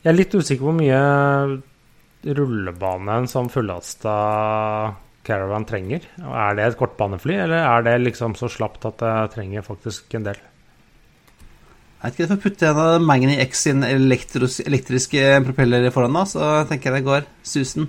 Jeg 0.03 0.11
er 0.13 0.17
litt 0.17 0.35
usikker 0.35 0.63
på 0.65 0.71
hvor 0.71 0.77
mye 0.81 1.01
rullebane 2.37 3.17
en 3.21 3.29
sånn 3.29 3.49
fullasta 3.53 4.15
Caravan 5.27 5.65
trenger. 5.67 6.01
Er 6.23 6.55
det 6.57 6.65
et 6.71 6.77
kortbanefly, 6.79 7.35
eller 7.45 7.63
er 7.67 7.83
det 7.83 7.95
liksom 8.05 8.35
så 8.39 8.49
slapt 8.51 8.85
at 8.87 8.97
det 9.03 9.15
trenger 9.35 9.61
faktisk 9.65 10.13
en 10.15 10.23
del? 10.29 10.39
Jeg 11.97 12.11
vet 12.11 12.13
ikke, 12.13 12.23
jeg 12.23 12.29
får 12.29 12.41
putte 12.43 12.67
en 12.69 12.79
av 12.81 13.01
Magni 13.01 13.35
X 13.41 13.63
sin 13.65 13.81
elektros, 13.81 14.59
elektriske 14.61 15.21
propeller 15.47 15.87
foran, 15.89 16.13
da, 16.13 16.27
så 16.29 16.49
tenker 16.69 16.91
jeg 16.91 17.01
det 17.01 17.07
går 17.07 17.23
susen. 17.41 17.87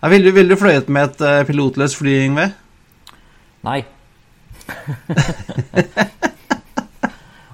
Ja, 0.00 0.08
Ville 0.08 0.30
du, 0.30 0.32
vil 0.36 0.48
du 0.48 0.56
fløyet 0.56 0.88
med 0.88 1.10
et 1.10 1.20
eh, 1.28 1.42
pilotløst 1.44 1.98
fly, 2.00 2.14
Yngve? 2.28 2.46
Nei. 3.68 3.80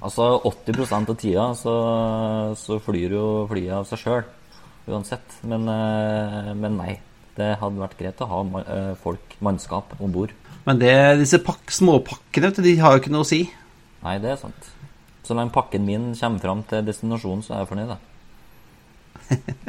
altså 0.06 0.28
80% 0.46 1.10
av 1.10 1.18
tida 1.18 1.48
så, 1.58 1.74
så 2.58 2.78
flyr 2.86 3.16
jo 3.16 3.26
flyet 3.50 3.74
av 3.80 3.88
seg 3.90 3.98
sjøl 4.04 4.22
uansett. 4.90 5.40
Men, 5.42 5.66
eh, 5.70 6.52
men 6.54 6.78
nei. 6.78 7.00
Det 7.32 7.54
hadde 7.56 7.80
vært 7.80 7.96
greit 7.96 8.18
å 8.20 8.28
ha 8.28 8.40
eh, 8.60 8.92
folk, 9.00 9.34
mannskap, 9.40 9.94
om 9.98 10.12
bord. 10.12 10.34
Men 10.66 10.78
det, 10.78 10.94
disse 11.22 11.40
pak, 11.42 11.64
småpakkene, 11.72 12.50
vet 12.50 12.60
du, 12.60 12.66
de 12.66 12.76
har 12.78 12.94
jo 12.94 13.02
ikke 13.02 13.14
noe 13.14 13.24
å 13.24 13.30
si. 13.30 13.40
Nei, 14.02 14.18
det 14.22 14.32
er 14.32 14.40
sant. 14.40 14.72
Så 15.22 15.36
lenge 15.38 15.54
pakken 15.54 15.86
min 15.86 16.10
kommer 16.18 16.42
fram 16.42 16.62
til 16.68 16.86
destinasjonen, 16.86 17.44
så 17.46 17.54
er 17.54 17.62
jeg 17.62 17.72
fornøyd. 17.72 17.94
da. 17.94 17.98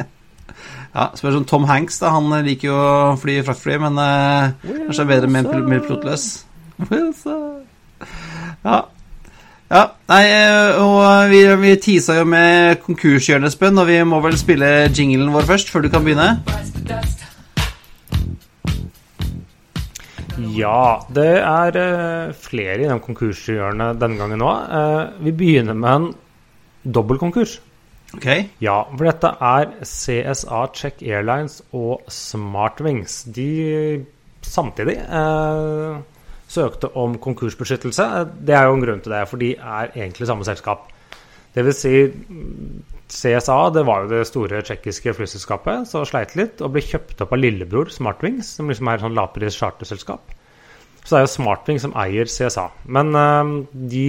Ja, 0.93 1.07
spørs 1.17 1.35
om 1.35 1.45
Tom 1.45 1.63
Hanks, 1.65 1.97
da. 1.99 2.11
Han 2.13 2.29
liker 2.45 2.67
jo 2.67 2.77
å 2.77 3.13
fly 3.17 3.39
fraktfly, 3.45 3.79
men 3.81 3.97
eh, 3.97 4.51
kanskje 4.85 5.01
er 5.01 5.09
bedre 5.09 5.29
med 5.31 5.49
en 5.49 5.81
pilotløs. 5.87 6.27
Ja. 8.63 8.77
ja. 9.73 9.83
Nei, 10.13 10.21
eh, 10.29 10.77
og 10.83 11.33
vi, 11.33 11.41
vi 11.65 11.73
tisa 11.81 12.19
jo 12.19 12.29
med 12.29 12.83
konkurshjørnet, 12.85 13.49
Espen, 13.49 13.81
og 13.81 13.89
vi 13.89 13.97
må 14.05 14.21
vel 14.21 14.37
spille 14.37 14.69
jinglen 14.93 15.33
vår 15.33 15.49
først, 15.49 15.73
før 15.73 15.87
du 15.87 15.93
kan 15.93 16.05
begynne? 16.05 16.29
Ja, 20.33 21.03
det 21.13 21.27
er 21.45 21.75
eh, 21.77 22.33
flere 22.33 22.79
i 22.81 22.87
de 22.89 22.95
konkurshjørnene 23.03 23.93
denne 24.01 24.17
gangen 24.17 24.41
nå. 24.41 24.49
Eh, 24.49 25.11
vi 25.27 25.33
begynner 25.37 25.77
med 25.77 25.93
en 25.93 26.07
dobbeltkonkurs. 26.95 27.59
Ok. 28.17 28.27
Ja, 28.61 28.79
for 28.89 29.05
dette 29.05 29.29
er 29.41 29.75
CSA 29.85 30.63
Czech 30.73 31.03
Airlines 31.05 31.61
og 31.73 32.01
Smartwings. 32.09 33.23
De 33.35 34.05
samtidig 34.41 34.97
eh, 35.05 36.01
søkte 36.49 36.89
om 36.97 37.19
konkursbeskyttelse. 37.21 38.09
Det 38.41 38.57
er 38.57 38.65
jo 38.67 38.79
en 38.79 38.85
grunn 38.85 39.05
til 39.05 39.13
det, 39.13 39.23
for 39.29 39.41
de 39.41 39.53
er 39.53 39.93
egentlig 39.93 40.29
samme 40.29 40.45
selskap. 40.49 40.89
Det 41.53 41.65
vil 41.67 41.75
si 41.77 41.95
CSA 43.13 43.57
det 43.75 43.83
var 43.85 44.03
jo 44.03 44.13
det 44.13 44.23
store 44.25 44.61
tsjekkiske 44.65 45.13
flyselskapet 45.17 45.89
som 45.89 46.05
sleit 46.07 46.33
litt 46.39 46.61
og 46.65 46.73
ble 46.73 46.81
kjøpt 46.85 47.21
opp 47.25 47.35
av 47.35 47.41
lillebror 47.41 47.91
Smartwings, 47.93 48.55
som 48.57 48.71
liksom 48.71 48.89
er 48.89 48.97
et 48.97 49.05
sånn 49.05 49.17
lavpris 49.17 49.59
charterselskap. 49.59 50.33
Så 51.03 51.11
det 51.11 51.19
er 51.19 51.27
jo 51.27 51.33
Smartwings 51.35 51.85
som 51.85 51.93
eier 51.99 52.31
CSA. 52.31 52.69
Men 52.95 53.11
eh, 53.19 53.51
de 53.91 54.07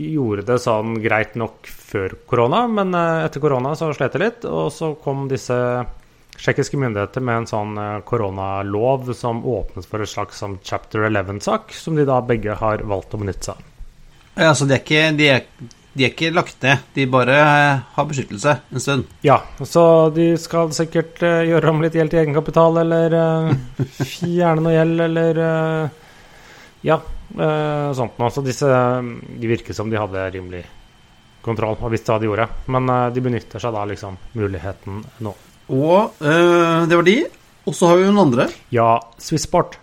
gjorde 0.00 0.46
det 0.48 0.58
sånn 0.62 0.98
greit 1.02 1.36
nok 1.38 1.70
før 1.70 2.16
korona, 2.28 2.64
men 2.70 2.92
eh, 2.96 3.24
etter 3.26 3.42
korona 3.42 3.74
så 3.78 3.92
slet 3.96 4.16
det 4.16 4.22
litt. 4.24 4.46
Og 4.50 4.68
så 4.74 4.92
kom 5.02 5.28
disse 5.30 5.56
tsjekkiske 6.40 6.78
myndigheter 6.80 7.24
med 7.24 7.42
en 7.42 7.50
sånn 7.50 7.80
eh, 7.80 7.96
koronalov 8.08 9.12
som 9.16 9.42
åpnet 9.46 9.88
for 9.88 10.02
et 10.02 10.10
slags 10.12 10.40
sånn 10.42 10.58
chapter 10.66 11.06
11-sak, 11.08 11.74
som 11.76 11.98
de 11.98 12.08
da 12.08 12.20
begge 12.24 12.56
har 12.58 12.84
valgt 12.90 13.14
å 13.14 13.22
benytte 13.22 13.52
seg 13.52 13.58
av. 13.58 13.66
Ja, 14.40 14.54
så 14.56 14.66
de 14.66 14.76
er 14.76 14.82
ikke, 14.82 15.06
de 15.18 15.26
er, 15.28 15.46
de 15.90 16.06
er 16.06 16.12
ikke 16.12 16.30
lagt 16.30 16.62
ned. 16.62 16.84
De 16.94 17.06
bare 17.10 17.36
eh, 17.36 17.80
har 17.96 18.06
beskyttelse 18.06 18.52
en 18.70 18.82
stund. 18.82 19.08
Ja, 19.26 19.40
så 19.66 19.82
de 20.14 20.32
skal 20.38 20.70
sikkert 20.76 21.18
eh, 21.26 21.48
gjøre 21.50 21.72
om 21.72 21.82
litt 21.82 21.96
gjeld 21.98 22.12
til 22.12 22.22
egenkapital, 22.22 22.78
eller 22.84 23.16
eh, 23.18 23.50
fjerne 24.14 24.62
noe 24.62 24.76
gjeld, 24.76 25.04
eller 25.08 25.40
Ja, 26.86 27.00
sånt 27.36 28.16
noe. 28.22 28.30
Så 28.30 28.42
disse 28.46 28.70
eh, 28.70 29.10
De 29.42 29.50
virker 29.50 29.76
som 29.76 29.90
de 29.90 29.98
hadde 29.98 30.28
rimelig 30.36 30.62
kontroll 31.42 31.78
og 31.80 31.92
visste 31.92 32.12
hva 32.12 32.20
de 32.22 32.28
gjorde. 32.28 32.46
Men 32.70 32.90
de 33.14 33.22
benytter 33.24 33.62
seg 33.62 33.74
da 33.74 33.86
liksom 33.88 34.18
muligheten 34.36 35.02
nå. 35.24 35.34
Og 35.70 36.18
øh, 36.20 36.86
det 36.90 36.98
var 36.98 37.06
de. 37.06 37.18
Og 37.68 37.76
så 37.76 37.90
har 37.90 37.98
vi 37.98 38.06
noen 38.08 38.24
andre. 38.28 38.46
Ja, 38.74 38.98
Swissport. 39.22 39.78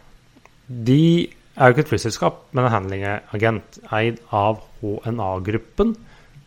De 0.68 1.28
er 1.58 1.70
jo 1.70 1.74
ikke 1.74 1.86
et 1.86 1.92
flyselskap, 1.92 2.42
men 2.54 2.68
en 2.68 2.74
handlingagent 2.74 3.80
eid 3.96 4.20
av 4.36 4.60
HNA-gruppen. 4.82 5.96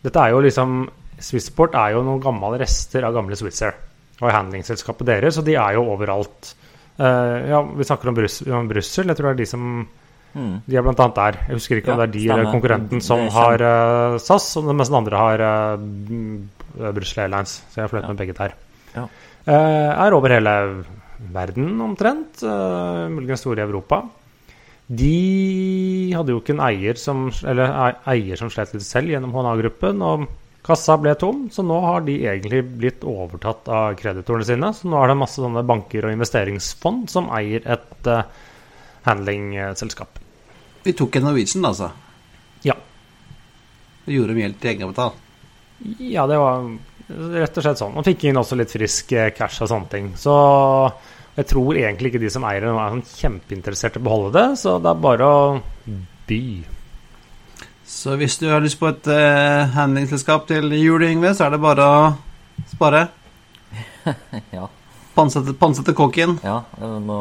Dette 0.01 0.25
er 0.25 0.33
jo 0.33 0.41
liksom 0.43 0.81
Swissport 1.21 1.75
er 1.77 1.93
jo 1.95 2.01
noen 2.05 2.21
gamle 2.23 2.57
rester 2.61 3.05
av 3.05 3.13
gamle 3.13 3.37
Swissair. 3.37 3.75
Og 4.21 4.29
handlingselskapet 4.29 5.07
deres, 5.07 5.37
og 5.37 5.45
de 5.45 5.55
er 5.57 5.75
jo 5.77 5.85
overalt. 5.93 6.53
Uh, 6.97 7.37
ja, 7.49 7.59
vi 7.77 7.85
snakker 7.87 8.09
om, 8.09 8.17
Brus 8.17 8.39
om 8.45 8.69
Brussel. 8.69 9.09
Jeg 9.09 9.17
tror 9.17 9.31
det 9.31 9.33
er 9.35 9.41
de 9.41 9.49
som 9.49 9.67
mm. 9.81 10.55
De 10.65 10.77
er 10.77 10.85
blant 10.85 11.01
annet 11.05 11.19
der. 11.19 11.37
Jeg 11.47 11.59
husker 11.59 11.81
ikke 11.81 11.93
om 11.93 12.01
det 12.01 12.07
er 12.07 12.15
de 12.15 12.23
eller 12.27 12.49
konkurrenten 12.53 13.05
som 13.05 13.27
har 13.33 13.65
uh, 13.65 14.17
SAS, 14.21 14.49
og 14.61 14.69
mens 14.73 14.91
den 14.91 14.99
andre 15.01 15.21
har 15.21 15.45
uh, 15.45 16.91
Brussel 16.93 17.23
Airlines. 17.25 17.59
Så 17.69 17.79
jeg 17.79 17.85
har 17.85 17.93
fløyet 17.93 18.09
med 18.09 18.21
begge 18.21 18.37
der. 18.37 18.57
Ja. 18.95 19.05
Er 19.49 20.13
over 20.13 20.29
hele 20.29 20.51
verden 21.33 21.79
omtrent, 21.81 22.43
muligens 23.09 23.41
store 23.41 23.63
i 23.63 23.65
Europa. 23.65 24.03
De 24.91 26.11
hadde 26.11 26.33
jo 26.33 26.41
ikke 26.41 26.55
en 26.57 26.65
eier 26.65 26.97
som, 26.99 27.29
eller 27.47 27.71
eier 28.11 28.39
som 28.39 28.49
slet 28.51 28.73
litt 28.75 28.83
selv 28.83 29.13
gjennom 29.13 29.31
HNA-gruppen, 29.31 30.01
og 30.03 30.25
kassa 30.65 30.97
ble 30.99 31.13
tom, 31.19 31.45
så 31.53 31.63
nå 31.63 31.77
har 31.85 32.03
de 32.05 32.17
egentlig 32.25 32.61
blitt 32.81 33.05
overtatt 33.07 33.69
av 33.71 33.95
kreditorene 33.99 34.47
sine. 34.47 34.73
Så 34.75 34.91
nå 34.91 34.99
er 34.99 35.11
det 35.11 35.19
masse 35.21 35.39
sånne 35.39 35.63
banker 35.67 36.05
og 36.05 36.15
investeringsfond 36.17 37.07
som 37.13 37.31
eier 37.33 37.63
et 37.71 38.11
uh, 38.11 38.25
handlingselskap. 39.07 40.19
Vi 40.83 40.93
tok 40.97 41.17
en 41.17 41.29
Norwegian, 41.29 41.65
altså. 41.71 41.91
Ja. 42.67 42.75
Og 44.05 44.11
gjorde 44.11 44.37
mye 44.37 44.51
til 44.57 44.73
egenkapital. 44.73 45.15
Ja, 46.03 46.27
det 46.29 46.37
var 46.41 46.67
rett 47.39 47.57
og 47.57 47.65
slett 47.65 47.79
sånn. 47.79 47.95
Man 47.95 48.05
fikk 48.05 48.27
inn 48.27 48.39
også 48.39 48.57
litt 48.59 48.73
frisk 48.73 49.11
eh, 49.17 49.31
cash 49.35 49.63
og 49.63 49.71
sånne 49.71 49.91
ting. 49.91 50.11
Så 50.19 50.35
jeg 51.37 51.47
tror 51.47 51.77
egentlig 51.79 52.11
ikke 52.11 52.21
de 52.25 52.29
som 52.33 52.43
eier 52.49 52.65
det, 52.65 52.71
er 52.73 52.93
sånn 52.95 53.05
kjempeinteressert 53.21 53.95
i 53.97 54.01
å 54.01 54.05
beholde 54.07 54.31
det, 54.35 54.45
så 54.59 54.75
det 54.83 54.89
er 54.91 54.99
bare 55.05 55.27
å 55.31 55.39
by. 56.27 56.41
Så 57.91 58.15
hvis 58.19 58.37
du 58.39 58.45
har 58.51 58.61
lyst 58.63 58.79
på 58.79 58.87
et 58.91 59.07
uh, 59.11 59.67
handlingsselskap 59.75 60.45
til 60.49 60.71
jul, 60.77 61.03
Yngve, 61.07 61.33
så 61.35 61.47
er 61.47 61.55
det 61.55 61.61
bare 61.63 61.87
å 61.87 62.03
spare. 62.73 63.07
Ja. 64.55 64.65
Pantsette, 65.13 65.51
pantsette 65.59 65.93
kåken. 65.93 66.37
ja 66.43 66.61
må, 67.03 67.17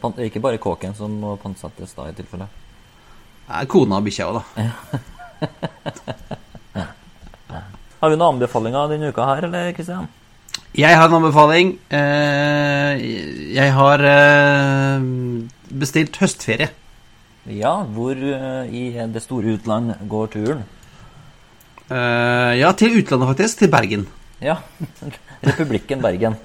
pan- 0.00 0.14
ikke 0.22 0.40
bare 0.40 0.60
kåken 0.62 0.94
som 0.94 1.10
må 1.20 1.34
pantsettes 1.42 1.90
da, 1.98 2.06
i 2.08 2.14
tilfelle. 2.16 2.46
Nei, 3.48 3.64
kona 3.68 3.98
og 3.98 4.06
bikkja 4.06 4.28
òg, 4.30 4.38
da. 4.38 4.42
Har 8.00 8.12
vi 8.12 8.16
noen 8.16 8.36
anbefalinger 8.36 8.88
denne 8.92 9.10
uka 9.12 9.26
her, 9.28 9.46
eller 9.48 9.72
Kristian? 9.76 10.06
Jeg 10.74 10.98
har 10.98 11.06
en 11.06 11.18
anbefaling. 11.20 11.76
Eh, 11.94 13.02
jeg 13.54 13.74
har 13.76 14.02
eh, 14.10 15.04
bestilt 15.70 16.18
høstferie. 16.18 16.70
Ja, 17.46 17.76
hvor 17.94 18.18
eh, 18.18 18.72
i 18.74 18.88
det 19.14 19.22
store 19.22 19.54
utland 19.54 19.94
går 20.10 20.32
turen? 20.34 20.64
Ja, 21.84 22.72
til 22.74 22.96
utlandet, 22.98 23.28
faktisk. 23.34 23.60
Til 23.60 23.70
Bergen. 23.70 24.08
Ja, 24.42 24.56
Republikken 25.48 26.02
Bergen. 26.02 26.36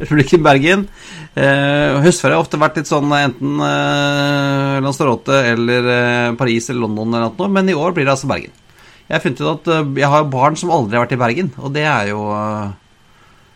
Republikken 0.00 0.42
Bergen. 0.42 0.86
Eh, 1.34 1.98
høstferie 2.04 2.36
har 2.36 2.42
ofte 2.42 2.58
vært 2.60 2.78
litt 2.78 2.90
sånn 2.90 3.10
enten 3.16 3.58
eh, 3.62 4.82
Lanzarote 4.84 5.40
eller 5.50 5.88
eh, 5.94 6.34
Paris 6.38 6.70
eller 6.70 6.86
London 6.86 7.14
eller 7.14 7.34
noe, 7.34 7.50
men 7.50 7.70
i 7.70 7.76
år 7.78 7.94
blir 7.94 8.06
det 8.06 8.14
altså 8.14 8.30
Bergen. 8.30 8.54
Jeg 9.08 9.16
har 9.16 9.24
funnet 9.24 9.42
ut 9.42 9.50
at 9.50 9.72
eh, 9.74 9.92
jeg 10.00 10.10
har 10.14 10.30
barn 10.30 10.58
som 10.58 10.72
aldri 10.74 10.98
har 10.98 11.06
vært 11.06 11.16
i 11.16 11.20
Bergen, 11.24 11.50
og 11.58 11.74
det 11.74 11.86
er 11.90 12.12
jo 12.12 12.22
eh, 12.34 12.70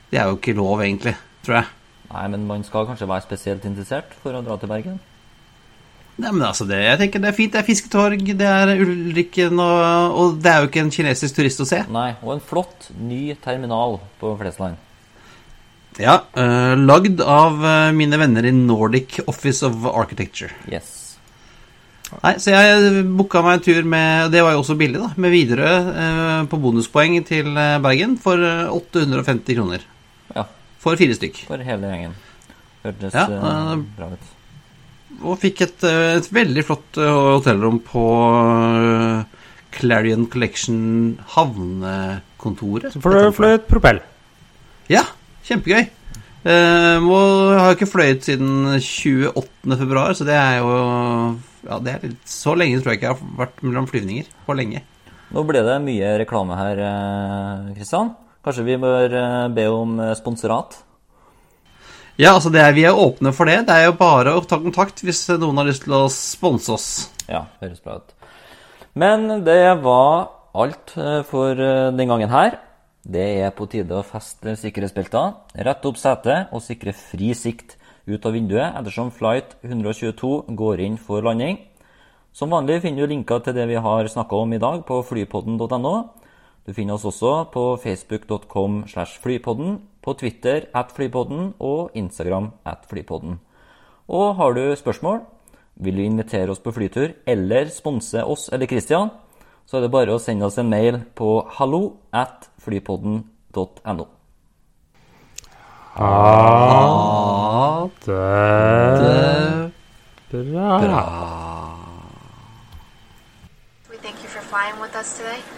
Det 0.08 0.20
er 0.20 0.30
jo 0.30 0.38
ikke 0.38 0.56
lov, 0.56 0.80
egentlig, 0.84 1.14
tror 1.44 1.60
jeg. 1.60 1.70
Nei, 2.08 2.24
men 2.32 2.46
man 2.48 2.64
skal 2.64 2.86
kanskje 2.88 3.08
være 3.08 3.26
spesielt 3.26 3.64
interessert 3.68 4.14
for 4.22 4.36
å 4.36 4.42
dra 4.44 4.56
til 4.60 4.70
Bergen? 4.70 4.98
Nei, 6.18 6.32
men 6.32 6.42
altså, 6.48 6.64
det, 6.66 6.80
jeg 6.82 6.98
tenker 7.02 7.22
det 7.22 7.30
er 7.30 7.36
fint. 7.36 7.52
Det 7.54 7.60
er 7.60 7.68
fisketorg, 7.68 8.24
det 8.40 8.48
er 8.48 8.72
Ulrikken, 8.82 9.60
og, 9.62 10.18
og 10.18 10.38
det 10.42 10.50
er 10.50 10.62
jo 10.62 10.70
ikke 10.70 10.84
en 10.86 10.94
kinesisk 10.94 11.36
turist 11.36 11.62
å 11.62 11.68
se. 11.68 11.82
Nei, 11.94 12.10
og 12.24 12.34
en 12.38 12.44
flott 12.44 12.88
ny 12.98 13.36
terminal 13.44 14.00
på 14.22 14.32
Flesland. 14.40 14.80
Ja, 15.98 16.20
uh, 16.38 16.74
lagd 16.78 17.20
av 17.24 17.58
eh, 17.66 17.88
mine 17.96 18.20
venner 18.20 18.46
i 18.46 18.54
Nordic 18.54 19.18
Office 19.26 19.66
of 19.66 19.82
Architecture. 19.90 20.52
Yes. 20.70 20.98
Nei, 22.22 22.34
så 22.40 22.54
jeg 22.54 23.02
booka 23.18 23.42
meg 23.44 23.58
en 23.58 23.64
tur 23.66 23.84
med 23.84 24.30
Det 24.32 24.40
var 24.40 24.54
jo 24.54 24.62
også 24.62 24.78
billig, 24.80 25.00
da. 25.02 25.10
Med 25.20 25.34
Widerøe 25.34 25.74
uh, 25.92 26.40
på 26.48 26.60
bonuspoeng 26.62 27.18
til 27.28 27.52
eh, 27.52 27.76
Bergen 27.84 28.16
for 28.20 28.40
eh, 28.40 28.64
850 28.72 29.58
kroner. 29.58 29.84
For 30.78 30.98
fire 30.98 31.14
stykk. 31.16 31.44
for 31.48 31.62
hele 31.66 31.90
gjengen. 31.90 32.16
Hørtes 32.84 33.14
Ja, 33.14 33.26
eh, 33.26 33.76
bra 33.96 34.12
ut. 34.14 34.34
Og 35.22 35.38
fikk 35.42 35.62
et, 35.62 35.84
eh, 35.84 36.16
et 36.18 36.28
veldig 36.30 36.64
flott 36.64 36.94
hotellrom 36.94 37.80
på 37.82 38.04
Clarion 39.72 40.26
Collection 40.30 41.18
havnekontoret. 41.34 42.94
For 43.02 43.10
du 43.10 43.32
fløy 43.32 43.54
et 43.54 43.68
propell. 43.68 44.00
Ja, 44.88 45.04
kjempegøy. 45.44 45.88
Uh, 46.48 47.02
må, 47.02 47.18
har 47.58 47.74
ikke 47.74 47.88
fløyet 47.90 48.22
siden 48.24 48.78
28. 48.78 49.74
februar, 49.76 50.14
så 50.14 50.24
det 50.24 50.36
er 50.38 50.60
jo 50.62 50.70
ja, 51.66 51.78
det 51.82 51.92
er 51.92 52.06
litt, 52.06 52.22
Så 52.30 52.54
lenge 52.56 52.78
tror 52.78 52.94
jeg 52.94 53.00
ikke 53.00 53.08
jeg 53.08 53.16
har 53.18 53.34
vært 53.42 53.60
mellom 53.66 53.88
flyvninger. 53.90 54.30
For 54.46 54.56
lenge. 54.56 54.84
Nå 55.34 55.42
ble 55.44 55.60
det 55.66 55.76
mye 55.84 56.14
reklame 56.22 56.56
her, 56.56 56.80
Kristian. 57.74 58.14
Kanskje 58.46 58.66
vi 58.66 58.76
bør 58.80 59.14
eh, 59.18 59.48
be 59.54 59.64
om 59.72 59.98
eh, 60.02 60.14
sponsorat? 60.18 60.78
Ja, 62.18 62.34
altså 62.34 62.50
det 62.54 62.62
er, 62.62 62.74
Vi 62.74 62.84
er 62.86 62.98
åpne 62.98 63.32
for 63.34 63.50
det. 63.50 63.60
Det 63.66 63.74
er 63.74 63.88
jo 63.88 63.98
bare 63.98 64.34
å 64.34 64.44
ta 64.46 64.58
kontakt 64.62 65.02
hvis 65.06 65.24
noen 65.38 65.58
har 65.58 65.68
lyst 65.68 65.84
til 65.86 65.94
å 65.94 66.06
sponse 66.12 66.72
oss. 66.74 66.88
Ja, 67.30 67.46
høres 67.62 67.82
bra 67.82 67.98
ut. 67.98 68.14
Men 68.98 69.44
det 69.46 69.60
var 69.82 70.30
alt 70.58 70.94
eh, 70.98 71.20
for 71.26 71.58
den 71.58 72.10
gangen 72.10 72.30
her. 72.32 72.58
Det 73.08 73.26
er 73.40 73.54
på 73.56 73.66
tide 73.70 73.94
å 73.96 74.04
feste 74.04 74.52
sikkerhetsbelta, 74.58 75.22
rette 75.64 75.88
opp 75.88 75.96
setet 75.96 76.50
og 76.52 76.60
sikre 76.60 76.92
fri 76.92 77.30
sikt 77.32 77.78
ut 78.08 78.26
av 78.26 78.34
vinduet 78.34 78.76
ettersom 78.76 79.10
flight 79.14 79.54
122 79.64 80.32
går 80.58 80.82
inn 80.84 80.98
for 81.00 81.24
landing. 81.24 81.58
Som 82.36 82.52
vanlig 82.52 82.82
finner 82.84 83.06
du 83.06 83.14
linker 83.14 83.40
til 83.42 83.56
det 83.56 83.64
vi 83.70 83.80
har 83.80 84.08
snakka 84.10 84.42
om 84.44 84.52
i 84.52 84.60
dag 84.62 84.84
på 84.86 85.00
flypodden.no. 85.08 85.94
Du 86.68 86.74
finner 86.76 86.98
oss 86.98 87.06
også 87.08 87.46
på 87.48 87.62
facebook.com 87.80 88.82
slash 88.90 89.22
flypodden, 89.22 89.78
på 90.04 90.12
Twitter 90.20 90.66
at 90.76 90.90
flypodden 90.92 91.54
og 91.64 91.94
Instagram 91.96 92.50
at 92.68 92.84
flypodden. 92.90 93.38
Og 94.08 94.34
har 94.36 94.52
du 94.52 94.76
spørsmål, 94.76 95.20
vil 95.80 95.96
du 95.96 96.02
invitere 96.04 96.50
oss 96.52 96.60
på 96.60 96.72
flytur 96.76 97.14
eller 97.24 97.72
sponse 97.72 98.20
oss 98.20 98.52
eller 98.52 98.68
Christian, 98.68 99.08
så 99.64 99.78
er 99.78 99.82
det 99.86 99.94
bare 99.94 100.12
å 100.12 100.20
sende 100.20 100.44
oss 100.44 100.58
en 100.60 100.68
mail 100.68 101.00
på 101.16 101.48
hallo 101.56 101.96
at 102.12 102.52
flypodden.no. 102.60 104.04
Ha 105.96 107.88
det 107.96 108.12
bra. 110.44 110.76
We 113.88 113.96
thank 114.04 114.20
you 114.20 114.28
for 114.28 114.44
flying 114.52 114.76
with 114.82 114.92
us 114.94 115.16
today. 115.16 115.57